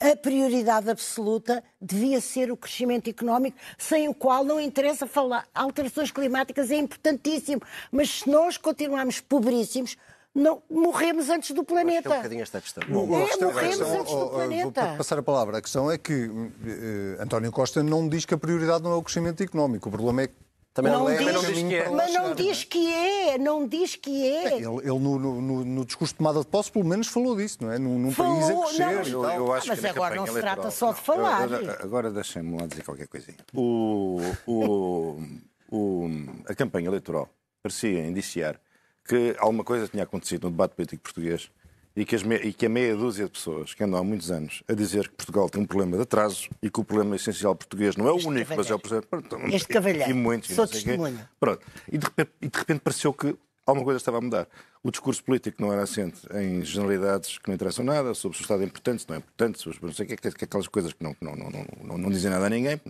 a 0.00 0.14
prioridade 0.16 0.90
absoluta 0.90 1.62
devia 1.80 2.20
ser 2.20 2.50
o 2.52 2.56
crescimento 2.56 3.08
económico, 3.08 3.56
sem 3.78 4.08
o 4.08 4.14
qual 4.14 4.44
não 4.44 4.60
interessa 4.60 5.06
falar. 5.06 5.46
Alterações 5.54 6.10
climáticas 6.10 6.70
é 6.70 6.76
importantíssimo, 6.76 7.62
mas 7.90 8.10
se 8.20 8.28
nós 8.30 8.56
continuarmos 8.58 9.20
pobríssimos, 9.20 9.96
não, 10.34 10.62
morremos 10.70 11.30
antes 11.30 11.52
do 11.52 11.60
É 11.60 11.62
um 11.62 11.64
planeta. 11.64 12.10
bocadinho 12.10 12.42
esta 12.42 12.60
questão. 12.60 12.82
Bom, 12.86 13.18
É, 13.20 13.24
questão- 13.26 13.50
morremos 13.52 13.76
questão- 13.78 14.00
antes 14.00 14.12
do 14.12 14.18
oh, 14.18 14.24
oh, 14.26 14.28
planeta. 14.30 14.86
Vou 14.88 14.96
passar 14.98 15.18
a 15.18 15.22
palavra. 15.22 15.56
A 15.58 15.62
questão 15.62 15.90
é 15.90 15.96
que 15.96 16.30
eh, 16.66 17.22
António 17.22 17.50
Costa 17.50 17.82
não 17.82 18.06
diz 18.06 18.26
que 18.26 18.34
a 18.34 18.38
prioridade 18.38 18.84
não 18.84 18.92
é 18.92 18.96
o 18.96 19.02
crescimento 19.02 19.42
económico. 19.42 19.88
O 19.88 19.92
problema 19.92 20.22
é 20.22 20.26
que 20.26 20.34
Também 20.76 20.92
Não 20.92 21.04
não, 21.08 21.16
diz- 21.16 21.32
não 21.62 21.68
que 21.70 21.74
é. 21.74 21.88
Mas 21.88 22.12
não 22.12 22.34
diz 22.34 22.64
que 22.64 22.92
é, 22.92 23.38
não 23.38 23.66
diz 23.66 23.96
que 23.96 24.26
é. 24.28 24.56
Ele, 24.56 24.66
ele 24.66 24.88
no, 24.98 25.18
no- 25.18 25.40
no- 25.40 25.64
no 25.64 25.84
discurso 25.86 26.12
de 26.12 26.18
tomada 26.18 26.38
de 26.40 26.46
posse, 26.46 26.70
pelo 26.70 26.84
menos, 26.84 27.06
falou 27.06 27.34
disso, 27.34 27.56
não 27.62 27.72
é? 27.72 27.78
Num, 27.78 27.98
num 27.98 28.12
país 28.12 28.44
a 28.44 28.46
Falou, 28.46 28.64
crescer 28.66 28.84
não, 28.84 28.94
mas 28.98 29.08
Eu, 29.08 29.24
eu 29.24 29.52
acho 29.54 29.66
Ah, 29.66 29.68
mas 29.70 29.80
que 29.80 29.86
agora 29.86 30.14
não 30.16 30.26
se 30.26 30.38
trata 30.38 30.70
só 30.70 30.92
de 30.92 31.00
falar. 31.00 31.44
Agora, 31.44 31.78
agora 31.82 32.10
deixem-me 32.10 32.60
lá 32.60 32.66
dizer 32.66 32.84
qualquer 32.84 33.08
coisinha. 33.08 33.38
O, 33.54 34.20
o, 34.46 35.18
o- 35.72 36.10
a 36.46 36.54
campanha 36.54 36.88
eleitoral 36.88 37.26
parecia 37.62 38.04
indiciar 38.06 38.60
que 39.08 39.34
alguma 39.38 39.64
coisa 39.64 39.88
tinha 39.88 40.02
acontecido 40.02 40.44
no 40.44 40.50
debate 40.50 40.74
político 40.74 41.02
português 41.04 41.50
e 41.96 42.04
que, 42.04 42.24
me- 42.26 42.36
e 42.36 42.52
que 42.52 42.66
a 42.66 42.68
meia 42.68 42.94
dúzia 42.94 43.24
de 43.24 43.30
pessoas 43.30 43.72
que 43.72 43.82
andam 43.82 43.98
há 43.98 44.04
muitos 44.04 44.30
anos 44.30 44.62
a 44.68 44.74
dizer 44.74 45.08
que 45.08 45.14
Portugal 45.16 45.48
tem 45.48 45.62
um 45.62 45.66
problema 45.66 45.96
de 45.96 46.02
atraso 46.02 46.48
e 46.62 46.68
que 46.70 46.78
o 46.78 46.84
problema 46.84 47.16
essencial 47.16 47.54
português 47.56 47.96
não 47.96 48.06
é 48.06 48.12
o 48.12 48.16
Este 48.16 48.28
único, 48.28 48.52
mas 48.56 48.70
é 48.70 48.74
o 48.74 48.78
cavalheiro. 48.78 49.06
problema. 49.08 49.54
Este 49.54 49.68
cavalheiro. 49.68 50.10
E 50.10 50.14
muitos, 50.14 50.54
Sou 50.54 50.66
quê. 50.66 50.74
testemunha. 50.74 51.28
Pronto. 51.40 51.66
E 51.90 51.96
de, 51.96 52.04
repente, 52.04 52.30
e 52.42 52.48
de 52.48 52.58
repente 52.58 52.80
pareceu 52.80 53.12
que 53.14 53.34
alguma 53.64 53.84
coisa 53.84 53.96
estava 53.98 54.18
a 54.18 54.20
mudar. 54.20 54.46
O 54.82 54.90
discurso 54.90 55.24
político 55.24 55.60
não 55.60 55.72
era 55.72 55.82
assente 55.82 56.20
em 56.34 56.62
generalidades 56.62 57.38
que 57.38 57.48
não 57.48 57.54
interessam 57.56 57.84
nada, 57.84 58.14
sobre 58.14 58.36
se 58.36 58.42
o 58.42 58.44
Estado 58.44 58.62
é 58.62 58.66
importante, 58.66 59.02
se 59.02 59.08
não 59.08 59.16
é 59.16 59.18
importante, 59.18 59.58
sobre 59.58 59.78
não 59.82 59.92
sei 59.92 60.04
o 60.06 60.08
que, 60.10 60.16
que, 60.16 60.30
que 60.30 60.44
aquelas 60.44 60.68
coisas 60.68 60.92
que 60.92 61.02
não, 61.02 61.16
não, 61.20 61.34
não, 61.34 61.50
não, 61.82 61.98
não 61.98 62.10
dizem 62.10 62.30
nada 62.30 62.46
a 62.46 62.50
ninguém, 62.50 62.80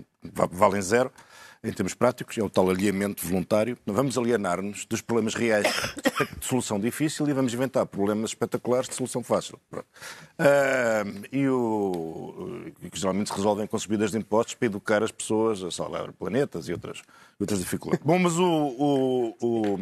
valem 0.50 0.82
zero 0.82 1.10
em 1.62 1.72
termos 1.72 1.94
práticos, 1.94 2.36
é 2.38 2.42
o 2.42 2.50
tal 2.50 2.70
alinhamento 2.70 3.26
voluntário. 3.26 3.76
Vamos 3.86 4.16
alienar-nos 4.16 4.84
dos 4.86 5.00
problemas 5.00 5.34
reais 5.34 5.66
de 6.38 6.46
solução 6.46 6.78
difícil 6.78 7.28
e 7.28 7.32
vamos 7.32 7.52
inventar 7.52 7.84
problemas 7.86 8.30
espetaculares 8.30 8.88
de 8.88 8.94
solução 8.94 9.22
fácil. 9.22 9.58
Uh, 9.72 11.26
e 11.32 11.48
o, 11.48 12.72
que 12.90 12.98
geralmente 12.98 13.30
se 13.30 13.36
resolvem 13.36 13.66
com 13.66 13.78
subidas 13.78 14.10
de 14.10 14.18
impostos 14.18 14.54
para 14.54 14.66
educar 14.66 15.02
as 15.02 15.10
pessoas 15.10 15.62
a 15.62 15.70
salvar 15.70 16.12
planetas 16.12 16.68
e 16.68 16.72
outras, 16.72 17.02
outras 17.38 17.58
dificuldades. 17.58 18.04
Bom, 18.04 18.18
mas 18.18 18.38
o, 18.38 18.44
o, 18.44 19.36
o 19.40 19.78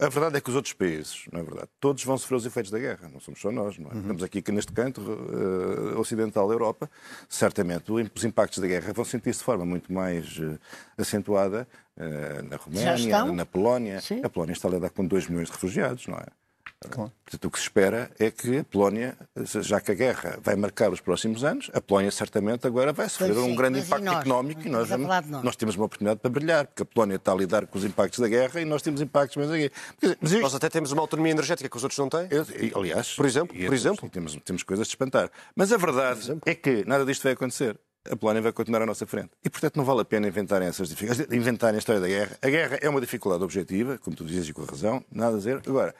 a 0.00 0.08
verdade 0.08 0.36
é 0.36 0.40
que 0.40 0.48
os 0.48 0.56
outros 0.56 0.72
países, 0.72 1.24
não 1.32 1.40
é 1.40 1.42
verdade? 1.42 1.68
Todos 1.78 2.02
vão 2.04 2.16
sofrer 2.16 2.36
os 2.36 2.46
efeitos 2.46 2.70
da 2.70 2.78
guerra, 2.78 3.08
não 3.12 3.20
somos 3.20 3.40
só 3.40 3.52
nós, 3.52 3.78
não 3.78 3.90
é? 3.90 3.94
Uhum. 3.94 4.00
Estamos 4.00 4.22
aqui 4.22 4.52
neste 4.52 4.72
canto 4.72 5.00
uh, 5.00 5.98
ocidental 5.98 6.48
da 6.48 6.54
Europa, 6.54 6.90
certamente 7.28 7.92
os 7.92 8.24
impactos 8.24 8.58
da 8.58 8.66
guerra 8.66 8.92
vão 8.92 9.04
sentir-se 9.04 9.40
de 9.40 9.44
forma 9.44 9.64
muito 9.64 9.92
mais 9.92 10.38
uh, 10.38 10.58
acentuada 10.96 11.68
uh, 11.96 12.42
na 12.48 12.56
Roménia, 12.56 13.32
na 13.32 13.46
Polónia. 13.46 14.00
Sim. 14.00 14.22
A 14.24 14.28
Polónia 14.28 14.54
está 14.54 14.68
a 14.68 14.70
lidar 14.72 14.90
com 14.90 15.06
2 15.06 15.28
milhões 15.28 15.48
de 15.48 15.52
refugiados, 15.52 16.06
não 16.06 16.16
é? 16.16 16.26
Claro. 16.88 17.12
Portanto, 17.24 17.44
o 17.44 17.50
que 17.50 17.58
se 17.58 17.64
espera 17.64 18.10
é 18.18 18.30
que 18.30 18.58
a 18.58 18.64
Polónia, 18.64 19.16
já 19.60 19.80
que 19.80 19.92
a 19.92 19.94
guerra 19.94 20.38
vai 20.42 20.56
marcar 20.56 20.90
os 20.90 21.00
próximos 21.00 21.44
anos, 21.44 21.70
a 21.74 21.80
Polónia 21.80 22.10
certamente 22.10 22.66
agora 22.66 22.90
vai 22.90 23.06
sofrer 23.06 23.34
sim, 23.34 23.40
um 23.40 23.54
grande 23.54 23.80
impacto 23.80 24.04
nós? 24.04 24.20
económico 24.20 24.66
e 24.66 24.70
nós, 24.70 24.88
vamos, 24.88 25.06
nós. 25.06 25.44
nós, 25.44 25.56
temos 25.56 25.76
uma 25.76 25.84
oportunidade 25.84 26.20
para 26.20 26.30
brilhar, 26.30 26.66
porque 26.66 26.82
a 26.82 26.86
Polónia 26.86 27.16
está 27.16 27.32
a 27.32 27.34
lidar 27.34 27.66
com 27.66 27.78
os 27.78 27.84
impactos 27.84 28.18
da 28.18 28.28
guerra 28.28 28.62
e 28.62 28.64
nós 28.64 28.80
temos 28.80 29.02
impactos 29.02 29.36
mais 29.36 29.50
aqui. 29.50 29.70
Mas 30.20 30.32
isto... 30.32 30.42
Nós 30.42 30.54
até 30.54 30.70
temos 30.70 30.90
uma 30.90 31.02
autonomia 31.02 31.32
energética 31.32 31.68
que 31.68 31.76
os 31.76 31.82
outros 31.82 31.98
não 31.98 32.08
têm. 32.08 32.28
Eu, 32.30 32.46
aliás, 32.78 33.14
por 33.14 33.26
exemplo, 33.26 33.54
por 33.54 33.74
exemplo. 33.74 34.08
Temos, 34.08 34.36
temos 34.42 34.62
coisas 34.62 34.86
de 34.86 34.92
espantar. 34.92 35.30
Mas 35.54 35.72
a 35.72 35.76
verdade 35.76 36.38
é 36.46 36.54
que 36.54 36.82
nada 36.86 37.04
disto 37.04 37.22
vai 37.22 37.32
acontecer 37.32 37.78
a 38.08 38.16
Polónia 38.16 38.40
vai 38.40 38.52
continuar 38.52 38.82
à 38.82 38.86
nossa 38.86 39.06
frente. 39.06 39.30
E, 39.44 39.50
portanto, 39.50 39.76
não 39.76 39.84
vale 39.84 40.00
a 40.00 40.04
pena 40.04 40.26
inventarem 40.26 40.68
essas 40.68 40.88
dificuldades, 40.88 41.32
inventarem 41.32 41.76
a 41.76 41.78
história 41.78 42.00
da 42.00 42.08
guerra. 42.08 42.38
A 42.40 42.48
guerra 42.48 42.78
é 42.80 42.88
uma 42.88 43.00
dificuldade 43.00 43.42
objetiva, 43.42 43.98
como 43.98 44.16
tu 44.16 44.24
dizes 44.24 44.48
e 44.48 44.52
com 44.52 44.62
razão, 44.64 45.04
nada 45.10 45.34
a 45.34 45.38
dizer. 45.38 45.60
Agora, 45.66 45.94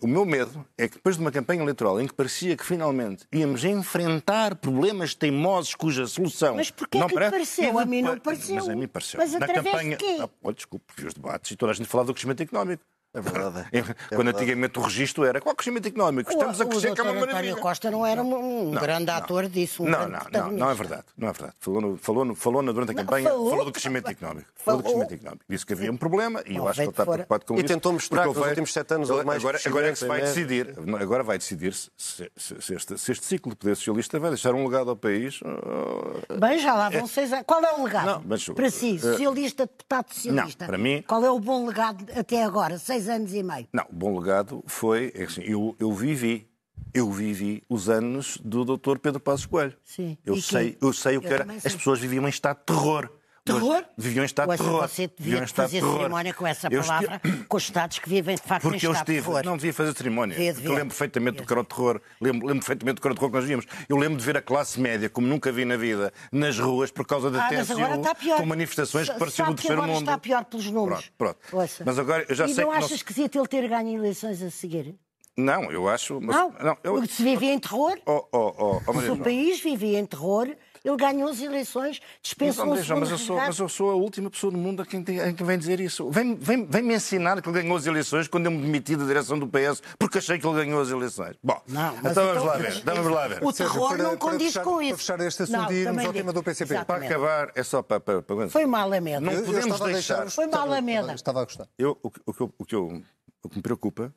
o 0.00 0.06
meu, 0.06 0.24
medo 0.24 0.64
é 0.78 0.88
que 0.88 0.94
depois 0.94 1.16
de 1.16 1.22
uma 1.22 1.32
campanha 1.32 1.62
eleitoral 1.62 2.00
em 2.00 2.06
que 2.06 2.14
parecia 2.14 2.56
que 2.56 2.64
finalmente 2.64 3.26
íamos 3.32 3.64
enfrentar 3.64 4.54
problemas 4.54 5.14
teimosos 5.14 5.74
cuja 5.74 6.06
solução 6.06 6.54
mas 6.54 6.70
porquê 6.70 6.98
não 6.98 7.08
que 7.08 7.14
parece... 7.14 7.30
pareceu? 7.32 7.78
A 7.78 7.84
mim 7.84 8.00
não 8.00 8.16
pareceu. 8.18 8.54
Mas 8.54 8.68
a 8.68 8.76
mim 8.76 8.86
pareceu. 8.86 9.18
Mas 9.18 9.32
Na 9.32 9.48
campanha... 9.48 9.96
de 9.96 10.04
quê? 10.04 10.18
Ah, 10.20 10.28
oh, 10.42 10.52
desculpe, 10.52 10.86
vi 10.96 11.06
os 11.06 11.14
debates 11.14 11.50
e 11.50 11.56
toda 11.56 11.72
a 11.72 11.74
gente 11.74 11.88
falava 11.88 12.06
do 12.06 12.14
crescimento 12.14 12.42
económico. 12.42 12.82
É 13.12 13.20
verdade. 13.20 13.66
É 13.72 13.82
Quando 13.82 14.24
verdade. 14.24 14.44
antigamente 14.44 14.78
o 14.78 14.82
registro 14.82 15.24
era 15.24 15.40
qual 15.40 15.54
crescimento 15.54 15.86
económico? 15.88 16.30
Estamos 16.30 16.58
o, 16.58 16.62
a 16.62 16.66
crescer, 16.66 16.94
que 16.94 17.00
é 17.00 17.04
uma 17.04 17.12
maravilha. 17.12 17.38
António 17.38 17.56
Costa 17.56 17.90
não 17.90 18.06
era 18.06 18.22
um 18.22 18.70
não, 18.70 18.80
grande 18.80 19.06
não. 19.06 19.14
ator 19.14 19.48
disso. 19.48 19.82
Um 19.82 19.88
não, 19.88 20.08
não, 20.08 20.20
não, 20.32 20.52
não 20.52 20.70
é 20.70 20.74
verdade. 20.74 21.04
Não 21.16 21.28
é 21.28 21.32
verdade. 21.32 21.54
Falou, 21.58 21.80
no, 21.80 21.96
falou, 21.96 22.24
no, 22.24 22.34
falou 22.34 22.62
no, 22.62 22.72
durante 22.72 22.92
a 22.92 22.94
campanha 22.94 23.30
falou, 23.30 23.50
falou 23.50 23.64
do 23.64 23.72
crescimento 23.72 24.08
económico. 24.08 24.48
Falou. 24.54 24.78
do 24.78 24.84
crescimento 24.84 25.14
económico. 25.14 25.44
Disse 25.48 25.66
que 25.66 25.72
havia 25.72 25.90
um 25.90 25.96
problema 25.96 26.42
e 26.46 26.56
eu 26.56 26.68
acho 26.68 26.76
que 26.76 26.82
ele 26.82 26.90
está 26.90 27.04
preocupado 27.04 27.46
com 27.46 27.54
e 27.54 27.56
isso. 27.58 27.64
E 27.64 27.68
tentou 27.68 27.92
mostrar 27.92 28.22
que 28.22 28.28
nos 28.28 28.46
últimos 28.46 28.72
sete 28.72 28.94
anos 28.94 29.10
houve 29.10 29.24
mais 29.24 29.42
agora, 29.42 29.60
agora 29.64 29.88
é 29.88 29.92
que 29.92 29.98
se 29.98 30.06
vai 30.06 30.20
decidir, 30.20 30.74
agora 31.00 31.22
vai 31.22 31.38
decidir 31.38 31.74
se, 31.74 31.90
se, 31.96 32.30
se, 32.36 32.74
este, 32.74 32.98
se, 32.98 33.12
este, 33.12 33.26
ciclo 33.26 33.52
de 33.52 33.56
poder 33.56 33.76
socialista 33.76 34.18
vai 34.18 34.30
deixar 34.30 34.54
um 34.54 34.64
legado 34.64 34.90
ao 34.90 34.96
país. 34.96 35.40
Uh, 35.40 36.38
Bem, 36.38 36.58
já 36.58 36.74
lá 36.74 36.90
vão 36.90 37.04
é. 37.04 37.06
seis 37.06 37.32
anos. 37.32 37.44
Qual 37.46 37.64
é 37.64 37.72
o 37.72 37.84
legado? 37.84 38.06
Não, 38.06 38.22
mas, 38.26 38.44
para 38.44 38.70
si, 38.70 38.96
uh, 38.96 39.00
socialista, 39.00 39.66
deputado 39.66 40.12
socialista. 40.12 40.64
Não, 40.64 40.68
para 40.68 40.78
mim. 40.78 41.02
Qual 41.06 41.24
é 41.24 41.30
o 41.30 41.38
bom 41.38 41.66
legado 41.66 42.06
até 42.14 42.42
agora? 42.42 42.78
Seis 42.78 42.99
anos 43.08 43.32
e 43.34 43.42
meio. 43.42 43.68
Não, 43.72 43.84
o 43.90 43.94
bom 43.94 44.18
legado 44.18 44.62
foi, 44.66 45.12
assim, 45.16 45.42
eu, 45.42 45.76
eu 45.78 45.92
vivi, 45.92 46.48
eu 46.92 47.10
vivi 47.10 47.62
os 47.68 47.88
anos 47.88 48.38
do 48.44 48.64
Dr. 48.64 48.98
Pedro 48.98 49.20
Passos 49.20 49.46
Coelho. 49.46 49.76
Sim. 49.84 50.16
Eu 50.24 50.34
e 50.34 50.42
sei, 50.42 50.76
eu 50.80 50.92
sei 50.92 51.16
o 51.16 51.20
que 51.20 51.28
era. 51.28 51.46
As 51.64 51.74
pessoas 51.74 52.00
viviam 52.00 52.26
em 52.26 52.30
estado 52.30 52.58
de 52.58 52.64
terror. 52.64 53.10
Terror? 53.44 53.84
Viviam 53.96 54.22
em 54.22 54.26
estado 54.26 54.50
de 54.50 54.58
terror. 54.58 54.82
Você 54.82 55.10
devia 55.18 55.46
fazer 55.46 55.80
cerimónia 55.80 56.34
com 56.34 56.46
essa 56.46 56.70
palavra, 56.70 57.20
eu... 57.24 57.44
com 57.48 57.56
os 57.56 57.62
Estados 57.62 57.98
que 57.98 58.08
vivem 58.08 58.36
de 58.36 58.42
facto 58.42 58.62
Porque 58.62 58.76
estado 58.76 58.96
estive, 58.96 59.22
terror. 59.22 59.44
Não 59.44 59.56
devia 59.56 59.72
fazer 59.72 59.96
cerimónia. 59.96 60.36
Devia, 60.36 60.52
devia. 60.52 60.68
Eu 60.68 60.74
lembro 60.74 60.88
perfeitamente 60.88 61.38
do 61.38 61.46
que 61.46 61.52
era 61.52 61.60
o 61.60 61.64
terror. 61.64 62.00
Lembro, 62.20 62.46
lembro 62.46 62.60
perfeitamente 62.60 62.96
do 62.96 63.00
que 63.00 63.06
era 63.06 63.12
o 63.12 63.16
terror 63.16 63.30
que 63.30 63.36
nós 63.36 63.46
víamos. 63.46 63.66
Eu 63.88 63.96
lembro 63.96 64.18
de 64.18 64.24
ver 64.24 64.36
a 64.36 64.42
classe 64.42 64.78
média, 64.78 65.08
como 65.08 65.26
nunca 65.26 65.50
vi 65.50 65.64
na 65.64 65.76
vida, 65.76 66.12
nas 66.30 66.58
ruas 66.58 66.90
por 66.90 67.06
causa 67.06 67.30
da 67.30 67.46
ah, 67.46 67.48
TSU, 67.48 68.36
com 68.36 68.46
manifestações 68.46 69.08
que 69.08 69.18
pareciam 69.18 69.48
do 69.48 69.54
terceiro 69.54 69.82
agora 69.82 69.92
mundo. 69.92 70.02
está 70.02 70.18
pior 70.18 70.44
pelos 70.44 70.66
números. 70.70 71.10
Pronto, 71.16 71.38
pronto. 71.48 71.70
Mas 71.84 71.98
agora 71.98 72.26
eu 72.28 72.34
já 72.34 72.46
e 72.46 72.54
sei 72.54 72.64
não 72.64 72.72
que 72.72 72.78
achas 72.78 72.88
que 72.88 72.94
esquisito 72.96 73.38
ele 73.38 73.48
ter 73.48 73.68
ganho 73.68 73.98
eleições 73.98 74.42
a 74.42 74.50
seguir? 74.50 74.94
Não, 75.36 75.70
eu 75.70 75.88
acho. 75.88 76.20
Mas, 76.20 76.36
não, 76.36 76.54
não 76.62 76.76
eu... 76.84 77.06
se 77.06 77.22
vivia 77.22 77.52
em 77.52 77.58
terror. 77.58 77.98
Oh, 78.04 78.26
oh, 78.32 78.54
oh, 78.58 78.82
oh, 78.86 79.12
o 79.12 79.18
país 79.18 79.60
vivia 79.60 79.98
em 79.98 80.06
terror. 80.06 80.54
Ele 80.84 80.96
ganhou 80.96 81.28
as 81.28 81.40
eleições, 81.40 82.00
dispensou 82.22 82.66
mas, 82.66 82.90
um 82.90 82.96
mas, 82.96 83.10
eu 83.10 83.18
sou, 83.18 83.36
mas 83.36 83.58
eu 83.58 83.68
sou 83.68 83.90
a 83.90 83.94
última 83.94 84.30
pessoa 84.30 84.50
do 84.50 84.58
mundo 84.58 84.82
a 84.82 84.86
quem, 84.86 85.02
tem, 85.02 85.20
a 85.20 85.32
quem 85.32 85.46
vem 85.46 85.58
dizer 85.58 85.78
isso. 85.78 86.10
Vem-me 86.10 86.34
vem, 86.36 86.64
vem 86.64 86.82
-me 86.82 86.94
ensinar 86.94 87.40
que 87.42 87.48
ele 87.48 87.62
ganhou 87.62 87.76
as 87.76 87.86
eleições 87.86 88.28
quando 88.28 88.46
eu 88.46 88.50
me 88.50 88.62
demiti 88.62 88.96
da 88.96 89.04
direção 89.04 89.38
do 89.38 89.46
PS 89.46 89.82
porque 89.98 90.18
achei 90.18 90.38
que 90.38 90.46
ele 90.46 90.56
ganhou 90.56 90.80
as 90.80 90.88
eleições. 90.88 91.36
Bom, 91.42 91.60
não, 91.68 91.96
então, 91.98 92.14
vamos 92.14 92.30
então, 92.30 92.44
lá 92.44 92.56
ver. 92.56 92.82
Vamos 92.82 93.12
lá 93.12 93.28
ver. 93.28 93.44
O 93.44 93.52
terror 93.52 93.88
para, 93.90 94.02
não 94.02 94.16
condiz 94.16 94.48
fechar, 94.48 94.64
com 94.64 94.80
isso. 94.80 94.90
Para 94.90 94.98
fechar 94.98 95.20
este 95.20 95.42
assunto 95.42 95.58
não, 95.58 95.72
e 95.72 95.76
irmos 95.76 96.04
ao 96.04 96.12
tema 96.12 96.32
do 96.32 96.42
PCP. 96.42 96.74
Exatamente. 96.74 97.08
Para 97.08 97.16
acabar, 97.16 97.52
é 97.54 97.62
só 97.62 97.82
para... 97.82 98.00
para, 98.00 98.22
para... 98.22 98.48
Foi 98.48 98.64
uma 98.64 98.80
alameda. 98.80 99.20
Não 99.20 99.44
podemos 99.44 99.80
deixar... 99.80 100.30
Foi 100.30 100.46
uma 100.46 100.60
alameda. 100.60 101.12
Estava 101.14 101.42
a 101.42 101.44
gostar. 101.44 101.68
Eu, 101.78 101.98
o, 102.02 102.08
o, 102.08 102.44
o, 102.44 102.52
o, 102.58 102.64
que 102.64 102.74
eu, 102.74 103.02
o 103.42 103.48
que 103.48 103.56
me 103.56 103.62
preocupa 103.62 104.14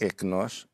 é 0.00 0.08
que 0.10 0.24
nós 0.24 0.66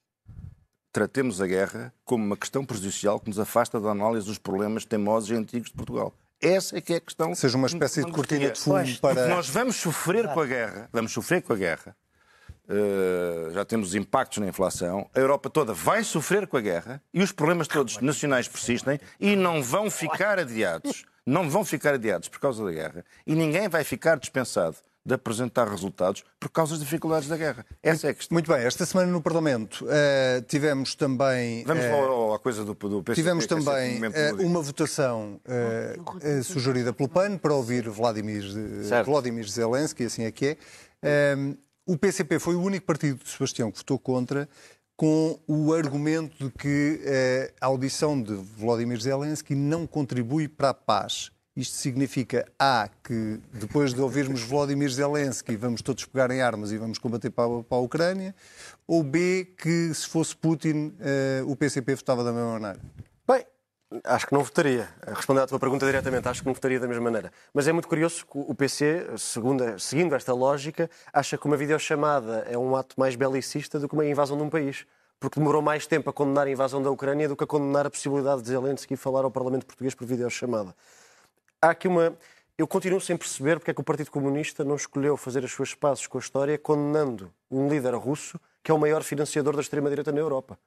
tratemos 0.92 1.40
a 1.40 1.46
guerra 1.46 1.92
como 2.04 2.24
uma 2.24 2.36
questão 2.36 2.64
prejudicial 2.64 3.20
que 3.20 3.28
nos 3.28 3.38
afasta 3.38 3.80
da 3.80 3.90
análise 3.90 4.26
dos 4.26 4.38
problemas 4.38 4.84
teimosos 4.84 5.30
e 5.30 5.34
antigos 5.34 5.70
de 5.70 5.76
Portugal. 5.76 6.14
Essa 6.40 6.78
é 6.78 6.80
que 6.80 6.94
é 6.94 6.96
a 6.96 7.00
questão. 7.00 7.34
Seja 7.34 7.56
uma 7.56 7.66
espécie 7.66 8.04
de 8.04 8.10
cortina 8.10 8.50
de 8.50 8.58
fumo 8.58 8.82
para. 9.00 9.28
Nós 9.28 9.48
vamos 9.48 9.76
sofrer 9.76 10.26
com 10.32 10.40
a 10.40 10.46
guerra, 10.46 10.88
vamos 10.92 11.12
sofrer 11.12 11.42
com 11.42 11.52
a 11.52 11.56
guerra. 11.56 11.94
Uh, 12.66 13.50
já 13.52 13.64
temos 13.64 13.94
impactos 13.94 14.38
na 14.38 14.46
inflação. 14.46 15.10
A 15.12 15.18
Europa 15.18 15.50
toda 15.50 15.74
vai 15.74 16.04
sofrer 16.04 16.46
com 16.46 16.56
a 16.56 16.60
guerra 16.60 17.02
e 17.12 17.22
os 17.22 17.32
problemas 17.32 17.66
todos 17.66 17.98
nacionais 18.00 18.46
persistem 18.46 18.98
e 19.18 19.34
não 19.34 19.62
vão 19.62 19.90
ficar 19.90 20.38
adiados. 20.38 21.04
Não 21.26 21.50
vão 21.50 21.64
ficar 21.64 21.94
adiados 21.94 22.28
por 22.28 22.40
causa 22.40 22.64
da 22.64 22.70
guerra. 22.70 23.04
E 23.26 23.34
ninguém 23.34 23.68
vai 23.68 23.84
ficar 23.84 24.18
dispensado 24.18 24.76
de 25.04 25.14
apresentar 25.14 25.68
resultados 25.68 26.22
por 26.38 26.50
causa 26.50 26.72
das 26.72 26.80
dificuldades 26.80 27.28
da 27.28 27.36
guerra. 27.36 27.64
Essa 27.82 28.08
é 28.08 28.10
a 28.10 28.14
questão. 28.14 28.34
Muito 28.34 28.52
bem, 28.52 28.62
esta 28.64 28.84
semana 28.84 29.10
no 29.10 29.22
Parlamento 29.22 29.84
uh, 29.84 30.42
tivemos 30.46 30.94
também. 30.94 31.64
Vamos 31.64 31.84
uh, 31.84 32.34
à 32.34 32.38
coisa 32.38 32.64
do, 32.64 32.74
do 32.74 33.02
PCP, 33.02 33.14
Tivemos 33.14 33.44
é 33.44 33.48
também 33.48 34.00
uh, 34.02 34.46
uma 34.46 34.60
votação 34.60 35.40
uh, 35.46 36.44
sugerida 36.44 36.92
pelo 36.92 37.08
PAN 37.08 37.38
para 37.38 37.54
ouvir 37.54 37.88
Vladimir, 37.88 38.44
Vladimir 39.04 39.48
Zelensky, 39.48 40.04
assim 40.04 40.24
é 40.24 40.30
que 40.30 40.58
é. 41.02 41.36
o 41.86 41.96
PCP 41.96 42.38
foi 42.38 42.54
o 42.54 42.62
único 42.62 42.84
partido 42.84 43.22
de 43.24 43.30
Sebastião 43.30 43.70
que 43.70 43.78
votou 43.78 43.98
contra 43.98 44.48
com 44.96 45.40
o 45.48 45.72
argumento 45.72 46.44
de 46.44 46.50
que 46.50 47.00
a 47.58 47.66
audição 47.66 48.20
de 48.20 48.34
Vladimir 48.34 49.00
Zelensky 49.00 49.54
não 49.54 49.86
contribui 49.86 50.46
para 50.46 50.68
a 50.68 50.74
paz. 50.74 51.30
Isto 51.60 51.76
significa, 51.76 52.50
A, 52.58 52.88
que 53.04 53.38
depois 53.52 53.92
de 53.92 54.00
ouvirmos 54.00 54.40
Volodymyr 54.40 54.88
Zelensky 54.88 55.56
vamos 55.56 55.82
todos 55.82 56.06
pegar 56.06 56.30
em 56.30 56.40
armas 56.40 56.72
e 56.72 56.78
vamos 56.78 56.96
combater 56.96 57.28
para 57.28 57.44
a, 57.44 57.62
para 57.62 57.76
a 57.76 57.80
Ucrânia, 57.82 58.34
ou 58.86 59.02
B, 59.02 59.46
que 59.58 59.92
se 59.92 60.08
fosse 60.08 60.34
Putin 60.34 60.94
uh, 60.98 61.50
o 61.50 61.54
PCP 61.54 61.96
votava 61.96 62.24
da 62.24 62.32
mesma 62.32 62.58
maneira? 62.58 62.80
Bem, 63.28 63.44
acho 64.04 64.26
que 64.26 64.32
não 64.32 64.42
votaria. 64.42 64.88
Respondendo 65.06 65.44
à 65.44 65.46
tua 65.48 65.58
pergunta 65.58 65.84
diretamente, 65.84 66.26
acho 66.28 66.40
que 66.40 66.46
não 66.46 66.54
votaria 66.54 66.80
da 66.80 66.88
mesma 66.88 67.04
maneira. 67.04 67.30
Mas 67.52 67.68
é 67.68 67.72
muito 67.72 67.88
curioso 67.88 68.24
que 68.24 68.38
o 68.38 68.54
PC, 68.54 69.10
segundo, 69.18 69.78
seguindo 69.78 70.14
esta 70.14 70.32
lógica, 70.32 70.88
acha 71.12 71.36
que 71.36 71.44
uma 71.44 71.58
videochamada 71.58 72.46
é 72.50 72.56
um 72.56 72.74
ato 72.74 72.98
mais 72.98 73.16
belicista 73.16 73.78
do 73.78 73.86
que 73.86 73.92
uma 73.92 74.06
invasão 74.06 74.34
de 74.34 74.42
um 74.42 74.48
país 74.48 74.86
porque 75.20 75.38
demorou 75.38 75.60
mais 75.60 75.86
tempo 75.86 76.08
a 76.08 76.12
condenar 76.14 76.46
a 76.46 76.50
invasão 76.50 76.82
da 76.82 76.90
Ucrânia 76.90 77.28
do 77.28 77.36
que 77.36 77.44
a 77.44 77.46
condenar 77.46 77.84
a 77.84 77.90
possibilidade 77.90 78.40
de 78.40 78.48
Zelensky 78.48 78.96
falar 78.96 79.22
ao 79.22 79.30
Parlamento 79.30 79.66
Português 79.66 79.94
por 79.94 80.06
videochamada 80.06 80.74
há 81.60 81.70
aqui 81.70 81.86
uma. 81.86 82.16
Eu 82.56 82.66
continuo 82.66 83.00
sem 83.00 83.16
perceber 83.16 83.58
porque 83.58 83.70
é 83.70 83.74
que 83.74 83.80
o 83.80 83.84
Partido 83.84 84.10
Comunista 84.10 84.64
não 84.64 84.76
escolheu 84.76 85.16
fazer 85.16 85.44
as 85.44 85.50
suas 85.50 85.74
pazes 85.74 86.06
com 86.06 86.18
a 86.18 86.20
história 86.20 86.58
condenando 86.58 87.32
um 87.50 87.68
líder 87.68 87.94
russo 87.94 88.38
que 88.62 88.70
é 88.70 88.74
o 88.74 88.78
maior 88.78 89.02
financiador 89.02 89.54
da 89.54 89.62
extrema-direita 89.62 90.12
na 90.12 90.18
Europa. 90.18 90.58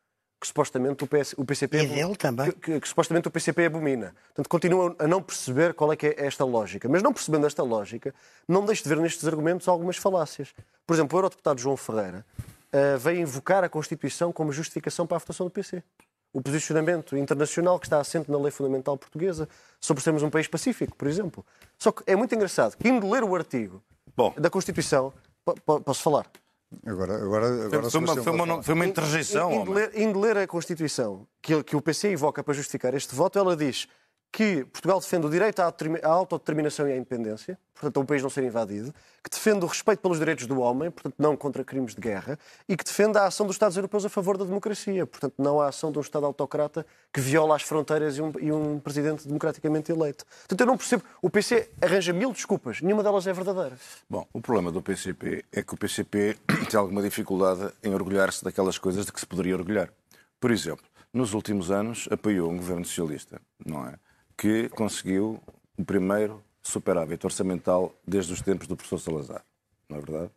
Que 0.42 0.48
supostamente 0.48 1.04
o, 1.04 1.08
PS, 1.08 1.36
o 1.38 1.46
PCP. 1.46 1.84
E 1.84 1.88
dele 1.88 2.16
também. 2.16 2.52
Que, 2.52 2.60
que, 2.60 2.80
que, 2.82 2.88
supostamente 2.88 3.28
o 3.28 3.32
PCP 3.32 3.66
abomina. 3.66 4.14
Portanto, 4.28 4.50
continuam 4.50 4.96
a 4.98 5.08
não 5.08 5.22
perceber 5.22 5.74
qual 5.74 5.94
é 5.94 5.96
que 5.96 6.08
é 6.08 6.26
esta 6.26 6.44
lógica. 6.44 6.90
Mas 6.90 7.04
não 7.04 7.14
percebendo 7.14 7.46
esta 7.46 7.64
lógica, 7.64 8.14
não 8.48 8.66
deixe 8.66 8.82
de 8.82 8.90
ver 8.90 8.98
nestes 8.98 9.26
argumentos 9.26 9.68
algumas 9.68 9.96
falácias. 9.96 10.54
Por 10.86 10.96
exemplo, 10.96 11.16
o 11.16 11.20
eurodeputado 11.20 11.62
João 11.62 11.78
Ferreira 11.78 12.26
uh, 12.74 12.98
veio 12.98 13.22
invocar 13.22 13.64
a 13.64 13.70
Constituição 13.70 14.34
como 14.34 14.52
justificação 14.52 15.06
para 15.06 15.18
a 15.18 15.20
votação 15.20 15.46
do 15.46 15.52
PC 15.52 15.84
o 16.34 16.42
posicionamento 16.42 17.16
internacional 17.16 17.80
que 17.80 17.86
está 17.86 18.00
assente 18.00 18.30
na 18.30 18.38
lei 18.38 18.52
fundamental 18.52 18.98
portuguesa 18.98 19.48
sobre 19.80 20.04
sermos 20.04 20.24
um 20.24 20.30
país 20.30 20.48
pacífico, 20.48 20.98
por 20.98 21.08
exemplo. 21.08 21.46
Só 21.78 21.92
que 21.92 22.04
é 22.08 22.16
muito 22.16 22.34
engraçado 22.34 22.76
que, 22.76 22.90
indo 22.90 23.10
ler 23.10 23.24
o 23.24 23.36
artigo 23.36 23.82
Bom. 24.18 24.34
da 24.38 24.50
Constituição, 24.50 25.14
posso 25.86 26.02
falar? 26.02 26.26
Agora, 26.86 27.16
agora, 27.16 27.66
agora 27.66 27.90
Foi 27.90 28.00
uma, 28.00 28.16
foi 28.16 28.34
uma, 28.34 28.64
foi 28.64 28.74
uma 28.74 28.86
interjeição. 28.86 29.52
Indo 29.54 29.72
ler, 29.72 29.92
indo 29.96 30.20
ler 30.20 30.38
a 30.38 30.48
Constituição 30.48 31.28
que, 31.40 31.64
que 31.64 31.76
o 31.76 31.82
PC 31.82 32.12
invoca 32.12 32.44
para 32.44 32.54
justificar 32.54 32.96
este 32.96 33.14
voto, 33.14 33.38
ela 33.38 33.56
diz 33.56 33.88
que 34.34 34.66
Portugal 34.66 35.00
defende 35.00 35.28
o 35.28 35.30
direito 35.30 35.60
à, 35.60 35.66
autodetermi- 35.66 36.00
à 36.02 36.10
autodeterminação 36.10 36.88
e 36.90 36.92
à 36.92 36.98
independência, 36.98 37.56
portanto, 37.76 37.98
a 37.98 38.00
um 38.00 38.06
país 38.06 38.24
não 38.24 38.32
ser 38.32 38.44
invadido, 38.44 38.92
que 39.24 39.30
defende 39.30 39.64
o 39.64 39.68
respeito 39.68 40.00
pelos 40.00 40.18
direitos 40.18 40.48
do 40.48 40.60
homem, 40.60 40.90
portanto, 40.90 41.14
não 41.20 41.38
contra 41.38 41.64
crimes 41.64 41.94
de 41.94 42.02
guerra, 42.02 42.40
e 42.68 42.76
que 42.76 42.84
defende 42.84 43.16
a 43.20 43.28
ação 43.28 43.46
dos 43.46 43.54
Estados 43.56 43.78
europeus 43.78 44.06
a 44.06 44.10
favor 44.10 44.36
da 44.36 44.44
democracia, 44.44 45.06
portanto, 45.06 45.36
não 45.38 45.62
a 45.62 45.68
ação 45.68 45.92
de 45.92 46.00
um 46.00 46.02
Estado 46.02 46.26
autocrata 46.26 46.84
que 47.14 47.22
viola 47.22 47.56
as 47.56 47.62
fronteiras 47.62 48.18
e 48.18 48.24
um, 48.24 48.34
e 48.40 48.52
um 48.52 48.80
presidente 48.80 49.28
democraticamente 49.28 49.92
eleito. 49.92 50.26
Portanto, 50.26 50.62
eu 50.62 50.66
não 50.66 50.78
percebo. 50.78 51.04
O 51.22 51.30
PC 51.30 51.70
arranja 51.80 52.12
mil 52.12 52.32
desculpas, 52.32 52.82
nenhuma 52.82 53.04
delas 53.04 53.28
é 53.28 53.34
verdadeira. 53.34 53.78
Bom, 54.10 54.28
o 54.34 54.42
problema 54.42 54.72
do 54.72 54.82
PCP 54.82 55.46
é 55.52 55.62
que 55.62 55.76
o 55.76 55.78
PCP 55.78 56.36
tem 56.72 56.80
alguma 56.80 57.04
dificuldade 57.04 57.72
em 57.84 57.94
orgulhar-se 57.94 58.44
daquelas 58.44 58.80
coisas 58.80 59.06
de 59.06 59.14
que 59.14 59.20
se 59.20 59.28
poderia 59.28 59.56
orgulhar. 59.56 59.90
Por 60.40 60.50
exemplo, 60.50 60.84
nos 61.14 61.36
últimos 61.36 61.70
anos 61.70 62.10
apoiou 62.10 62.50
um 62.50 62.58
governo 62.58 62.84
socialista, 62.84 63.40
não 63.64 63.86
é? 63.86 63.94
Que 64.38 64.70
conseguiu 64.70 65.40
o 65.78 65.86
primeiro 65.86 66.44
superávit 66.62 67.26
orçamental 67.26 67.94
desde 68.08 68.34
os 68.34 68.42
tempos 68.42 68.68
do 68.68 68.76
professor 68.76 69.00
Salazar, 69.00 69.44
não 69.90 69.98
é 69.98 70.02
verdade? 70.02 70.32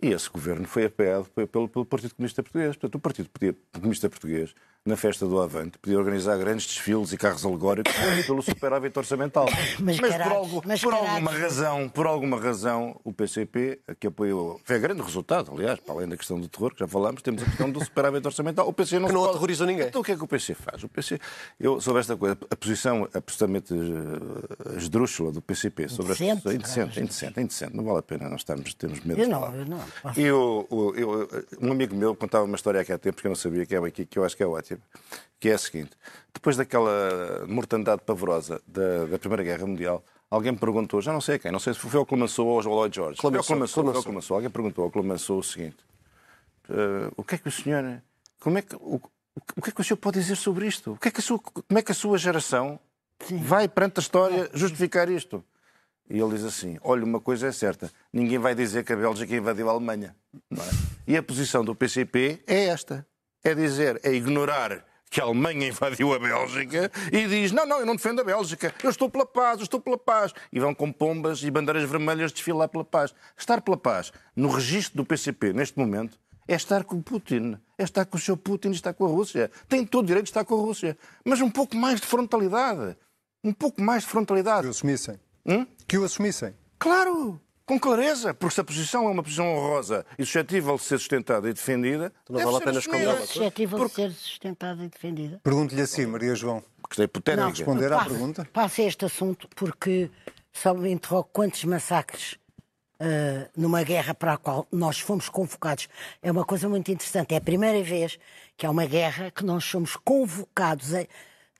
E 0.00 0.08
esse 0.08 0.30
governo 0.30 0.66
foi 0.66 0.84
apoiado 0.84 1.28
pelo, 1.50 1.68
pelo 1.68 1.84
Partido 1.84 2.14
Comunista 2.14 2.42
Português. 2.42 2.76
Portanto, 2.76 2.94
o 2.94 3.00
Partido 3.00 3.28
Comunista 3.72 4.08
Português, 4.08 4.54
na 4.88 4.96
festa 4.96 5.26
do 5.26 5.40
Avante, 5.40 5.78
podia 5.78 5.98
organizar 5.98 6.36
grandes 6.38 6.66
desfiles 6.66 7.12
e 7.12 7.16
carros 7.16 7.44
alegóricos 7.44 7.92
pelo 8.26 8.42
superávit 8.42 8.96
orçamental. 8.98 9.46
Mas 9.80 10.00
por, 10.00 10.08
caralho, 10.08 10.32
algo- 10.34 10.62
mas 10.64 10.80
por 10.80 10.92
alguma 10.94 11.30
razão, 11.30 11.88
por 11.88 12.06
alguma 12.06 12.40
razão, 12.40 13.00
o 13.04 13.12
PCP, 13.12 13.80
que 14.00 14.06
apoiou, 14.06 14.60
foi 14.64 14.78
grande 14.78 15.02
resultado, 15.02 15.52
aliás, 15.52 15.78
para 15.80 15.94
além 15.94 16.08
da 16.08 16.16
questão 16.16 16.40
do 16.40 16.48
terror, 16.48 16.72
que 16.72 16.80
já 16.80 16.88
falámos, 16.88 17.22
temos 17.22 17.42
a 17.42 17.46
questão 17.46 17.70
do 17.70 17.84
superávit 17.84 18.26
orçamental. 18.26 18.66
O 18.68 18.72
PC 18.72 18.98
não, 18.98 19.06
Que 19.08 19.12
não 19.14 19.20
pode- 19.20 19.30
aterrorizou 19.32 19.66
ninguém. 19.66 19.86
Então 19.88 20.00
o 20.00 20.04
que 20.04 20.12
é 20.12 20.16
que 20.16 20.24
o 20.24 20.26
PC 20.26 20.54
faz? 20.54 20.82
O 20.82 20.88
PC, 20.88 21.18
eu, 21.60 21.80
sobre 21.80 22.00
esta 22.00 22.16
coisa, 22.16 22.36
a 22.50 22.56
posição 22.56 23.08
absolutamente 23.14 23.74
eh, 23.74 24.76
esdrúxula 24.78 25.30
do 25.32 25.40
PCP 25.42 25.88
sobre 25.88 26.12
Indecente, 26.12 26.48
é 26.48 26.54
indecente, 26.54 26.98
é 26.98 27.02
indecente, 27.02 27.38
é 27.38 27.42
indecente, 27.42 27.76
não 27.76 27.84
vale 27.84 27.98
a 27.98 28.02
pena 28.02 28.28
nós 28.28 28.40
estarmos, 28.40 28.72
temos 28.74 29.00
medo 29.00 29.20
Eu 29.20 29.24
de 29.26 29.30
não, 29.30 29.40
falar. 29.40 29.56
eu 29.56 29.64
não. 29.66 29.80
E 30.16 30.30
o- 30.30 30.66
o- 30.70 30.94
eu- 30.94 31.28
um 31.60 31.70
amigo 31.72 31.94
meu 31.94 32.14
contava 32.14 32.44
uma 32.44 32.56
história 32.56 32.80
aqui 32.80 32.92
há 32.92 32.98
tempo 32.98 33.20
que 33.20 33.26
eu 33.26 33.30
não 33.30 33.36
sabia, 33.36 33.66
que 33.66 33.74
é 33.74 33.78
aqui, 33.78 34.04
que 34.06 34.18
eu 34.18 34.24
acho 34.24 34.36
que 34.36 34.42
é 34.42 34.46
que 35.40 35.48
é 35.48 35.54
a 35.54 35.58
seguinte: 35.58 35.90
depois 36.32 36.56
daquela 36.56 37.46
mortandade 37.46 38.02
pavorosa 38.02 38.60
da, 38.66 39.06
da 39.06 39.18
Primeira 39.18 39.42
Guerra 39.42 39.66
Mundial, 39.66 40.04
alguém 40.30 40.52
me 40.52 40.58
perguntou, 40.58 41.00
já 41.00 41.12
não 41.12 41.20
sei 41.20 41.36
a 41.36 41.38
quem, 41.38 41.52
não 41.52 41.58
sei 41.58 41.74
se 41.74 41.80
foi 41.80 41.98
ao 41.98 42.06
Clemenceau 42.06 42.46
ou 42.46 42.60
ao 42.60 42.66
Lloyd 42.66 42.94
George. 42.94 43.20
Clemenceau, 43.20 43.56
Clemenceau, 43.56 43.74
foi 43.74 43.80
ao 43.80 43.84
Clemenceau. 43.84 44.02
Clemenceau. 44.02 44.36
Alguém 44.36 44.50
perguntou 44.50 44.84
ao 44.84 44.90
Clemenceau 44.90 45.38
o 45.38 45.42
seguinte: 45.42 45.76
eh, 46.68 47.10
o 47.16 47.24
que 47.24 47.34
é 47.34 47.38
que 47.38 47.48
o 47.48 47.52
senhor, 47.52 48.02
como 48.40 48.58
é 48.58 48.62
que, 48.62 48.76
o, 48.76 49.00
o 49.56 49.62
que 49.62 49.70
é 49.70 49.72
que 49.72 49.80
o 49.80 49.84
senhor 49.84 49.96
pode 49.96 50.18
dizer 50.20 50.36
sobre 50.36 50.66
isto? 50.66 50.92
O 50.92 50.96
que 50.98 51.08
é 51.08 51.10
que 51.10 51.20
a 51.20 51.22
sua, 51.22 51.38
como 51.38 51.78
é 51.78 51.82
que 51.82 51.92
a 51.92 51.94
sua 51.94 52.18
geração 52.18 52.78
vai 53.30 53.68
perante 53.68 53.98
a 53.98 54.02
história 54.02 54.50
justificar 54.52 55.08
isto? 55.10 55.44
E 56.10 56.18
ele 56.18 56.34
diz 56.34 56.44
assim: 56.44 56.78
olha, 56.82 57.04
uma 57.04 57.20
coisa 57.20 57.48
é 57.48 57.52
certa, 57.52 57.90
ninguém 58.12 58.38
vai 58.38 58.54
dizer 58.54 58.84
que 58.84 58.92
a 58.92 58.96
Bélgica 58.96 59.34
invadiu 59.34 59.68
a 59.68 59.72
Alemanha. 59.72 60.16
é? 60.52 60.56
E 61.06 61.16
a 61.16 61.22
posição 61.22 61.64
do 61.64 61.74
PCP 61.74 62.42
é 62.46 62.66
esta: 62.66 63.06
é 63.50 63.54
dizer, 63.54 64.00
é 64.02 64.12
ignorar 64.12 64.84
que 65.10 65.20
a 65.20 65.24
Alemanha 65.24 65.68
invadiu 65.68 66.12
a 66.12 66.18
Bélgica 66.18 66.90
e 67.12 67.26
diz: 67.26 67.52
não, 67.52 67.66
não, 67.66 67.80
eu 67.80 67.86
não 67.86 67.96
defendo 67.96 68.20
a 68.20 68.24
Bélgica, 68.24 68.74
eu 68.82 68.90
estou 68.90 69.08
pela 69.08 69.26
paz, 69.26 69.58
eu 69.58 69.64
estou 69.64 69.80
pela 69.80 69.98
paz. 69.98 70.32
E 70.52 70.60
vão 70.60 70.74
com 70.74 70.92
pombas 70.92 71.42
e 71.42 71.50
bandeiras 71.50 71.88
vermelhas 71.88 72.32
desfilar 72.32 72.68
pela 72.68 72.84
paz. 72.84 73.14
Estar 73.36 73.60
pela 73.60 73.76
paz 73.76 74.12
no 74.36 74.48
registro 74.48 74.96
do 74.96 75.04
PCP 75.04 75.52
neste 75.52 75.78
momento 75.78 76.18
é 76.46 76.54
estar 76.54 76.84
com 76.84 76.96
o 76.96 77.02
Putin, 77.02 77.58
é 77.76 77.84
estar 77.84 78.06
com 78.06 78.16
o 78.16 78.20
seu 78.20 78.36
Putin 78.36 78.68
e 78.68 78.72
estar 78.72 78.94
com 78.94 79.04
a 79.04 79.08
Rússia. 79.08 79.50
Tem 79.68 79.84
todo 79.84 80.04
o 80.04 80.06
direito 80.06 80.24
de 80.24 80.30
estar 80.30 80.44
com 80.44 80.54
a 80.54 80.60
Rússia, 80.60 80.96
mas 81.24 81.40
um 81.40 81.50
pouco 81.50 81.76
mais 81.76 82.00
de 82.00 82.06
frontalidade. 82.06 82.96
Um 83.44 83.52
pouco 83.52 83.80
mais 83.80 84.02
de 84.02 84.08
frontalidade. 84.08 84.62
Que 84.62 84.68
o 84.68 84.70
assumissem. 84.70 85.20
Hum? 85.46 85.66
Que 85.86 85.98
o 85.98 86.04
assumissem. 86.04 86.54
Claro, 86.78 87.40
com 87.68 87.78
clareza, 87.78 88.32
porque 88.32 88.54
se 88.54 88.60
a 88.62 88.64
posição 88.64 89.06
é 89.06 89.10
uma 89.10 89.22
posição 89.22 89.46
honrosa 89.46 90.06
e 90.18 90.24
suscetível 90.24 90.76
de 90.76 90.82
ser 90.82 90.98
sustentada 90.98 91.48
e 91.50 91.52
defendida, 91.52 92.10
Não 92.28 92.40
vale 92.42 92.56
a 92.56 92.60
pena 92.60 92.78
esconder. 92.78 93.08
É 93.08 93.26
suscetível 93.26 93.86
de 93.86 93.94
ser 93.94 94.10
sustentada 94.12 94.82
e 94.82 94.88
defendida. 94.88 95.40
Pergunto-lhe 95.42 95.82
assim, 95.82 96.06
Maria 96.06 96.34
João. 96.34 96.64
Porque 96.80 97.02
é 97.02 97.04
hipotética. 97.04 97.42
Não, 97.42 97.50
responder 97.50 97.92
à 97.92 98.04
pergunta. 98.04 98.48
Passe 98.52 98.82
este 98.82 99.04
assunto 99.04 99.46
porque 99.54 100.10
só 100.50 100.72
me 100.72 100.90
interrogo 100.90 101.28
quantos 101.30 101.62
massacres 101.64 102.38
ah, 102.98 103.48
numa 103.54 103.82
guerra 103.82 104.14
para 104.14 104.32
a 104.32 104.36
qual 104.38 104.66
nós 104.72 104.98
fomos 104.98 105.28
convocados. 105.28 105.88
É 106.22 106.32
uma 106.32 106.46
coisa 106.46 106.68
muito 106.68 106.90
interessante. 106.90 107.34
É 107.34 107.36
a 107.36 107.40
primeira 107.40 107.82
vez 107.82 108.18
que 108.56 108.64
há 108.64 108.70
uma 108.70 108.86
guerra 108.86 109.30
que 109.30 109.44
nós 109.44 109.64
somos 109.64 109.94
convocados 109.96 110.94
em, 110.94 111.06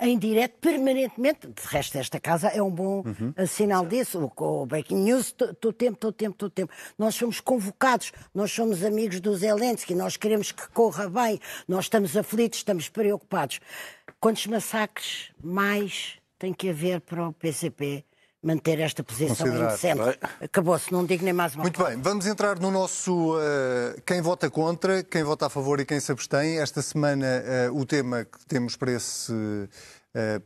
em 0.01 0.18
direto 0.18 0.59
permanentemente. 0.61 1.46
De 1.49 1.66
resto, 1.66 1.99
esta 1.99 2.20
casa 2.20 2.49
é 2.49 2.62
um 2.62 2.70
bom 2.70 3.03
ah, 3.36 3.46
sinal 3.46 3.86
disso. 3.86 4.30
O, 4.36 4.62
o 4.62 4.66
Breaking 4.66 5.03
News, 5.03 5.32
todo 5.32 5.68
o 5.68 5.72
tempo, 5.72 5.99
todo 5.99 6.11
o 6.11 6.16
tempo, 6.16 6.36
todo 6.36 6.49
o 6.49 6.55
tempo. 6.55 6.72
Nós 6.96 7.14
somos 7.14 7.40
convocados, 7.40 8.12
nós 8.34 8.53
somos 8.53 8.84
amigos 8.84 9.20
do 9.20 9.34
Zelensky, 9.36 9.94
nós 9.94 10.16
queremos 10.16 10.53
que 10.53 10.68
corra 10.68 11.09
bem, 11.09 11.40
nós 11.66 11.86
estamos 11.86 12.16
aflitos, 12.16 12.61
estamos 12.61 12.88
preocupados. 12.88 13.61
Quantos 14.20 14.46
massacres 14.46 15.30
mais 15.42 16.18
tem 16.38 16.53
que 16.53 16.70
haver 16.70 17.01
para 17.01 17.28
o 17.28 17.32
PCP 17.32 18.05
manter 18.43 18.78
esta 18.80 19.03
posição 19.03 19.47
indecente? 19.47 20.18
Acabou-se, 20.41 20.93
não 20.93 21.05
digo 21.05 21.24
nem 21.24 21.32
mais 21.32 21.55
uma 21.55 21.62
Muito 21.62 21.82
bem, 21.82 22.01
vamos 22.01 22.26
entrar 22.26 22.59
no 22.59 22.70
nosso 22.70 23.36
eh, 23.41 24.01
quem 24.07 24.20
vota 24.20 24.49
contra, 24.51 25.03
quem 25.03 25.22
vota 25.22 25.47
a 25.47 25.51
favor 25.51 25.80
e 25.80 25.84
quem 25.84 25.99
se 25.99 26.12
abstém. 26.12 26.59
Esta 26.59 26.80
semana 26.80 27.26
eh, 27.26 27.70
o 27.72 27.84
tema 27.84 28.24
que 28.24 28.45
temos 28.47 28.76
para 28.76 28.93
esse, 28.93 29.32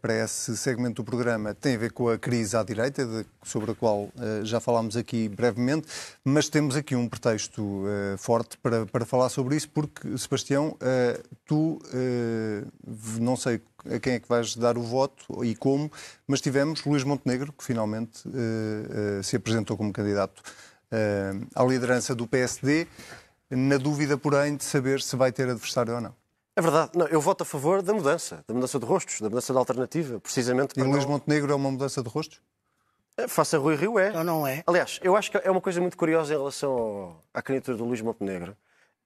para 0.00 0.24
esse 0.24 0.56
segmento 0.56 1.02
do 1.02 1.04
programa 1.04 1.54
tem 1.54 1.74
a 1.74 1.78
ver 1.78 1.92
com 1.92 2.08
a 2.08 2.18
crise 2.18 2.56
à 2.56 2.62
direita, 2.62 3.24
sobre 3.42 3.72
a 3.72 3.74
qual 3.74 4.10
eh, 4.18 4.40
já 4.44 4.60
falámos 4.60 4.96
aqui 4.96 5.28
brevemente, 5.28 5.86
mas 6.24 6.48
temos 6.48 6.76
aqui 6.76 6.94
um 6.94 7.08
pretexto 7.08 7.84
eh, 7.86 8.16
forte 8.18 8.58
para, 8.58 8.86
para 8.86 9.04
falar 9.04 9.28
sobre 9.28 9.56
isso, 9.56 9.68
porque, 9.70 10.16
Sebastião, 10.18 10.76
eh, 10.80 11.20
tu 11.46 11.80
eh, 11.92 12.64
não 13.20 13.36
sei 13.36 13.60
a 13.90 13.98
quem 13.98 14.14
é 14.14 14.20
que 14.20 14.28
vais 14.28 14.56
dar 14.56 14.78
o 14.78 14.82
voto 14.82 15.44
e 15.44 15.54
como, 15.54 15.90
mas 16.26 16.40
tivemos 16.40 16.84
Luís 16.84 17.04
Montenegro, 17.04 17.52
que 17.52 17.64
finalmente 17.64 18.22
eh, 18.28 19.18
eh, 19.18 19.22
se 19.22 19.36
apresentou 19.36 19.76
como 19.76 19.92
candidato 19.92 20.42
eh, 20.90 21.32
à 21.54 21.64
liderança 21.64 22.14
do 22.14 22.26
PSD, 22.26 22.86
na 23.50 23.76
dúvida, 23.76 24.16
porém, 24.16 24.56
de 24.56 24.64
saber 24.64 25.02
se 25.02 25.16
vai 25.16 25.32
ter 25.32 25.48
adversário 25.48 25.94
ou 25.94 26.00
não. 26.00 26.21
É 26.54 26.60
verdade. 26.60 26.90
Não, 26.94 27.06
eu 27.06 27.20
voto 27.20 27.42
a 27.42 27.44
favor 27.46 27.80
da 27.82 27.92
mudança, 27.94 28.44
da 28.46 28.52
mudança 28.54 28.78
de 28.78 28.84
rostos, 28.84 29.20
da 29.20 29.28
mudança 29.28 29.52
de 29.52 29.58
alternativa, 29.58 30.20
precisamente 30.20 30.78
E 30.78 30.82
Luís 30.82 31.04
não... 31.04 31.12
Montenegro 31.12 31.52
é 31.52 31.54
uma 31.54 31.70
mudança 31.70 32.02
de 32.02 32.08
rostos? 32.08 32.40
Faça 33.28 33.58
Rui 33.58 33.74
Rio 33.76 33.98
é. 33.98 34.08
Então 34.08 34.24
não 34.24 34.46
é. 34.46 34.62
Aliás, 34.66 34.98
eu 35.02 35.14
acho 35.16 35.30
que 35.30 35.36
é 35.36 35.50
uma 35.50 35.60
coisa 35.60 35.80
muito 35.80 35.96
curiosa 35.96 36.32
em 36.32 36.36
relação 36.36 36.72
ao- 36.72 37.20
à 37.34 37.42
candidatura 37.42 37.76
do 37.76 37.84
Luís 37.84 38.00
Montenegro. 38.00 38.56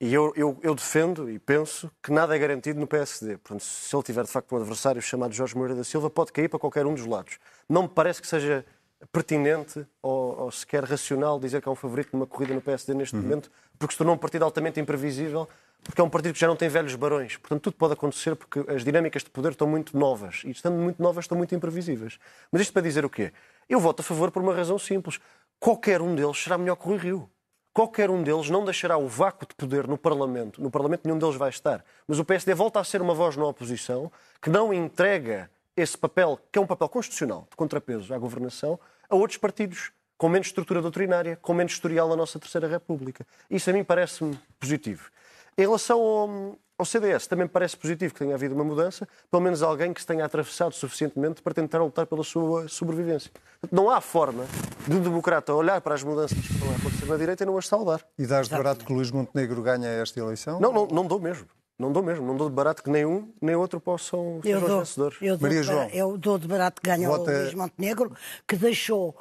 E 0.00 0.12
eu, 0.12 0.32
eu, 0.36 0.58
eu 0.62 0.74
defendo 0.74 1.28
e 1.30 1.38
penso 1.38 1.90
que 2.02 2.12
nada 2.12 2.34
é 2.36 2.38
garantido 2.38 2.78
no 2.78 2.86
PSD. 2.86 3.38
Portanto, 3.38 3.62
se 3.64 3.94
ele 3.96 4.02
tiver 4.02 4.24
de 4.24 4.30
facto 4.30 4.52
um 4.54 4.58
adversário 4.58 5.00
chamado 5.02 5.32
Jorge 5.32 5.56
Moreira 5.56 5.74
da 5.76 5.84
Silva, 5.84 6.08
pode 6.10 6.32
cair 6.32 6.48
para 6.48 6.58
qualquer 6.58 6.84
um 6.86 6.94
dos 6.94 7.06
lados. 7.06 7.38
Não 7.68 7.82
me 7.84 7.88
parece 7.88 8.20
que 8.20 8.28
seja 8.28 8.64
pertinente 9.12 9.86
ou, 10.02 10.38
ou 10.42 10.50
sequer 10.50 10.84
racional 10.84 11.38
dizer 11.40 11.60
que 11.62 11.68
é 11.68 11.72
um 11.72 11.74
favorito 11.76 12.10
numa 12.12 12.26
corrida 12.26 12.54
no 12.54 12.60
PSD 12.60 12.94
neste 12.94 13.16
momento, 13.16 13.50
porque 13.78 13.92
se 13.92 13.98
tornou 13.98 14.14
um 14.14 14.18
partido 14.18 14.44
altamente 14.44 14.78
imprevisível, 14.80 15.48
porque 15.86 16.00
é 16.00 16.04
um 16.04 16.10
partido 16.10 16.34
que 16.34 16.40
já 16.40 16.46
não 16.46 16.56
tem 16.56 16.68
velhos 16.68 16.94
barões. 16.94 17.36
Portanto, 17.36 17.62
tudo 17.62 17.76
pode 17.76 17.92
acontecer 17.92 18.34
porque 18.34 18.64
as 18.68 18.84
dinâmicas 18.84 19.22
de 19.22 19.30
poder 19.30 19.52
estão 19.52 19.66
muito 19.66 19.96
novas. 19.96 20.42
E 20.44 20.50
estando 20.50 20.76
muito 20.76 21.02
novas, 21.02 21.24
estão 21.24 21.36
muito 21.36 21.54
imprevisíveis. 21.54 22.18
Mas 22.50 22.62
isto 22.62 22.72
para 22.72 22.82
dizer 22.82 23.04
o 23.04 23.10
quê? 23.10 23.32
Eu 23.68 23.80
voto 23.80 24.00
a 24.00 24.02
favor 24.02 24.30
por 24.30 24.42
uma 24.42 24.54
razão 24.54 24.78
simples. 24.78 25.18
Qualquer 25.58 26.02
um 26.02 26.14
deles 26.14 26.36
será 26.42 26.58
melhor 26.58 26.76
que 26.76 26.86
o 26.86 26.90
Rui 26.90 26.98
Rio. 26.98 27.30
Qualquer 27.72 28.08
um 28.10 28.22
deles 28.22 28.48
não 28.48 28.64
deixará 28.64 28.96
o 28.96 29.06
vácuo 29.06 29.46
de 29.46 29.54
poder 29.54 29.86
no 29.86 29.98
Parlamento. 29.98 30.62
No 30.62 30.70
Parlamento 30.70 31.02
nenhum 31.04 31.18
deles 31.18 31.36
vai 31.36 31.50
estar. 31.50 31.84
Mas 32.08 32.18
o 32.18 32.24
PSD 32.24 32.54
volta 32.54 32.80
a 32.80 32.84
ser 32.84 33.02
uma 33.02 33.14
voz 33.14 33.36
na 33.36 33.44
oposição 33.44 34.10
que 34.40 34.48
não 34.48 34.72
entrega 34.72 35.50
esse 35.76 35.96
papel, 35.96 36.40
que 36.50 36.58
é 36.58 36.62
um 36.62 36.66
papel 36.66 36.88
constitucional, 36.88 37.46
de 37.50 37.56
contrapeso 37.56 38.14
à 38.14 38.18
governação, 38.18 38.80
a 39.10 39.14
outros 39.14 39.36
partidos 39.38 39.92
com 40.16 40.28
menos 40.28 40.46
estrutura 40.46 40.80
doutrinária, 40.80 41.36
com 41.36 41.52
menos 41.52 41.72
historial 41.72 42.08
na 42.08 42.16
nossa 42.16 42.38
Terceira 42.38 42.66
República. 42.66 43.26
Isso 43.50 43.68
a 43.68 43.72
mim 43.72 43.84
parece-me 43.84 44.38
positivo. 44.58 45.10
Em 45.58 45.62
relação 45.62 45.98
ao, 46.00 46.58
ao 46.78 46.84
CDS, 46.84 47.26
também 47.26 47.44
me 47.46 47.50
parece 47.50 47.76
positivo 47.76 48.12
que 48.12 48.20
tenha 48.20 48.34
havido 48.34 48.54
uma 48.54 48.62
mudança, 48.64 49.08
pelo 49.30 49.42
menos 49.42 49.62
alguém 49.62 49.92
que 49.94 50.00
se 50.00 50.06
tenha 50.06 50.24
atravessado 50.24 50.74
suficientemente 50.74 51.40
para 51.40 51.54
tentar 51.54 51.82
lutar 51.82 52.06
pela 52.06 52.22
sua 52.22 52.68
sobrevivência. 52.68 53.30
Não 53.72 53.88
há 53.88 54.00
forma 54.02 54.44
de 54.86 54.94
um 54.94 55.00
democrata 55.00 55.54
olhar 55.54 55.80
para 55.80 55.94
as 55.94 56.02
mudanças 56.02 56.38
que 56.38 56.52
estão 56.52 56.68
a 56.70 56.76
acontecer 56.76 57.06
na 57.06 57.16
direita 57.16 57.42
e 57.42 57.46
não 57.46 57.56
as 57.56 57.66
saudar. 57.66 58.02
E 58.18 58.26
dás 58.26 58.48
de 58.48 58.54
barato 58.54 58.84
que 58.84 58.92
Luís 58.92 59.10
Montenegro 59.10 59.62
ganha 59.62 59.88
esta 59.88 60.20
eleição? 60.20 60.60
Não, 60.60 60.70
não, 60.72 60.86
não 60.88 61.06
dou 61.06 61.18
mesmo. 61.18 61.46
Não 61.78 61.90
dou 61.92 62.02
mesmo. 62.02 62.26
Não 62.26 62.36
dou 62.36 62.48
de 62.50 62.54
barato 62.54 62.82
que 62.82 62.90
nem 62.90 63.06
um 63.06 63.32
nem 63.40 63.54
outro 63.56 63.80
possam 63.80 64.40
ser 64.42 64.56
os 64.56 64.62
dou, 64.62 64.78
vencedores. 64.80 65.18
eu 65.22 65.36
dou, 65.38 65.42
Maria 65.42 65.60
de 65.60 65.66
João. 65.66 65.78
barato- 65.78 65.96
eu 65.96 66.18
dou 66.18 66.38
de 66.38 66.48
barato 66.48 66.82
que 66.82 66.88
ganha 66.90 67.08
Vota- 67.08 67.30
o 67.30 67.34
Luís 67.34 67.54
Montenegro, 67.54 68.12
que 68.46 68.56
deixou 68.56 69.16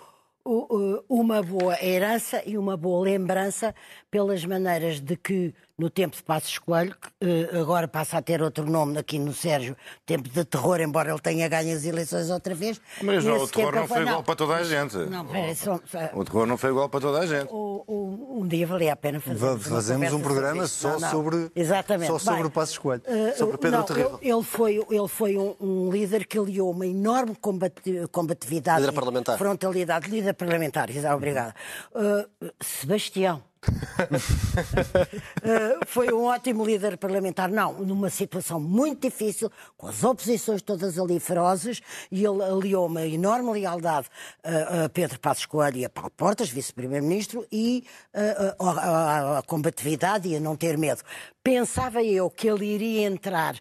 uma 1.09 1.41
boa 1.41 1.75
herança 1.83 2.41
e 2.45 2.55
uma 2.57 2.77
boa 2.77 3.03
lembrança 3.03 3.73
pelas 4.11 4.45
maneiras 4.45 4.99
de 4.99 5.17
que, 5.17 5.55
no 5.77 5.89
tempo 5.89 6.15
de 6.15 6.23
Passos 6.23 6.57
Coelho, 6.57 6.95
que 6.95 7.09
eh, 7.53 7.59
agora 7.59 7.85
passa 7.87 8.17
a 8.17 8.21
ter 8.21 8.41
outro 8.41 8.65
nome 8.69 8.97
aqui 8.97 9.19
no 9.19 9.33
Sérgio, 9.33 9.75
tempo 10.05 10.29
de 10.29 10.45
terror, 10.45 10.79
embora 10.79 11.09
ele 11.11 11.19
tenha 11.19 11.47
ganho 11.49 11.75
as 11.75 11.83
eleições 11.83 12.29
outra 12.29 12.55
vez. 12.55 12.79
Mas 13.01 13.25
não, 13.25 13.37
o 13.43 13.47
terror 13.47 13.75
não 13.75 13.87
foi 13.87 14.01
igual 14.03 14.23
para 14.23 14.35
toda 14.35 14.55
a 14.55 14.63
gente. 14.63 14.95
Não, 14.95 15.25
só- 15.55 15.79
O 16.13 16.23
terror 16.23 16.45
não 16.45 16.57
foi 16.57 16.69
igual 16.69 16.87
para 16.87 17.01
toda 17.01 17.19
a 17.19 17.25
gente. 17.25 17.49
o- 17.51 17.83
o- 17.87 18.39
um 18.41 18.47
dia 18.47 18.65
valia 18.65 18.93
a 18.93 18.95
pena 18.95 19.19
fazer. 19.19 19.57
Fazemos 19.59 20.13
um 20.13 20.21
programa 20.21 20.65
só 20.67 20.91
Não, 20.93 20.99
não. 21.01 21.11
sobre- 21.11 21.51
Exatamente. 21.55 22.07
só 22.07 22.19
sobre 22.19 22.35
Bem, 22.39 22.45
o 22.47 22.51
Passos 22.51 22.77
Coelho. 22.77 23.01
eh, 23.05 23.33
Sobre 23.37 23.57
Pedro 23.57 23.79
não, 23.79 23.85
Terrível. 23.85 24.19
Ele, 24.21 24.31
ele 24.33 24.43
foi, 24.43 24.75
ele 24.89 25.07
foi 25.09 25.37
um, 25.37 25.55
um 25.59 25.89
líder 25.91 26.25
que 26.25 26.37
aliou 26.39 26.71
uma 26.71 26.85
enorme 26.87 27.35
combate- 27.35 28.07
combatividade. 28.11 28.79
Líder 28.79 28.93
parlamentar. 28.93 29.37
Frontalidade. 29.37 30.09
Líder 30.09 30.33
parlamentar, 30.33 30.87
obrigada. 31.13 31.53
Eh, 31.93 32.27
Sebastião. 32.61 33.43
Eh, 35.43 35.77
foi 35.85 36.11
um 36.11 36.23
ótimo 36.25 36.65
líder 36.65 36.97
parlamentar, 36.97 37.49
não, 37.49 37.73
numa 37.73 38.09
situação 38.09 38.59
muito 38.59 39.01
difícil, 39.07 39.51
com 39.77 39.87
as 39.87 40.03
oposições 40.03 40.61
todas 40.61 40.97
ali 40.97 41.19
ferozes, 41.19 41.81
e 42.11 42.25
ele 42.25 42.43
aliou 42.43 42.87
uma 42.87 43.05
enorme 43.05 43.51
lealdade 43.51 44.07
a, 44.43 44.85
a 44.85 44.89
Pedro 44.89 45.19
Passos 45.19 45.45
Coelho 45.45 45.77
e 45.77 45.85
a 45.85 45.89
Paulo 45.89 46.11
Portas, 46.15 46.49
vice-primeiro-ministro, 46.49 47.45
e 47.51 47.83
eh, 48.13 48.55
a, 48.59 48.69
a- 48.71 49.37
a 49.39 49.41
combatividade 49.43 50.27
e 50.29 50.35
a 50.35 50.39
não 50.39 50.55
ter 50.55 50.77
medo. 50.77 51.01
Pensava 51.43 52.01
eu 52.03 52.29
que 52.29 52.47
ele 52.47 52.65
iria 52.65 53.07
entrar 53.07 53.55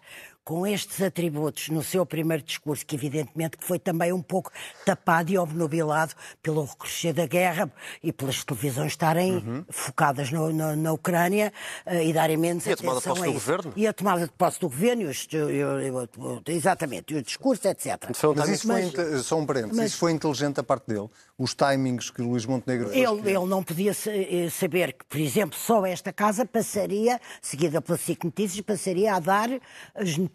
com 0.45 0.65
estes 0.67 1.01
atributos 1.01 1.69
no 1.69 1.81
seu 1.81 2.05
primeiro 2.05 2.43
discurso, 2.43 2.85
que 2.85 2.95
evidentemente 2.95 3.57
que 3.57 3.63
foi 3.65 3.79
também 3.79 4.13
um 4.13 4.21
pouco 4.21 4.51
tapado 4.85 5.31
e 5.31 5.37
obnubilado 5.39 6.13
pelo 6.43 6.63
recrudescer 6.63 7.15
da 7.15 7.25
guerra 7.25 7.69
e 8.03 8.13
pelas 8.13 8.43
televisões 8.43 8.91
estarem 8.91 9.65
focadas 9.71 10.29
no- 10.31 10.53
no- 10.53 10.75
na 10.75 10.93
Ucrânia 10.93 11.51
eh, 11.83 12.05
e 12.05 12.13
darem 12.13 12.37
menos 12.37 12.63
Uhum. 12.67 12.69
E 12.69 12.73
a 12.73 12.77
tomada 12.77 12.99
de 12.99 13.07
atenção 13.09 13.15
posse 13.15 13.25
do 13.27 13.33
governo? 13.33 13.73
E 13.75 13.87
a 13.87 13.93
tomada 13.93 14.25
de 14.27 14.31
posse 14.33 14.59
do 14.59 14.69
governo, 14.69 15.01
e 15.01 15.05
os- 15.05 15.27
e 15.31 16.51
e 16.51 16.55
exatamente, 16.55 17.13
e 17.15 17.17
o 17.17 17.23
discurso, 17.23 17.67
etc. 17.67 18.13
Foi 18.13 18.29
um 18.29 18.35
Mas 18.35 18.49
isso 18.49 18.67
foi, 18.67 18.83
inte- 18.83 19.19
só 19.23 19.39
um 19.39 19.45
parênteses, 19.47 19.75
mas- 19.77 19.85
isso 19.91 19.97
foi 19.97 20.11
inteligente 20.11 20.57
da 20.57 20.63
parte 20.63 20.85
dele. 20.87 21.09
Os 21.39 21.55
timings 21.55 22.11
que 22.11 22.21
Luís 22.21 22.45
Montenegro 22.45 22.89
fez. 22.89 23.09
Ele, 23.09 23.29
ele 23.31 23.45
não 23.47 23.63
podia 23.63 23.91
eh, 24.05 24.47
saber 24.51 24.93
que, 24.93 25.03
por 25.05 25.19
exemplo, 25.19 25.57
só 25.57 25.83
esta 25.87 26.13
casa 26.13 26.45
passaria, 26.45 27.19
seguida 27.41 27.81
pela 27.81 27.97
SIC 27.97 28.23
Notícias, 28.25 28.61
passaria 28.61 29.15
a 29.15 29.19
dar 29.19 29.49
as 29.95 30.15
notícias 30.17 30.34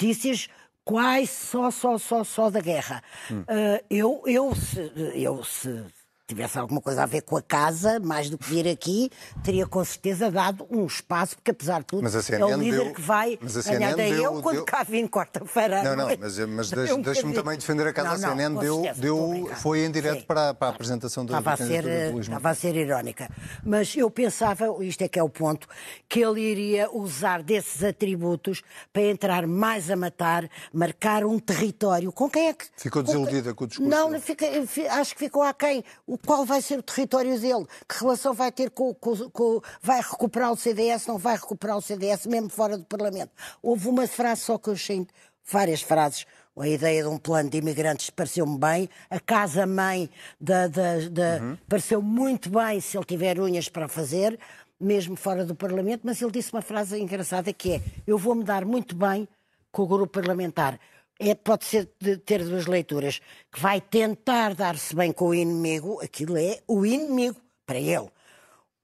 quase 0.85 1.29
só, 1.29 1.71
só, 1.71 1.99
só, 1.99 2.25
só 2.25 2.51
da 2.51 2.61
guerra. 2.61 3.03
Hum. 3.31 3.45
Eh, 3.47 3.85
eu, 3.91 4.23
eu, 4.27 4.55
se, 4.55 4.93
eu, 5.15 5.45
se 5.45 5.85
tivesse 6.31 6.59
alguma 6.59 6.81
coisa 6.81 7.03
a 7.03 7.07
ver 7.07 7.23
com 7.23 7.37
a 7.37 7.43
casa, 7.43 8.01
mais 8.01 8.29
do 8.31 8.37
que 8.39 8.49
vir 8.49 8.67
aqui, 8.69 9.11
teria 9.45 9.67
com 9.67 9.85
certeza 9.85 10.31
dado 10.31 10.67
um 10.71 10.87
espaço, 10.87 11.37
porque 11.37 11.51
apesar 11.51 11.81
de 11.81 11.87
tudo, 11.87 12.03
Mas 12.03 12.15
a 12.15 12.19
é 12.19 12.21
o 12.21 12.25
CNN 12.25 12.57
líder 12.65 12.85
deu- 12.85 12.93
que 12.95 13.01
vai 13.01 13.39
mas 13.41 13.57
a 13.57 13.63
ganhar. 13.63 13.79
CNN 13.91 13.97
Daí 13.97 14.11
deu- 14.15 14.25
eu, 14.37 14.43
quando 14.43 14.57
deu- 14.57 14.65
cá 14.65 14.83
vim 14.83 15.07
quarta-feira. 15.07 15.83
Não, 15.83 15.97
não, 15.97 16.07
mas, 16.19 16.39
mas 16.39 16.71
dei 16.71 16.79
deixa- 16.87 16.95
um 16.95 17.03
bocadinho. 17.03 17.35
também 17.35 17.59
defender 17.59 17.87
a 17.87 17.93
casa. 17.93 18.09
Não, 18.09 18.15
a 18.15 18.19
não, 18.19 18.29
CNN 18.37 18.55
com 18.55 18.61
deu, 18.61 18.75
certeza, 18.83 18.99
a 18.99 19.03
deu, 19.03 19.51
foi 19.57 19.85
em 19.85 19.91
direto 19.91 20.21
Sim. 20.21 20.25
para, 20.27 20.55
para 20.55 20.69
a 20.69 20.71
apresentação 20.71 21.25
da 21.27 21.39
Estava 21.39 21.55
a, 21.55 21.67
ser, 21.67 21.87
eh, 21.87 22.13
estava 22.19 22.51
a 22.51 22.55
ser 22.55 22.77
irónica. 22.77 23.29
Mas 23.65 23.97
eu 23.97 24.11
pensava, 24.11 24.67
isto 24.85 25.03
é 25.03 25.09
que 25.09 25.19
é 25.19 25.23
o 25.23 25.29
ponto, 25.29 25.67
que 26.09 26.21
ele 26.21 26.41
iria 26.41 26.91
usar 26.91 27.43
desses 27.43 27.83
atributos 27.83 28.63
para 28.93 29.03
entrar 29.03 29.47
mais 29.47 29.91
a 29.91 29.97
matar, 29.97 30.49
marcar 30.73 31.25
um 31.25 31.39
território. 31.39 32.13
Com 32.13 32.29
quem 32.31 32.49
é 32.49 32.55
que. 32.55 32.67
Ficou 32.77 33.03
desiludida 33.03 33.53
com 33.55 33.65
o 33.65 33.67
discurso 33.67 33.91
Não, 33.91 34.21
fica- 34.21 34.47
fi- 34.67 34.87
acho 34.87 35.15
que 35.15 35.19
ficou 35.21 35.43
aquém. 35.43 35.83
O 36.07 36.17
qual 36.27 36.45
vai 36.45 36.61
ser 36.63 36.79
o 36.79 36.83
território 36.83 37.39
dele? 37.41 37.67
Que 37.89 37.99
relação 38.01 38.33
vai 38.35 38.53
ter 38.53 38.71
com, 38.71 38.95
com- 38.95 39.31
com- 39.31 39.61
Vai 39.83 40.01
recuperar 40.01 40.53
o 40.53 40.57
CDS? 40.57 41.07
Não 41.07 41.19
vai 41.19 41.37
recuperar 41.37 41.77
o 41.77 41.83
CDS, 41.83 42.27
mesmo 42.27 42.49
fora 42.51 42.77
do 42.79 42.85
Parlamento? 42.85 43.31
Houve 43.63 43.89
uma 43.89 44.07
frase 44.07 44.43
só 44.43 44.59
que 44.59 44.69
eu 44.69 44.75
achei. 44.75 45.07
Várias 45.51 45.83
frases. 45.83 46.27
A 46.59 46.69
ideia 46.69 47.03
de 47.03 47.09
um 47.09 47.17
plano 47.17 47.49
de 47.49 47.59
imigrantes 47.59 48.11
pareceu-me 48.11 48.59
bem. 48.59 48.89
A 49.09 49.19
casa-mãe 49.19 50.11
Uhum. 50.41 51.57
pareceu 51.69 52.03
muito 52.03 52.51
bem 52.51 52.81
se 52.81 52.97
ele 52.97 53.05
tiver 53.05 53.39
unhas 53.41 53.69
para 53.69 53.89
fazer, 53.89 54.39
mesmo 54.79 55.17
fora 55.17 55.45
do 55.45 55.55
Parlamento. 55.55 56.03
Mas 56.05 56.21
ele 56.21 56.31
disse 56.31 56.53
uma 56.53 56.63
frase 56.63 57.01
engraçada 57.01 57.53
que 57.53 57.73
é: 57.75 57.83
Eu 58.07 58.19
vou-me 58.19 58.45
dar 58.45 58.65
muito 58.65 58.95
bem 58.95 59.27
com 59.73 59.83
o 59.83 59.87
grupo 59.87 60.13
parlamentar. 60.21 60.79
É, 61.23 61.35
pode 61.35 61.67
ser 61.67 61.89
de 62.01 62.17
ter 62.17 62.43
duas 62.43 62.65
leituras. 62.67 63.21
Que 63.53 63.61
vai 63.61 63.81
tentar 63.81 64.55
dar-se 64.55 64.97
bem 64.97 65.13
com 65.13 65.27
o 65.29 65.35
inimigo, 65.35 66.01
aquilo 66.03 66.37
é 66.37 66.61
o 66.67 66.87
inimigo 66.87 67.37
para 67.67 67.79
ele. 67.79 68.09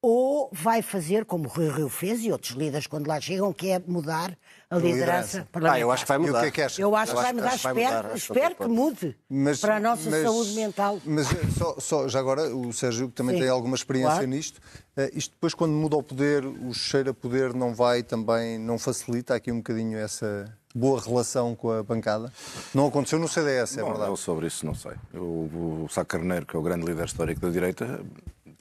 Ou 0.02 0.50
vai 0.52 0.82
fazer, 0.82 1.24
como 1.24 1.46
o 1.46 1.48
Rui 1.48 1.68
Rio 1.68 1.88
fez 1.88 2.22
e 2.22 2.30
outros 2.30 2.52
líderes 2.52 2.86
quando 2.86 3.08
lá 3.08 3.18
chegam, 3.20 3.52
que 3.52 3.70
é 3.70 3.78
mudar 3.84 4.36
a 4.70 4.76
liderança, 4.76 5.38
liderança. 5.38 5.48
parlamentar. 5.50 5.76
Ah, 5.76 5.80
eu 5.80 5.90
acho 5.90 6.04
que 6.04 6.08
vai 6.08 6.18
o 6.18 6.20
mudar. 6.20 6.40
que 6.42 6.46
é 6.46 6.50
que? 6.50 6.60
Eu 6.60 6.66
acho 6.66 6.76
que 6.76 6.82
Eu 6.82 6.90
vai 6.92 7.24
acho- 7.24 7.34
mudar, 7.34 7.48
acho 7.48 7.56
que 7.56 7.62
vai 7.64 7.72
espero, 7.82 7.96
mudar, 7.96 8.10
que 8.10 8.18
espero 8.18 8.50
que 8.50 8.54
pode. 8.56 8.70
mude 8.70 9.16
Mas- 9.28 9.60
para 9.60 9.76
a 9.76 9.80
nossa 9.80 10.10
mas- 10.10 10.22
saúde 10.22 10.50
mental. 10.52 11.00
Mas 11.04 11.32
eh, 11.32 11.36
só, 11.58 11.76
só- 11.80 12.08
já 12.08 12.20
agora, 12.20 12.54
o 12.54 12.72
Sérgio 12.72 13.08
que 13.08 13.14
também 13.14 13.34
Sim, 13.36 13.40
tem 13.42 13.50
alguma 13.50 13.74
experiência 13.74 14.10
claro. 14.12 14.26
nisto, 14.28 14.60
eh, 14.96 15.10
isto 15.14 15.30
depois 15.32 15.54
quando 15.54 15.72
muda 15.72 15.96
o 15.96 16.02
poder, 16.02 16.44
o 16.44 16.72
cheiro 16.74 17.10
a 17.10 17.14
poder 17.14 17.52
não 17.54 17.74
vai 17.74 18.02
também, 18.04 18.58
não 18.58 18.78
facilita 18.78 19.34
aqui 19.34 19.50
um 19.50 19.56
bocadinho 19.56 19.98
essa 19.98 20.44
boa 20.76 21.00
relação 21.00 21.54
com 21.54 21.70
a 21.70 21.82
bancada? 21.82 22.32
Não 22.74 22.86
aconteceu 22.86 23.18
no 23.18 23.28
CDS, 23.28 23.78
é 23.78 23.82
Bom, 23.82 23.88
verdade. 23.90 24.10
eu 24.10 24.16
sobre 24.16 24.46
isso 24.46 24.64
não 24.66 24.74
sei. 24.74 24.92
O, 25.14 25.84
o 25.84 25.88
Sá 25.90 26.04
Carneiro, 26.04 26.44
que 26.46 26.54
é 26.56 26.58
o 26.58 26.62
grande 26.62 26.84
líder 26.86 27.06
histórico 27.06 27.40
da 27.40 27.48
direita, 27.50 28.00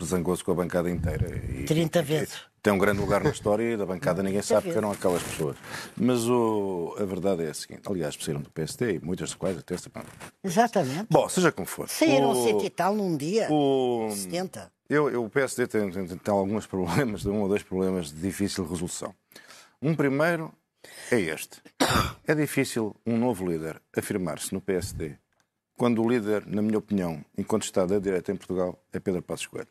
zangou-se 0.04 0.44
com 0.44 0.52
a 0.52 0.56
bancada 0.56 0.90
inteira. 0.90 1.28
E, 1.50 1.64
30 1.66 2.00
e- 2.00 2.02
vezes. 2.04 2.34
Tem 2.64 2.74
um 2.74 2.80
grande 2.80 3.00
lugar 3.00 3.24
na 3.24 3.30
história 3.30 3.74
e 3.74 3.78
da 3.78 3.86
bancada 3.86 4.24
ninguém 4.24 4.42
sabe 4.42 4.72
que 4.72 4.76
eram 4.76 4.92
aquelas 4.92 5.22
pessoas. 5.22 5.56
Mas 5.96 6.28
o- 6.28 6.96
a 7.00 7.06
verdade 7.06 7.44
é 7.44 7.50
a 7.52 7.54
seguinte: 7.54 7.84
aliás, 7.86 8.18
saíram 8.20 8.42
do 8.42 8.50
PSD 8.50 8.96
e 8.96 9.00
muitas 9.00 9.30
das 9.30 9.36
quais 9.38 9.56
até 9.56 9.78
se. 9.78 9.88
Exatamente. 10.44 11.06
Bom, 11.10 11.30
seja 11.30 11.52
como 11.52 11.68
for. 11.68 11.88
Saíram 11.88 12.32
o, 12.32 12.44
cento 12.44 12.66
e 12.66 12.70
tal 12.72 12.96
num 12.96 13.16
dia. 13.16 13.48
o, 13.52 14.10
70. 14.12 14.72
eu, 14.90 15.10
eu- 15.12 15.24
o 15.26 15.30
PSD 15.30 15.68
tem, 15.68 15.92
tem, 15.92 16.08
tem 16.08 16.34
alguns 16.34 16.66
problemas, 16.66 17.24
um 17.28 17.42
ou 17.42 17.48
dois 17.48 17.62
problemas 17.62 18.12
de 18.12 18.20
difícil 18.20 18.64
resolução. 18.68 19.14
Um 19.80 19.96
primeiro 19.96 20.52
é 21.12 21.20
este. 21.20 21.62
É 22.28 22.34
difícil 22.34 22.96
um 23.06 23.18
novo 23.18 23.48
líder 23.48 23.82
afirmar-se 23.96 24.54
no 24.54 24.62
PSD 24.62 25.18
quando 25.78 26.02
o 26.02 26.10
líder, 26.10 26.46
na 26.48 26.62
minha 26.62 26.78
opinião, 26.78 27.24
incontestado 27.38 27.94
da 27.94 28.00
direita 28.00 28.32
em 28.32 28.36
Portugal, 28.36 28.82
é 28.94 29.00
Pedro 29.00 29.22
Passos 29.22 29.48
Coelho. 29.48 29.68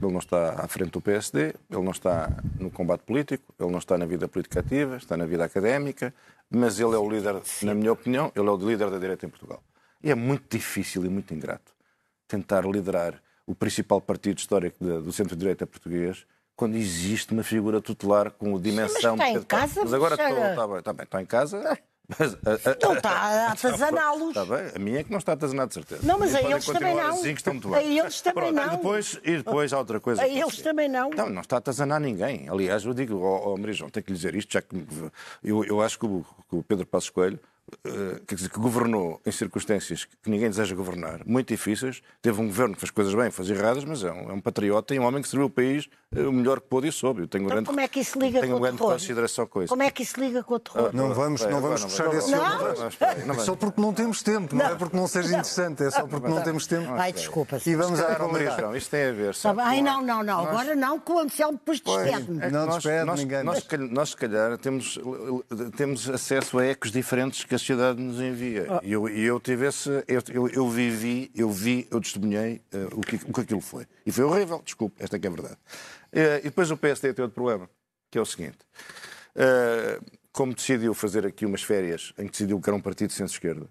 Ele 0.00 0.10
não 0.10 0.18
está 0.18 0.54
à 0.54 0.66
frente 0.66 0.90
do 0.90 1.00
PSD, 1.00 1.54
ele 1.70 1.82
não 1.82 1.92
está 1.92 2.28
no 2.58 2.72
combate 2.72 3.02
político, 3.02 3.54
ele 3.58 3.70
não 3.70 3.78
está 3.78 3.96
na 3.96 4.04
vida 4.04 4.26
política 4.26 4.58
ativa, 4.58 4.96
está 4.96 5.16
na 5.16 5.24
vida 5.24 5.44
académica, 5.44 6.12
mas 6.50 6.80
ele 6.80 6.94
é 6.96 6.98
o 6.98 7.08
líder, 7.08 7.40
na 7.62 7.72
minha 7.72 7.92
opinião, 7.92 8.32
ele 8.34 8.48
é 8.48 8.50
o 8.50 8.56
líder 8.56 8.90
da 8.90 8.98
direita 8.98 9.24
em 9.24 9.28
Portugal. 9.28 9.62
E 10.02 10.10
é 10.10 10.14
muito 10.14 10.44
difícil 10.50 11.04
e 11.04 11.08
muito 11.08 11.32
ingrato 11.32 11.72
tentar 12.26 12.64
liderar 12.66 13.22
o 13.46 13.54
principal 13.54 14.00
partido 14.00 14.38
histórico 14.38 14.84
do 14.84 15.12
centro-direita 15.12 15.66
português 15.66 16.26
quando 16.56 16.76
existe 16.76 17.32
uma 17.32 17.42
figura 17.42 17.80
tutelar 17.80 18.30
com 18.30 18.56
a 18.56 18.60
dimensão... 18.60 19.14
está 19.14 19.24
de 19.24 19.30
em 19.30 19.32
Pedro 19.34 19.46
casa. 19.46 19.80
Mas 19.82 19.92
agora 19.94 20.16
mas, 20.16 20.28
estou, 20.30 20.44
está 20.50 20.66
bem, 20.68 20.78
está 20.78 20.92
bem, 20.92 21.04
estou 21.04 21.20
em 21.20 21.26
casa... 21.26 21.78
Mas, 22.18 22.34
a- 22.34 22.70
a- 22.70 22.76
Não 22.82 22.94
está 22.94 23.10
a 23.10 23.52
atazaná-los. 23.52 24.28
Está 24.28 24.44
bem, 24.44 24.72
a 24.74 24.78
minha 24.78 25.00
é 25.00 25.04
que 25.04 25.10
não 25.10 25.18
está 25.18 25.32
atazanada, 25.32 25.68
de 25.68 25.74
certeza. 25.74 26.00
Não, 26.04 26.18
mas 26.18 26.34
a 26.34 26.42
eles 26.42 26.66
também 26.66 26.94
não. 26.94 27.08
Assim, 27.10 27.32
que 27.32 27.40
estão 27.40 27.54
muito 27.54 27.72
A 27.74 27.78
bem. 27.78 27.98
eles 27.98 28.20
também 28.20 28.52
Pronto, 28.52 28.54
não. 28.66 28.66
E 28.74 28.76
depois, 28.76 29.20
e 29.24 29.36
depois 29.38 29.72
há 29.72 29.78
outra 29.78 30.00
coisa. 30.00 30.20
A 30.20 30.26
é 30.28 30.32
eles 30.32 30.52
assim. 30.52 30.62
também 30.62 30.88
não. 30.88 31.08
Não, 31.10 31.30
não 31.30 31.40
está 31.40 31.56
a 31.56 31.58
atazanar 31.58 32.00
ninguém. 32.00 32.48
Aliás, 32.50 32.84
eu 32.84 32.92
digo 32.92 33.24
ao, 33.24 33.50
ao 33.50 33.56
Maria 33.56 33.72
João, 33.72 33.88
tenho 33.88 34.04
que 34.04 34.10
lhe 34.12 34.16
dizer 34.16 34.34
isto, 34.34 34.52
já 34.52 34.60
que 34.60 34.84
eu, 35.42 35.64
eu 35.64 35.80
acho 35.80 35.98
que 35.98 36.04
o, 36.04 36.24
que 36.50 36.56
o 36.56 36.62
Pedro 36.62 36.84
Passos 36.84 37.08
Coelho, 37.08 37.38
quer 38.26 38.34
dizer, 38.34 38.50
que 38.50 38.58
governou 38.58 39.20
em 39.24 39.30
circunstâncias 39.32 40.04
que 40.04 40.30
ninguém 40.30 40.48
deseja 40.50 40.74
governar, 40.74 41.20
muito 41.26 41.48
difíceis. 41.48 42.02
Teve 42.20 42.40
um 42.40 42.46
governo 42.46 42.74
que 42.74 42.80
fez 42.80 42.90
coisas 42.90 43.14
bem, 43.14 43.30
fez 43.30 43.48
erradas, 43.50 43.84
mas 43.84 44.04
é 44.04 44.12
um, 44.12 44.30
é 44.30 44.32
um 44.32 44.40
patriota 44.40 44.94
e 44.94 44.98
um 45.00 45.04
homem 45.04 45.22
que 45.22 45.28
serviu 45.28 45.46
o 45.46 45.50
país 45.50 45.88
eh, 46.14 46.20
o 46.22 46.32
melhor 46.32 46.60
que 46.60 46.68
pôde 46.68 46.88
e 46.88 46.92
soube. 46.92 47.22
Eu 47.22 47.28
tenho 47.28 47.42
Então, 47.44 47.54
grande, 47.54 47.66
como 47.66 47.80
é 47.80 47.88
que 47.88 48.00
isso 48.00 48.18
liga 48.18 48.40
tenho 48.40 48.52
com 48.52 48.58
o 48.58 48.62
grande 48.62 48.78
terror? 48.78 48.92
consideração 48.92 49.46
com 49.46 49.62
isso. 49.62 49.68
Como 49.70 49.82
é 49.82 49.90
que 49.90 50.02
isso 50.02 50.20
liga 50.20 50.42
com 50.42 50.54
o 50.54 50.58
terror? 50.60 50.90
Não 50.92 51.14
vamos, 51.14 51.40
não 51.46 51.60
vamos 51.60 52.00
agora 52.00 52.18
esse. 52.18 52.30
Não, 52.30 53.34
vai. 53.34 53.44
Só 53.44 53.54
porque 53.56 53.80
não 53.80 53.92
temos 53.94 54.22
tempo, 54.22 54.54
não, 54.54 54.66
é 54.66 54.74
porque 54.74 54.96
não 54.96 55.06
seja 55.06 55.28
interessante, 55.28 55.82
é 55.84 55.90
só 55.90 56.06
porque 56.06 56.28
não 56.28 56.42
temos 56.42 56.66
tempo. 56.66 56.92
Ai, 56.92 57.12
desculpa. 57.12 57.58
E 57.64 57.74
vamos 57.74 58.00
à 58.00 58.12
atualidade. 58.12 58.76
Isto 58.76 58.90
tem 58.90 59.04
a 59.08 59.12
ver. 59.12 59.34
Tá? 59.36 59.54
Ai, 59.58 59.78
com- 59.78 59.84
não, 59.84 60.02
não, 60.02 60.22
não. 60.22 60.44
nós- 60.44 60.48
Agora 60.48 60.74
não, 60.76 61.00
que 61.00 61.10
o 61.12 61.18
Anselmo 61.18 61.54
depois 61.58 61.80
despede-me. 61.80 62.42
É 62.42 62.50
Não 62.50 62.68
despede 62.68 63.04
nós, 63.04 63.20
ninguém. 63.20 63.42
Nós, 63.42 64.10
se 64.10 64.16
calhar- 64.16 64.58
temos 65.76 66.10
acesso 66.10 66.58
a 66.58 66.64
ecos 66.66 66.90
diferentes 66.90 67.44
que 67.52 67.56
a 67.56 67.58
sociedade 67.58 68.00
nos 68.00 68.18
envia. 68.18 68.66
Ah. 68.68 68.80
E 68.82 68.92
eu, 68.92 69.06
eu 69.08 69.38
tive 69.38 69.66
esse. 69.66 69.90
Eu, 70.08 70.22
eu, 70.32 70.48
eu 70.48 70.68
vivi, 70.70 71.30
eu 71.34 71.50
vi, 71.50 71.86
eu 71.90 72.00
testemunhei 72.00 72.62
eh, 72.72 72.88
o, 72.92 73.00
que, 73.02 73.16
o 73.16 73.32
que 73.32 73.40
aquilo 73.42 73.60
foi. 73.60 73.86
E 74.06 74.10
foi 74.10 74.24
horrível, 74.24 74.62
desculpe, 74.64 75.02
esta 75.02 75.16
é 75.16 75.18
que 75.18 75.26
é 75.26 75.30
a 75.30 75.32
verdade. 75.32 75.58
Eh, 76.12 76.38
e 76.38 76.42
depois 76.44 76.70
o 76.70 76.76
PSD 76.78 77.12
tem 77.12 77.22
outro 77.22 77.34
problema, 77.34 77.68
que 78.10 78.16
é 78.16 78.20
o 78.20 78.24
seguinte. 78.24 78.58
Eh, 79.36 80.00
como 80.32 80.54
decidiu 80.54 80.94
fazer 80.94 81.26
aqui 81.26 81.44
umas 81.44 81.62
férias 81.62 82.14
em 82.18 82.24
que 82.24 82.32
decidiu 82.32 82.58
que 82.58 82.70
era 82.70 82.76
um 82.76 82.80
partido 82.80 83.08
de 83.08 83.16
centro-esquerda, 83.16 83.66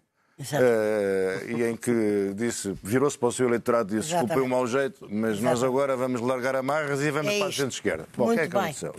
eh, 0.53 1.45
e 1.47 1.63
em 1.63 1.75
que 1.75 2.33
disse, 2.35 2.77
virou-se 2.83 3.17
para 3.17 3.29
o 3.29 3.31
seu 3.31 3.47
eleitorado 3.47 3.95
e 3.95 3.97
disse, 3.97 4.09
desculpem 4.09 4.37
o 4.37 4.41
Exatamente. 4.41 4.49
mau 4.49 4.67
jeito, 4.67 5.07
mas 5.09 5.41
nós 5.41 5.59
Exatamente. 5.59 5.65
agora 5.65 5.97
vamos 5.97 6.21
largar 6.21 6.55
amarras 6.55 7.01
e 7.01 7.09
vamos 7.09 7.33
É 7.33 7.39
para 7.39 7.47
a 7.47 7.51
centro-esquerda. 7.51 8.07
Bom, 8.15 8.29
o 8.29 8.33
que 8.35 8.41
é 8.41 8.47
que 8.47 8.55
aconteceu? 8.55 8.95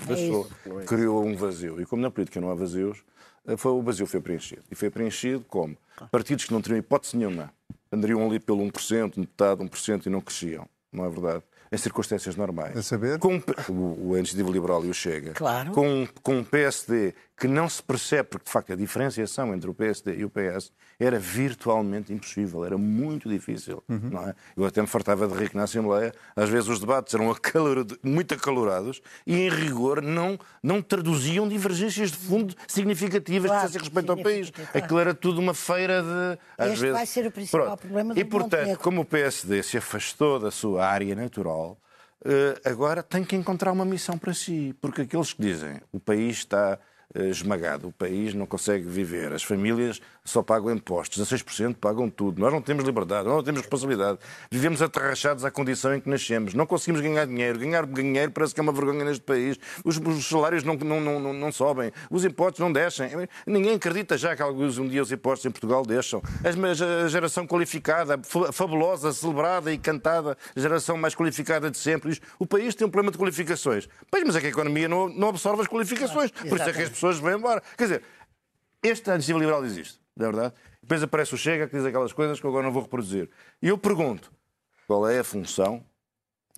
É 0.81 0.85
criou 0.87 1.25
um 1.25 1.37
vazio. 1.37 1.81
E 1.81 1.87
como 1.87 2.03
na 2.03 2.11
política 2.11 2.41
não 2.41 2.51
há 2.51 2.55
vazios, 2.55 2.99
foi, 3.57 3.73
o 3.73 3.83
vazio 3.83 4.07
foi 4.07 4.21
preenchido. 4.21 4.63
E 4.71 4.75
foi 4.75 4.91
preenchido 4.91 5.45
como? 5.49 5.77
Partidos 6.11 6.45
que 6.45 6.53
não 6.53 6.61
teriam 6.61 6.79
hipótese 6.79 7.17
nenhuma 7.17 7.53
andariam 7.93 8.25
ali 8.27 8.41
pelo 8.41 8.65
1%, 8.65 9.19
metade, 9.19 9.63
1% 9.63 10.07
e 10.07 10.11
não 10.11 10.21
cresciam. 10.21 10.67
Não 10.91 11.05
é 11.05 11.11
verdade? 11.11 11.43
Em 11.71 11.77
circunstâncias 11.77 12.37
normais. 12.37 12.77
A 12.77 12.83
saber? 12.83 13.19
Com 13.19 13.41
o, 13.69 14.11
o 14.11 14.19
Iniciativa 14.19 14.51
Liberal 14.51 14.85
e 14.85 14.91
o 14.91 14.95
Chega. 14.95 15.33
Claro. 15.33 15.73
Com, 15.73 16.07
com 16.23 16.39
um 16.39 16.45
PSD 16.45 17.15
que 17.37 17.49
não 17.49 17.69
se 17.69 17.83
percebe, 17.83 18.29
porque 18.29 18.45
de 18.45 18.51
facto 18.53 18.73
a 18.73 18.77
diferenciação 18.77 19.53
entre 19.55 19.69
o 19.69 19.75
PSD 19.75 20.17
e 20.19 20.25
o 20.25 20.31
PS 20.31 20.71
era 21.01 21.19
virtualmente 21.19 22.13
impossível, 22.13 22.65
era 22.65 22.79
muito 22.79 23.29
difícil. 23.29 23.83
Não 23.89 24.29
é? 24.29 24.35
Eu 24.57 24.65
até 24.65 24.81
me 24.81 24.87
fartava 24.87 25.27
de 25.27 25.49
que 25.49 25.57
na 25.57 25.65
Assembleia, 25.65 26.13
às 26.37 26.49
vezes 26.49 26.69
os 26.69 26.79
debates 26.79 27.13
eram 27.15 27.31
acalorado- 27.33 27.99
muito 28.03 28.33
acalorados 28.35 29.03
e, 29.27 29.35
em 29.35 29.49
rigor, 29.49 30.01
não, 30.01 30.39
não 30.63 30.81
traduziam 30.81 31.49
divergências 31.49 32.13
de 32.13 32.17
fundo 32.19 32.55
significativas 32.69 33.51
Claro, 33.51 33.71
que 33.73 33.79
respeito 33.79 34.13
ao 34.13 34.19
país. 34.23 34.53
Aquilo 34.73 35.01
era 35.01 35.15
tudo 35.15 35.41
uma 35.41 35.55
feira 35.55 36.03
de. 36.03 36.39
às 36.57 36.69
Este 36.69 36.81
vezes- 36.81 36.97
vai 36.97 37.07
ser 37.07 37.27
o 37.27 37.31
principal 37.33 37.65
Pronto. 37.67 37.81
problema 37.81 38.15
do 38.15 38.21
E, 38.21 38.25
portanto, 38.25 38.53
Montenegro. 38.61 38.83
como 38.83 39.01
o 39.01 39.05
PSD 39.05 39.63
se 39.65 39.77
afastou 39.79 40.39
da 40.39 40.51
sua 40.53 40.87
área 40.87 41.15
natural, 41.17 41.77
eh, 42.25 42.61
agora 42.65 43.03
tem 43.03 43.25
que 43.25 43.35
encontrar 43.35 43.73
uma 43.73 43.85
missão 43.85 44.17
para 44.17 44.33
si. 44.33 44.77
Porque 44.81 45.03
aqueles 45.03 45.33
que 45.33 45.43
dizem 45.43 45.81
o 45.91 45.99
país 45.99 46.37
está 46.39 46.79
esmagado, 47.15 47.89
o 47.89 47.93
país 47.93 48.35
não 48.35 48.47
consegue 48.47 48.87
viver, 48.89 49.33
as 49.33 49.43
famílias 49.43 50.01
só 50.25 50.41
pagam 50.43 50.71
impostos, 50.71 51.21
16% 51.27 51.75
pagam 51.77 52.09
tudo, 52.09 52.41
nós 52.41 52.53
não 52.53 52.63
temos 52.63 52.85
liberdade, 52.85 53.27
nós 53.27 53.37
não 53.37 53.43
temos 53.43 53.61
responsabilidade, 53.61 54.19
vivemos 54.51 54.81
atarrachados 54.81 55.45
à 55.45 55.51
condição 55.51 55.95
em 55.95 56.01
que 56.01 56.09
nascemos, 56.09 56.55
não 56.55 56.65
conseguimos 56.65 57.01
ganhar 57.01 57.27
dinheiro, 57.27 57.59
ganhar 57.59 57.85
dinheiro 57.87 58.31
parece 58.31 58.55
que 58.55 58.61
é 58.61 58.63
uma 58.63 58.73
vergonha 58.73 59.05
neste 59.05 59.25
país, 59.25 59.59
os, 59.85 59.97
os 59.99 60.29
salários 60.29 60.63
não, 60.63 60.75
não, 60.77 61.01
não, 61.01 61.33
não, 61.33 61.51
sobem, 61.53 61.91
os 62.09 62.25
impostos 62.25 62.61
não 62.61 62.73
descem, 62.73 63.11
ninguém 63.47 63.75
acredita 63.75 64.17
já 64.17 64.37
que 64.37 64.43
alguns 64.43 64.79
um 64.79 64.87
dia 64.87 65.03
os 65.03 65.11
impostos 65.11 65.45
em 65.47 65.51
Portugal 65.51 65.83
deixam. 65.85 66.23
A 66.45 67.09
geração 67.09 67.47
qualificada, 67.47 68.21
fa- 68.23 68.53
fabulosa, 68.53 69.13
celebrada 69.13 69.73
e 69.73 69.79
cantada, 69.79 70.37
a 70.55 70.61
geração 70.61 70.97
mais 70.97 71.15
qualificada 71.17 71.69
de 71.71 71.79
sempre, 71.79 72.11
diz, 72.11 72.21
o 72.39 72.47
país 72.47 72.75
tem 72.77 72.87
um 72.87 72.91
problema 72.91 73.11
de 73.11 73.19
qualificações. 73.19 73.89
Pois, 74.11 74.23
mas 74.25 74.37
é 74.37 74.41
que 74.41 74.47
a 74.47 74.51
economia 74.51 74.89
não, 74.89 75.09
não 75.09 75.29
absorve 75.31 75.63
as 75.63 75.69
qualificações, 75.69 76.31
por 76.31 76.59
isso 76.59 76.69
é 76.69 76.73
que 76.73 76.83
as 76.83 76.89
pessoas 76.91 77.19
vão 77.19 77.37
embora. 77.37 77.61
Quer 77.77 77.85
dizer, 77.85 78.03
este 78.83 79.09
iniciativa 79.11 79.39
liberal 79.39 79.65
existe, 79.65 80.01
não 80.17 80.27
é 80.29 80.33
verdade? 80.33 80.55
Depois 80.83 81.03
aparece 81.03 81.35
o 81.35 81.39
Chega 81.39 81.67
que 81.69 81.77
diz 81.77 81.85
aquelas 81.85 82.13
coisas 82.13 82.39
que 82.41 82.47
eu 82.47 82.51
agora 82.51 82.65
não 82.67 82.73
vou 82.73 82.83
reproduzir. 82.83 83.31
E 83.61 83.69
eu 83.69 83.79
pergunto, 83.79 84.33
qual 84.87 85.09
é 85.09 85.19
a 85.19 85.25
função 85.25 85.85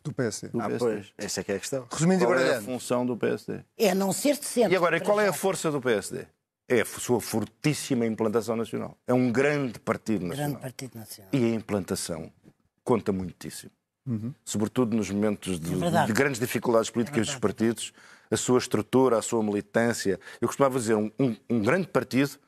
Do 0.02 0.12
PSD. 0.12 0.48
do 0.48 0.60
Ah, 0.60 0.68
PSD? 0.68 0.78
pois, 0.94 1.12
essa 1.18 1.40
é 1.40 1.44
que 1.44 1.52
é 1.52 1.56
a 1.56 1.58
questão. 1.58 1.86
Resumindo 1.90 2.24
e 2.24 2.26
Qual 2.26 2.38
é 2.38 2.56
a 2.56 2.62
função 2.62 3.06
do 3.06 3.16
PSD? 3.16 3.60
É 3.78 3.94
não 3.94 4.12
ser 4.12 4.36
de 4.38 4.44
centro. 4.44 4.72
E 4.72 4.76
agora, 4.76 5.00
qual 5.00 5.20
é 5.20 5.28
a 5.28 5.32
força 5.32 5.70
do 5.70 5.80
PSD? 5.80 6.26
É 6.68 6.80
a 6.80 6.84
sua 6.86 7.20
fortíssima 7.20 8.06
implantação 8.06 8.56
nacional. 8.56 8.96
É 9.06 9.12
um 9.12 9.30
grande 9.30 9.78
partido 9.78 10.24
nacional. 10.26 10.50
Grande 10.52 10.62
Partido 10.62 10.98
Nacional. 10.98 11.30
E 11.34 11.44
a 11.44 11.48
implantação 11.54 12.32
conta 12.82 13.12
muitíssimo. 13.12 13.70
Sobretudo 14.44 14.94
nos 14.96 15.10
momentos 15.10 15.58
de, 15.58 15.72
É 15.72 16.06
de 16.06 16.12
grandes 16.12 16.38
dificuldades 16.38 16.90
políticas 16.90 17.26
dos 17.26 17.36
partidos, 17.36 17.92
a 18.30 18.36
sua 18.36 18.58
estrutura, 18.58 19.18
a 19.18 19.22
sua 19.22 19.42
militância. 19.42 20.18
Eu 20.40 20.48
costumava 20.48 20.78
dizer, 20.78 20.94
um, 20.94 21.10
um- 21.18 21.36
um 21.48 21.62
grande 21.62 21.86
partido 21.88 22.38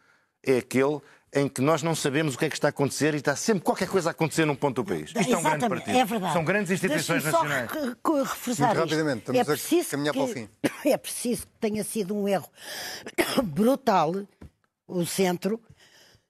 é 0.44 0.58
aquele 0.58 1.00
em 1.34 1.48
que 1.48 1.60
nós 1.60 1.82
não 1.82 1.94
sabemos 1.94 2.34
o 2.34 2.38
que 2.38 2.46
é 2.46 2.48
que 2.48 2.56
está 2.56 2.68
a 2.68 2.70
acontecer 2.70 3.12
e 3.12 3.18
está 3.18 3.36
sempre 3.36 3.62
qualquer 3.62 3.88
coisa 3.88 4.08
a 4.08 4.12
acontecer 4.12 4.44
num 4.46 4.54
ponto 4.54 4.82
do 4.82 4.84
país. 4.88 5.10
Isto 5.10 5.18
é 5.18 5.22
um 5.22 5.24
grande 5.42 5.46
Exatamente, 5.48 5.68
partido. 5.68 5.98
é 5.98 6.04
verdade. 6.04 6.32
São 6.32 6.44
grandes 6.44 6.70
instituições 6.70 7.22
só 7.24 7.30
nacionais. 7.32 7.70
re- 7.70 8.22
reforçar 8.24 8.66
Muito 8.68 8.78
rapidamente, 8.80 9.18
estamos 9.18 9.38
é 9.38 9.42
a 9.42 9.44
preciso 9.44 9.90
caminhar 9.90 10.12
que, 10.14 10.18
para 10.20 10.30
o 10.30 10.32
fim. 10.32 10.48
É 10.90 10.96
preciso 10.96 11.42
que 11.42 11.52
tenha 11.60 11.84
sido 11.84 12.16
um 12.16 12.26
erro 12.28 12.48
brutal 13.44 14.14
o 14.88 15.04
centro 15.04 15.60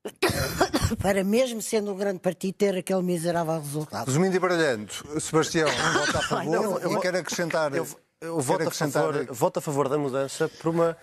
para 1.00 1.22
mesmo 1.22 1.60
sendo 1.62 1.92
um 1.92 1.96
grande 1.96 2.18
partido 2.20 2.54
ter 2.54 2.76
aquele 2.76 3.02
miserável 3.02 3.60
resultado. 3.60 4.06
Resumindo 4.06 4.34
e 4.36 4.38
baralhando, 4.38 4.92
Sebastião 5.20 5.68
vota 5.92 6.18
a 6.18 6.22
favor 6.22 6.44
não, 6.50 6.78
eu- 6.80 6.92
e 6.92 7.00
quer 7.00 7.14
acrescentar. 7.16 7.72
Eu, 7.74 7.86
eu 8.20 8.40
voto, 8.40 8.68
a 8.68 8.70
favor, 8.70 9.26
voto 9.26 9.58
a 9.58 9.62
favor 9.62 9.88
da 9.88 9.98
mudança 9.98 10.48
por 10.48 10.68
uma, 10.68 10.96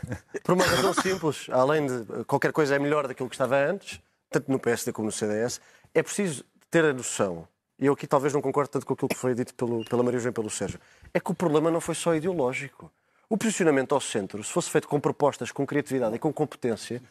por 0.43 0.53
uma 0.53 0.63
razão 0.63 0.93
simples. 1.01 1.47
Além 1.51 1.85
de 1.85 2.23
qualquer 2.25 2.51
coisa 2.51 2.75
é 2.75 2.79
melhor 2.79 3.07
daquilo 3.07 3.29
que 3.29 3.35
estava 3.35 3.57
antes, 3.57 4.01
tanto 4.29 4.51
no 4.51 4.59
PSD 4.59 4.91
como 4.91 5.05
no 5.07 5.11
CDS, 5.11 5.61
é 5.93 6.01
preciso 6.01 6.43
ter 6.71 6.83
a 6.83 6.93
noção, 6.93 7.47
e 7.79 7.85
eu 7.85 7.93
aqui 7.93 8.07
talvez 8.07 8.33
não 8.33 8.41
concordo 8.41 8.71
tanto 8.71 8.85
com 8.85 8.93
aquilo 8.93 9.09
que 9.09 9.15
foi 9.15 9.35
dito 9.35 9.53
pelo, 9.53 9.85
pela 9.85 10.01
Maria 10.01 10.19
João 10.19 10.31
e 10.31 10.33
pelo 10.33 10.49
Sérgio, 10.49 10.79
é 11.13 11.19
que 11.19 11.31
o 11.31 11.35
problema 11.35 11.69
não 11.69 11.79
foi 11.79 11.93
só 11.95 12.15
ideológico. 12.15 12.91
O 13.29 13.37
posicionamento 13.37 13.93
ao 13.93 14.01
centro, 14.01 14.43
se 14.43 14.51
fosse 14.51 14.69
feito 14.69 14.87
com 14.87 14.99
propostas, 14.99 15.51
com 15.51 15.65
criatividade 15.65 16.15
e 16.15 16.19
com 16.19 16.31
competência, 16.33 17.01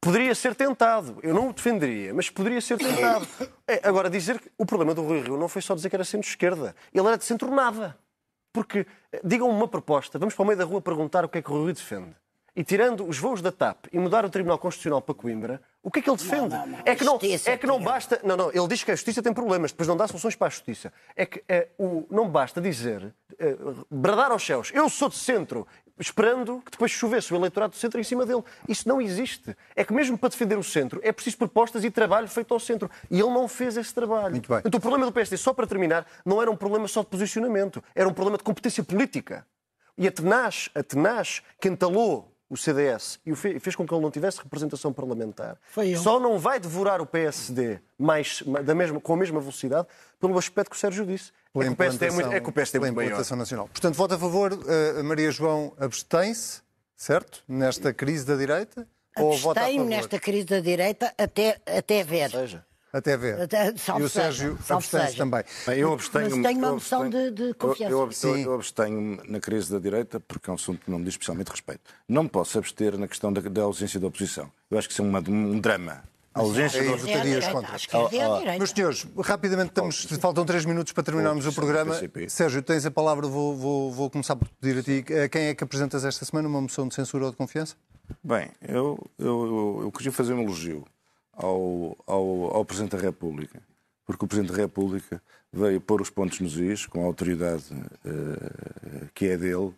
poderia 0.00 0.34
ser 0.34 0.54
tentado. 0.54 1.18
Eu 1.22 1.34
não 1.34 1.48
o 1.48 1.52
defenderia, 1.52 2.14
mas 2.14 2.30
poderia 2.30 2.60
ser 2.60 2.78
tentado. 2.78 3.26
É, 3.66 3.80
agora, 3.82 4.08
dizer 4.08 4.40
que 4.40 4.50
o 4.56 4.64
problema 4.64 4.94
do 4.94 5.02
Rui 5.02 5.20
Rio 5.20 5.36
não 5.36 5.48
foi 5.48 5.62
só 5.62 5.74
dizer 5.74 5.88
que 5.88 5.96
era 5.96 6.04
centro-esquerda. 6.04 6.74
Ele 6.92 7.06
era 7.06 7.18
de 7.18 7.24
centro-nada. 7.24 7.96
Porque, 8.52 8.86
eh, 9.12 9.20
digam 9.24 9.48
uma 9.48 9.68
proposta, 9.68 10.18
vamos 10.18 10.34
para 10.34 10.42
o 10.42 10.46
meio 10.46 10.58
da 10.58 10.64
rua 10.64 10.80
perguntar 10.80 11.24
o 11.24 11.28
que 11.28 11.38
é 11.38 11.42
que 11.42 11.50
o 11.50 11.54
Rui 11.54 11.72
defende. 11.72 12.14
E 12.58 12.64
tirando 12.64 13.06
os 13.06 13.18
voos 13.18 13.40
da 13.40 13.52
TAP 13.52 13.86
e 13.92 13.98
mudar 14.00 14.24
o 14.24 14.28
Tribunal 14.28 14.58
Constitucional 14.58 15.00
para 15.00 15.14
Coimbra, 15.14 15.62
o 15.80 15.92
que 15.92 16.00
é 16.00 16.02
que 16.02 16.10
ele 16.10 16.16
defende? 16.16 16.56
não, 16.56 16.66
não. 16.66 16.78
É 16.84 16.96
que 16.96 17.04
não, 17.04 17.18
é 17.46 17.56
que 17.56 17.66
não 17.68 17.80
basta. 17.80 18.20
Não, 18.24 18.36
não, 18.36 18.50
ele 18.50 18.66
diz 18.66 18.82
que 18.82 18.90
a 18.90 18.96
justiça 18.96 19.22
tem 19.22 19.32
problemas, 19.32 19.70
depois 19.70 19.86
não 19.86 19.96
dá 19.96 20.08
soluções 20.08 20.34
para 20.34 20.48
a 20.48 20.50
justiça. 20.50 20.92
É 21.14 21.24
que 21.24 21.44
eh, 21.48 21.68
o, 21.78 22.04
não 22.10 22.28
basta 22.28 22.60
dizer, 22.60 23.14
eh, 23.38 23.56
bradar 23.88 24.32
aos 24.32 24.44
céus, 24.44 24.72
eu 24.74 24.88
sou 24.88 25.08
de 25.08 25.14
centro, 25.14 25.68
esperando 25.98 26.60
que 26.64 26.70
depois 26.70 26.90
chovesse 26.90 27.32
o 27.32 27.36
eleitorado 27.36 27.72
do 27.72 27.76
centro 27.76 28.00
em 28.00 28.04
cima 28.04 28.24
dele. 28.24 28.42
Isso 28.68 28.88
não 28.88 29.00
existe. 29.00 29.56
É 29.74 29.84
que 29.84 29.92
mesmo 29.92 30.16
para 30.16 30.28
defender 30.28 30.58
o 30.58 30.62
centro 30.62 31.00
é 31.02 31.12
preciso 31.12 31.38
propostas 31.38 31.84
e 31.84 31.90
trabalho 31.90 32.28
feito 32.28 32.52
ao 32.54 32.60
centro. 32.60 32.90
E 33.10 33.20
ele 33.20 33.30
não 33.30 33.48
fez 33.48 33.76
esse 33.76 33.92
trabalho. 33.92 34.32
Muito 34.32 34.48
bem. 34.48 34.62
Então 34.64 34.78
o 34.78 34.80
problema 34.80 35.06
do 35.06 35.12
PSD, 35.12 35.36
só 35.36 35.52
para 35.52 35.66
terminar, 35.66 36.06
não 36.24 36.40
era 36.40 36.50
um 36.50 36.56
problema 36.56 36.88
só 36.88 37.00
de 37.00 37.06
posicionamento, 37.06 37.82
era 37.94 38.08
um 38.08 38.12
problema 38.12 38.38
de 38.38 38.44
competência 38.44 38.82
política. 38.82 39.46
E 39.96 40.06
a 40.06 40.12
Tenaz, 40.12 40.70
a 40.74 40.82
Tenaz 40.82 41.42
que 41.60 41.68
entalou 41.68 42.32
o 42.50 42.56
CDS 42.56 43.20
e 43.26 43.34
fez 43.34 43.76
com 43.76 43.86
que 43.86 43.92
ele 43.92 44.00
não 44.00 44.10
tivesse 44.10 44.38
representação 44.42 44.92
parlamentar, 44.92 45.58
só 45.96 46.18
não 46.18 46.38
vai 46.38 46.58
devorar 46.58 47.00
o 47.00 47.06
PSD 47.06 47.78
mais, 47.98 48.42
da 48.64 48.74
mesma, 48.74 49.00
com 49.00 49.12
a 49.12 49.16
mesma 49.16 49.38
velocidade 49.38 49.86
pelo 50.18 50.38
aspecto 50.38 50.70
que 50.70 50.76
o 50.76 50.78
Sérgio 50.78 51.04
disse. 51.04 51.30
Pela 51.52 51.64
É 51.64 51.68
que 51.68 51.72
o 51.72 51.76
PSD 51.76 52.06
é 52.06 52.10
muito, 52.10 52.32
é 52.32 52.40
que 52.40 52.48
o 52.48 52.52
PSD 52.52 52.78
é 52.78 52.90
maior. 52.90 53.06
implantação 53.08 53.36
nacional. 53.36 53.68
Portanto, 53.68 53.94
vota 53.94 54.14
a 54.14 54.18
favor, 54.18 54.58
eh, 54.66 55.02
Maria 55.02 55.30
João 55.30 55.72
abstém-se, 55.78 56.60
certo? 56.96 57.42
Nesta 57.48 57.92
crise 57.92 58.24
da 58.24 58.36
direita? 58.36 58.86
Ou 59.16 59.36
vota 59.38 59.60
a 59.60 59.62
Abstenho 59.64 59.84
favor? 59.84 59.96
nesta 59.96 60.18
crise 60.20 60.44
da 60.46 60.60
direita 60.60 61.12
até, 61.18 61.58
até 61.66 62.04
ver. 62.04 62.30
Seja, 62.30 62.64
Até 62.92 63.16
ver. 63.18 63.38
Até- 63.42 63.68
e 63.98 64.02
o 64.02 64.08
Sérgio 64.08 64.58
abstém-se 64.68 65.16
também. 65.16 65.42
Bem, 65.66 65.78
eu 65.80 65.92
abstenho 65.92 66.30
Mas 66.36 66.42
tenho 66.46 66.58
uma 66.58 66.72
abstenho- 66.72 67.10
de- 67.10 67.30
de 67.32 67.54
confiança. 67.54 67.92
Eu, 67.92 67.98
eu 67.98 68.04
abstenho, 68.04 68.38
eu 68.48 68.54
abstenho 68.54 69.22
na 69.28 69.40
crise 69.40 69.70
da 69.70 69.78
direita 69.78 70.18
porque 70.20 70.48
é 70.48 70.52
um 70.52 70.54
assunto 70.56 70.84
que 70.84 70.90
não 70.90 70.98
me 70.98 71.04
diz 71.04 71.12
especialmente 71.14 71.48
respeito. 71.48 71.82
Não 72.08 72.22
me 72.22 72.28
posso 72.30 72.56
abster 72.58 72.96
na 72.96 73.06
questão 73.06 73.30
da, 73.32 73.40
da 73.42 73.62
ausência 73.62 74.00
da 74.00 74.06
oposição. 74.06 74.50
Eu 74.70 74.78
acho 74.78 74.88
que 74.88 74.92
isso 74.94 75.02
é 75.02 75.04
uma- 75.04 75.20
um 75.28 75.60
drama. 75.60 76.02
A 76.34 76.40
ausência 76.40 76.78
É 76.78 76.88
a 76.92 76.96
votarias 76.96 77.24
direita, 77.24 77.50
contra. 77.52 77.72
é 77.72 78.22
a 78.22 78.38
direita. 78.38 78.58
Meus 78.58 78.70
senhores, 78.70 79.06
rapidamente, 79.24 79.68
estamos, 79.70 80.04
faltam 80.20 80.44
três 80.44 80.64
minutos 80.64 80.92
para 80.92 81.02
terminarmos 81.02 81.46
o 81.46 81.52
programa. 81.52 81.94
Sérgio, 82.28 82.62
tens 82.62 82.86
a 82.86 82.90
palavra, 82.90 83.26
vou, 83.26 83.56
vou, 83.56 83.92
vou 83.92 84.10
começar 84.10 84.36
por 84.36 84.48
pedir 84.60 84.78
a 84.78 84.82
ti. 84.82 85.04
Eh, 85.12 85.28
Quem 85.28 85.46
é 85.46 85.54
que 85.54 85.64
apresentas 85.64 86.04
esta 86.04 86.24
semana 86.24 86.46
uma 86.48 86.60
moção 86.60 86.86
de 86.86 86.94
censura 86.94 87.24
ou 87.24 87.30
de 87.30 87.36
confiança? 87.36 87.74
Bem, 88.22 88.50
eu, 88.62 88.98
eu, 89.18 89.26
eu, 89.26 89.80
eu 89.84 89.92
queria 89.92 90.12
fazer 90.12 90.32
um 90.34 90.42
elogio 90.42 90.84
ao, 91.32 91.96
ao, 92.06 92.56
ao 92.56 92.64
Presidente 92.64 92.94
da 92.96 93.02
República, 93.02 93.60
porque 94.06 94.24
o 94.24 94.28
Presidente 94.28 94.52
da 94.54 94.62
República 94.62 95.20
veio 95.52 95.80
pôr 95.80 96.00
os 96.00 96.10
pontos 96.10 96.40
nos 96.40 96.56
is, 96.56 96.86
com 96.86 97.02
a 97.02 97.06
autoridade 97.06 97.64
eh, 98.04 99.06
que 99.14 99.26
é 99.28 99.36
dele, 99.36 99.72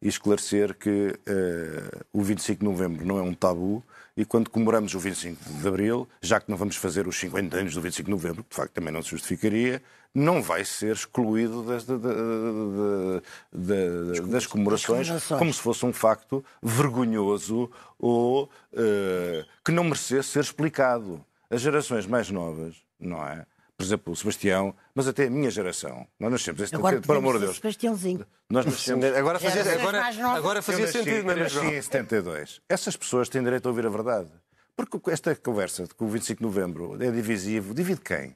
e 0.00 0.08
esclarecer 0.08 0.74
que 0.74 1.14
eh, 1.26 2.04
o 2.12 2.22
25 2.22 2.60
de 2.60 2.64
novembro 2.64 3.04
não 3.04 3.18
é 3.18 3.22
um 3.22 3.34
tabu 3.34 3.82
e 4.16 4.24
quando 4.24 4.48
comemoramos 4.48 4.94
o 4.94 4.98
25 4.98 5.42
de 5.60 5.68
abril, 5.68 6.08
já 6.22 6.40
que 6.40 6.50
não 6.50 6.56
vamos 6.56 6.76
fazer 6.76 7.06
os 7.06 7.16
50 7.18 7.56
anos 7.56 7.74
do 7.74 7.80
25 7.82 8.06
de 8.06 8.10
novembro, 8.10 8.42
que 8.44 8.50
de 8.50 8.56
facto 8.56 8.72
também 8.72 8.92
não 8.92 9.02
se 9.02 9.10
justificaria, 9.10 9.82
não 10.14 10.42
vai 10.42 10.64
ser 10.64 10.94
excluído 10.94 11.62
das, 11.62 11.84
da- 11.84 11.98
da- 11.98 12.08
da- 12.14 13.20
da- 13.52 14.20
das 14.32 14.46
comemorações 14.46 15.06
como 15.38 15.52
se 15.52 15.60
fosse 15.60 15.84
um 15.84 15.92
facto 15.92 16.42
vergonhoso 16.62 17.70
ou 17.98 18.48
eh, 18.72 19.44
que 19.64 19.70
não 19.72 19.84
merecesse 19.84 20.30
ser 20.30 20.40
explicado. 20.40 21.22
As 21.50 21.60
gerações 21.60 22.06
mais 22.06 22.30
novas, 22.30 22.76
não 22.98 23.22
é? 23.26 23.44
Por 23.76 23.84
exemplo, 23.84 24.12
o 24.12 24.16
Sebastião, 24.16 24.74
mas 24.94 25.06
até 25.06 25.26
a 25.26 25.30
minha 25.30 25.50
geração. 25.50 26.06
Nós 26.18 26.32
nascemos, 26.32 26.60
em 26.62 26.76
Agora 26.76 26.96
70, 26.96 27.06
por 27.06 27.16
amor 27.18 27.34
de 27.34 27.44
Deus. 27.44 27.56
Sebastiãozinho. 27.56 28.26
Nós 28.48 28.64
nascemos. 28.64 29.04
Agora 29.04 29.38
fazia, 29.38 29.72
agora, 29.74 30.02
agora 30.34 30.62
fazia 30.62 30.82
Eu 30.82 30.86
nasci- 30.86 30.98
sentido, 31.04 31.26
Maria 31.26 31.42
nasci 31.42 31.54
João. 31.56 31.66
em 31.74 31.82
72. 31.82 32.60
Essas 32.68 32.96
pessoas 32.96 33.28
têm 33.28 33.42
direito 33.42 33.66
a 33.66 33.68
ouvir 33.70 33.84
a 33.86 33.90
verdade. 33.90 34.30
Porque 34.74 35.10
esta 35.10 35.34
conversa 35.36 35.84
de 35.84 35.94
que 35.94 36.02
o 36.04 36.08
25 36.08 36.38
de 36.38 36.44
novembro 36.44 37.02
é 37.02 37.10
divisivo, 37.10 37.74
divide 37.74 38.00
quem? 38.00 38.34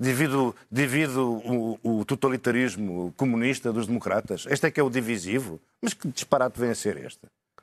Divide, 0.00 0.54
divide 0.70 1.18
o, 1.18 1.78
o, 1.82 2.04
totalitarismo 2.04 3.12
comunista 3.16 3.72
dos 3.72 3.86
democratas? 3.86 4.46
Este 4.48 4.66
é 4.66 4.70
que 4.70 4.78
é 4.80 4.82
o 4.82 4.88
divisivo? 4.88 5.60
Mas 5.82 5.92
que 5.92 6.08
disparate 6.08 6.58
vem 6.58 6.70
a 6.70 6.74
ser 6.74 6.96
este? 6.98 7.20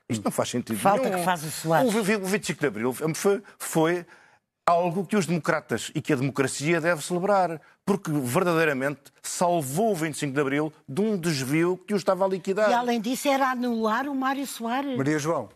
Isto 0.10 0.24
não 0.26 0.32
faz 0.32 0.50
sentido 0.50 0.78
Falta 0.78 1.04
nenhum. 1.06 1.20
que 1.20 1.26
faz 1.26 1.44
o 1.44 1.50
Soares. 1.50 1.94
O 1.96 2.04
25 2.04 2.60
de 2.60 2.68
abril 2.68 2.94
foi, 3.16 3.42
foi 3.58 4.06
algo 4.66 5.06
que 5.06 5.16
os 5.16 5.28
democratas 5.28 5.92
e 5.94 6.02
que 6.02 6.12
a 6.12 6.16
democracia 6.16 6.82
deve 6.82 7.02
celebrar, 7.04 7.62
porque 7.86 8.12
verdadeiramente 8.12 9.02
salvou 9.22 9.92
o 9.92 9.96
25 9.96 10.34
de 10.34 10.42
Abril 10.42 10.74
de 10.90 11.02
um 11.02 11.16
desvio 11.16 11.78
que 11.78 11.94
o 11.94 11.98
estava 11.98 12.26
a 12.26 12.28
liquidar. 12.28 12.72
E 12.72 12.74
além 12.74 13.00
disso 13.00 13.28
era 13.28 13.52
anular 13.52 14.08
o 14.08 14.16
Mário 14.16 14.48
Soares. 14.48 14.98
Maria 14.98 15.20
João, 15.20 15.50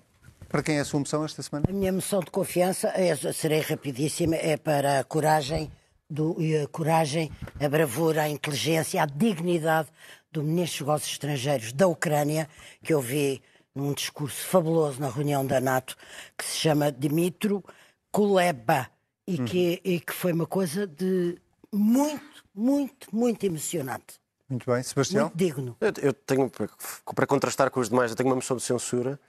para 0.48 0.62
quem 0.62 0.78
é 0.78 0.82
a 0.82 0.86
sua 0.86 1.00
moção 1.00 1.26
esta 1.26 1.42
semana? 1.42 1.66
A 1.68 1.74
minha 1.74 1.92
moção 1.92 2.20
de 2.20 2.30
confiança, 2.30 2.90
é, 2.90 3.16
serei 3.34 3.62
rapidíssima, 3.62 4.36
é 4.36 4.56
para 4.56 5.00
a 5.00 5.04
coragem, 5.04 5.72
do, 6.08 6.38
a 6.64 6.68
coragem, 6.68 7.32
a 7.60 7.68
bravura, 7.68 8.24
a 8.24 8.30
inteligência, 8.30 9.02
a 9.02 9.08
dignidade 9.08 9.90
do 10.32 10.44
Ministro 10.44 10.86
dos 10.86 10.88
Negócios 10.88 11.12
Estrangeiros 11.14 11.74
da 11.74 11.88
Ucrânia, 11.88 12.48
que 12.84 12.94
eu 12.94 13.02
vi 13.02 13.42
num 13.74 13.92
discurso 13.94 14.46
fabuloso 14.46 15.02
na 15.02 15.10
reunião 15.10 15.44
da 15.44 15.60
NATO, 15.60 15.96
que 16.38 16.46
se 16.46 16.58
chama 16.58 16.92
Dimitro 16.92 17.64
Kuleba 18.12 18.88
e, 19.30 19.40
uhum. 19.40 19.46
que, 19.46 19.82
e 19.84 20.00
que 20.00 20.12
foi 20.12 20.34
uma 20.34 20.48
coisa 20.48 20.88
de 20.88 21.38
muito, 21.72 22.44
muito, 22.54 23.16
muito 23.16 23.44
emocionante. 23.46 24.20
Muito 24.50 24.70
bem, 24.70 24.82
Sebastião. 24.82 25.26
Muito 25.26 25.38
digno. 25.38 25.78
Eu, 25.80 25.94
eu 26.02 26.14
tenho, 26.14 26.52
para 27.14 27.28
contrastar 27.28 27.70
com 27.70 27.80
os 27.80 27.90
demais, 27.90 28.10
eu 28.10 28.18
tenho 28.18 28.28
uma 28.28 28.36
moção 28.36 28.58
de 28.58 28.64
censura. 28.64 29.20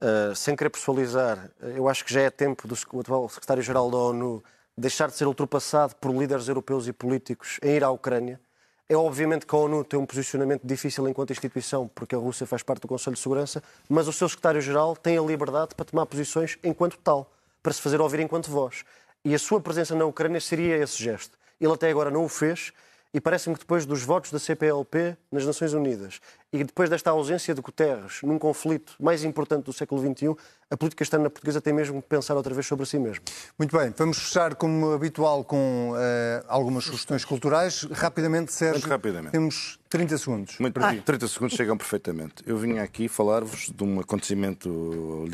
Uh, 0.00 0.32
sem 0.36 0.54
querer 0.54 0.70
pessoalizar, 0.70 1.50
eu 1.60 1.88
acho 1.88 2.04
que 2.04 2.14
já 2.14 2.20
é 2.20 2.30
tempo 2.30 2.68
do 2.68 2.76
atual 3.00 3.28
secretário-geral 3.28 3.90
da 3.90 3.96
ONU 3.96 4.44
deixar 4.76 5.08
de 5.08 5.16
ser 5.16 5.26
ultrapassado 5.26 5.96
por 5.96 6.12
líderes 6.12 6.46
europeus 6.46 6.86
e 6.86 6.92
políticos 6.92 7.58
em 7.60 7.70
ir 7.70 7.82
à 7.82 7.90
Ucrânia. 7.90 8.40
É 8.88 8.96
obviamente 8.96 9.44
que 9.44 9.52
a 9.52 9.58
ONU 9.58 9.82
tem 9.82 9.98
um 9.98 10.06
posicionamento 10.06 10.62
difícil 10.64 11.08
enquanto 11.08 11.32
instituição, 11.32 11.90
porque 11.92 12.14
a 12.14 12.18
Rússia 12.18 12.46
faz 12.46 12.62
parte 12.62 12.82
do 12.82 12.88
Conselho 12.88 13.16
de 13.16 13.20
Segurança, 13.20 13.60
mas 13.88 14.06
o 14.06 14.12
seu 14.12 14.28
secretário-geral 14.28 14.94
tem 14.96 15.18
a 15.18 15.20
liberdade 15.20 15.74
para 15.74 15.84
tomar 15.84 16.06
posições 16.06 16.56
enquanto 16.62 16.96
tal, 16.98 17.28
para 17.60 17.72
se 17.72 17.82
fazer 17.82 18.00
ouvir 18.00 18.20
enquanto 18.20 18.48
voz. 18.48 18.84
E 19.28 19.34
a 19.34 19.38
sua 19.38 19.60
presença 19.60 19.94
na 19.94 20.06
Ucrânia 20.06 20.40
seria 20.40 20.78
esse 20.78 21.02
gesto. 21.02 21.36
Ele 21.60 21.70
até 21.70 21.90
agora 21.90 22.10
não 22.10 22.24
o 22.24 22.30
fez 22.30 22.72
e 23.12 23.20
parece-me 23.20 23.54
que 23.56 23.60
depois 23.60 23.84
dos 23.84 24.02
votos 24.02 24.30
da 24.30 24.38
CPLP 24.38 25.18
nas 25.30 25.44
Nações 25.44 25.74
Unidas 25.74 26.18
e 26.50 26.64
depois 26.64 26.88
desta 26.88 27.10
ausência 27.10 27.54
de 27.54 27.60
Guterres 27.60 28.20
num 28.22 28.38
conflito 28.38 28.94
mais 28.98 29.24
importante 29.24 29.66
do 29.66 29.72
século 29.74 30.00
XXI, 30.00 30.34
a 30.70 30.78
política 30.78 31.02
externa 31.02 31.28
portuguesa 31.28 31.60
tem 31.60 31.74
mesmo 31.74 32.00
que 32.00 32.08
pensar 32.08 32.36
outra 32.36 32.54
vez 32.54 32.66
sobre 32.66 32.86
si 32.86 32.98
mesmo. 32.98 33.22
Muito 33.58 33.76
bem, 33.76 33.92
vamos 33.94 34.16
fechar 34.16 34.54
como 34.54 34.92
habitual 34.92 35.44
com 35.44 35.90
uh, 35.90 36.44
algumas 36.48 36.84
sugestões 36.84 37.22
culturais. 37.22 37.82
Rapidamente, 37.82 38.50
Sérgio, 38.50 38.80
Muito 38.80 38.88
rapidamente. 38.88 39.32
temos 39.32 39.78
30 39.90 40.16
segundos. 40.16 40.58
Muito 40.58 40.82
ah. 40.82 40.94
30 41.04 41.28
segundos 41.28 41.54
chegam 41.54 41.76
perfeitamente. 41.76 42.36
Eu 42.46 42.56
vim 42.56 42.78
aqui 42.78 43.08
falar-vos 43.08 43.70
de 43.70 43.84
um 43.84 44.00
acontecimento 44.00 45.26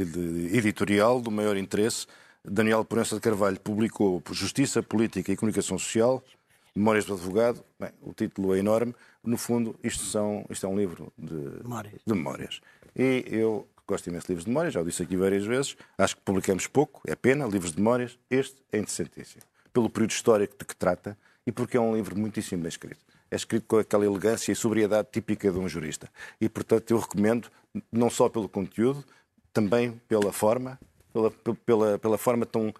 editorial 0.52 1.20
do 1.20 1.30
maior 1.30 1.56
interesse 1.56 2.08
Daniel 2.46 2.84
Proença 2.84 3.14
de 3.14 3.22
Carvalho 3.22 3.58
publicou 3.58 4.22
Justiça, 4.30 4.82
Política 4.82 5.32
e 5.32 5.36
Comunicação 5.36 5.78
Social, 5.78 6.22
Memórias 6.76 7.06
do 7.06 7.14
Advogado. 7.14 7.64
Bem, 7.80 7.90
o 8.02 8.12
título 8.12 8.54
é 8.54 8.58
enorme. 8.58 8.94
No 9.22 9.38
fundo, 9.38 9.74
isto, 9.82 10.04
são, 10.04 10.44
isto 10.50 10.66
é 10.66 10.68
um 10.68 10.76
livro 10.76 11.10
de 11.16 11.34
memórias. 11.62 12.00
de 12.06 12.12
memórias. 12.12 12.60
E 12.94 13.24
eu 13.28 13.66
gosto 13.86 14.08
imenso 14.08 14.26
de 14.26 14.32
livros 14.32 14.44
de 14.44 14.50
memórias, 14.50 14.74
já 14.74 14.82
o 14.82 14.84
disse 14.84 15.02
aqui 15.02 15.16
várias 15.16 15.46
vezes. 15.46 15.76
Acho 15.96 16.16
que 16.16 16.22
publicamos 16.22 16.66
pouco, 16.66 17.00
é 17.06 17.16
pena, 17.16 17.46
livros 17.46 17.72
de 17.72 17.78
memórias. 17.78 18.18
Este 18.28 18.56
é 18.70 18.78
interessantíssimo. 18.78 19.42
Pelo 19.72 19.88
período 19.88 20.10
histórico 20.10 20.54
de 20.58 20.64
que 20.66 20.76
trata 20.76 21.16
e 21.46 21.52
porque 21.52 21.78
é 21.78 21.80
um 21.80 21.96
livro 21.96 22.18
muitíssimo 22.18 22.62
bem 22.62 22.68
escrito. 22.68 23.00
É 23.30 23.36
escrito 23.36 23.66
com 23.66 23.78
aquela 23.78 24.04
elegância 24.04 24.52
e 24.52 24.54
sobriedade 24.54 25.08
típica 25.10 25.50
de 25.50 25.58
um 25.58 25.66
jurista. 25.66 26.10
E, 26.38 26.48
portanto, 26.48 26.90
eu 26.90 26.98
recomendo, 26.98 27.48
não 27.90 28.10
só 28.10 28.28
pelo 28.28 28.48
conteúdo, 28.48 29.02
também 29.52 30.00
pela 30.06 30.32
forma, 30.32 30.78
pela, 31.14 31.30
pela, 31.64 31.98
pela 31.98 32.18
forma 32.18 32.44
tão 32.44 32.68
uh, 32.68 32.74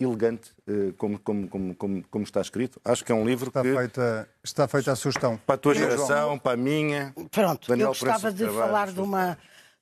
elegante 0.00 0.50
uh, 0.68 0.92
como, 0.94 1.18
como, 1.20 1.48
como, 1.48 1.74
como, 1.76 2.04
como, 2.10 2.24
está 2.24 2.40
escrito. 2.40 2.80
Acho 2.84 3.04
que 3.04 3.12
é 3.12 3.14
um 3.14 3.24
livro 3.24 3.48
está 3.48 3.62
que... 3.62 3.72
Feita, 3.72 4.28
está 4.42 4.66
feita 4.66 4.92
a 4.92 4.96
sugestão. 4.96 5.38
Para 5.46 5.54
a 5.54 5.58
tua 5.58 5.74
geração, 5.74 6.38
para 6.38 6.52
a 6.52 6.56
minha... 6.56 7.14
Pronto, 7.30 7.68
Daniel 7.68 7.86
eu 7.86 7.90
gostava 7.90 8.32
de 8.32 8.46
falar 8.48 8.92
de 8.92 9.00
uma 9.00 9.38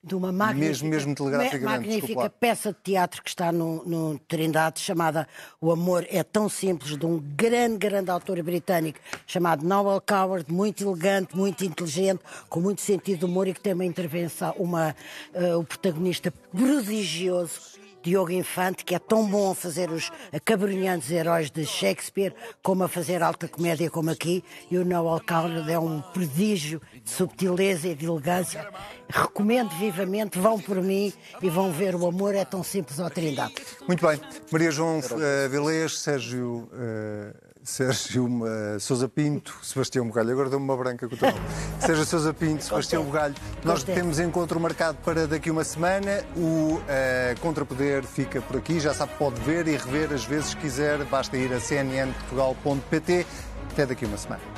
de 0.07 0.15
uma 0.15 0.31
magnífica, 0.31 0.89
mesmo, 0.89 1.15
mesmo 1.17 1.65
magnífica 1.65 2.31
peça 2.31 2.73
de 2.73 2.79
teatro 2.81 3.21
que 3.25 3.29
está 3.29 3.51
no, 3.51 3.85
no, 3.85 4.17
Trindade, 4.21 4.79
chamada 4.79 5.27
O 5.61 5.73
Amor 5.73 6.07
é 6.09 6.23
Tão 6.23 6.49
Simples, 6.49 6.97
de 6.97 7.05
um 7.05 7.19
grande, 7.19 7.77
grande 7.79 8.09
autor 8.09 8.41
britânico 8.41 9.01
chamado 9.27 9.67
Noel 9.67 10.01
Coward, 10.01 10.53
muito 10.53 10.85
elegante, 10.85 11.37
muito 11.37 11.65
inteligente, 11.65 12.21
com 12.49 12.61
muito 12.61 12.83
sentido 12.83 13.19
de 13.19 13.25
humor 13.25 13.49
e 13.49 13.53
que 13.53 13.61
tem 13.61 13.73
uma 13.73 13.85
intervenção, 13.85 14.55
uma, 14.57 14.95
uh, 15.35 15.59
o 15.59 15.65
protagonista 15.65 16.33
prodigioso 16.53 17.76
Diogo 18.07 18.31
Infante, 18.31 18.85
que 18.85 18.95
é 18.95 19.01
tão 19.01 19.27
bom 19.27 19.51
a 19.51 19.55
fazer 19.55 19.91
os 19.91 20.13
acabrunhantes 20.33 21.11
heróis 21.11 21.51
de 21.51 21.67
Shakespeare, 21.67 22.33
como 22.63 22.85
a 22.85 22.89
fazer 22.89 23.21
alta 23.21 23.49
comédia 23.49 23.91
como 23.91 24.11
aqui, 24.11 24.45
e 24.71 24.79
o 24.79 24.85
Noel 24.85 25.21
Coward 25.27 25.69
é 25.69 25.77
um 25.77 26.01
prodígio 26.01 26.81
de 27.03 27.11
subtileza 27.11 27.89
e 27.89 27.97
de 27.97 28.07
elegância. 28.07 28.65
Recomendo 29.09 29.71
vivamente, 29.71 30.39
vão 30.39 30.61
por 30.61 30.81
mim 30.81 31.13
e 31.43 31.51
vão 31.51 31.73
ver 31.73 31.97
o 31.97 32.07
amor 32.07 32.37
é 32.37 32.45
tão 32.45 32.63
simples 32.63 33.01
ao 33.01 33.11
Trindade. 33.11 33.55
Muito 33.89 34.07
bem. 34.07 34.21
Maria 34.53 34.71
João 34.71 35.01
uh, 35.01 35.89
Sérgio 35.89 36.69
uh, 36.73 37.46
Sérgio 37.67 38.27
uh, 38.27 38.79
Sousa 38.79 39.09
Pinto, 39.09 39.59
Sebastião 39.61 40.07
Bugalho. 40.07 40.31
Agora 40.31 40.49
deu-me 40.49 40.65
uma 40.65 40.77
branca 40.77 41.09
com 41.09 41.17
o 41.17 41.19
teu 41.19 41.33
nome. 41.33 41.43
Sérgio 41.81 42.07
Sousa 42.07 42.33
Pinto, 42.33 42.63
Sebastião 42.63 43.03
Bugalho. 43.03 43.35
Nós 43.65 43.83
temos 43.83 44.21
encontro 44.21 44.61
marcado 44.61 44.97
para 45.05 45.27
daqui 45.27 45.51
uma 45.51 45.65
semana. 45.65 46.25
O 46.37 46.75
uh, 46.77 47.41
Contrapoder 47.41 48.05
fica 48.05 48.41
por 48.41 48.59
aqui. 48.59 48.79
Já 48.79 48.95
sabe, 48.95 49.13
pode 49.19 49.41
ver 49.41 49.67
e 49.67 49.77
rever 49.77 50.13
as 50.13 50.25
vezes 50.25 50.55
que 50.55 50.63
quiser. 50.63 51.05
Basta 51.07 51.37
ir 51.37 51.53
a 51.53 51.59
cnnportugal.pt. 51.59 53.27
Até 53.73 53.85
daqui 53.85 54.07
uma 54.07 54.17
semana. 54.17 54.56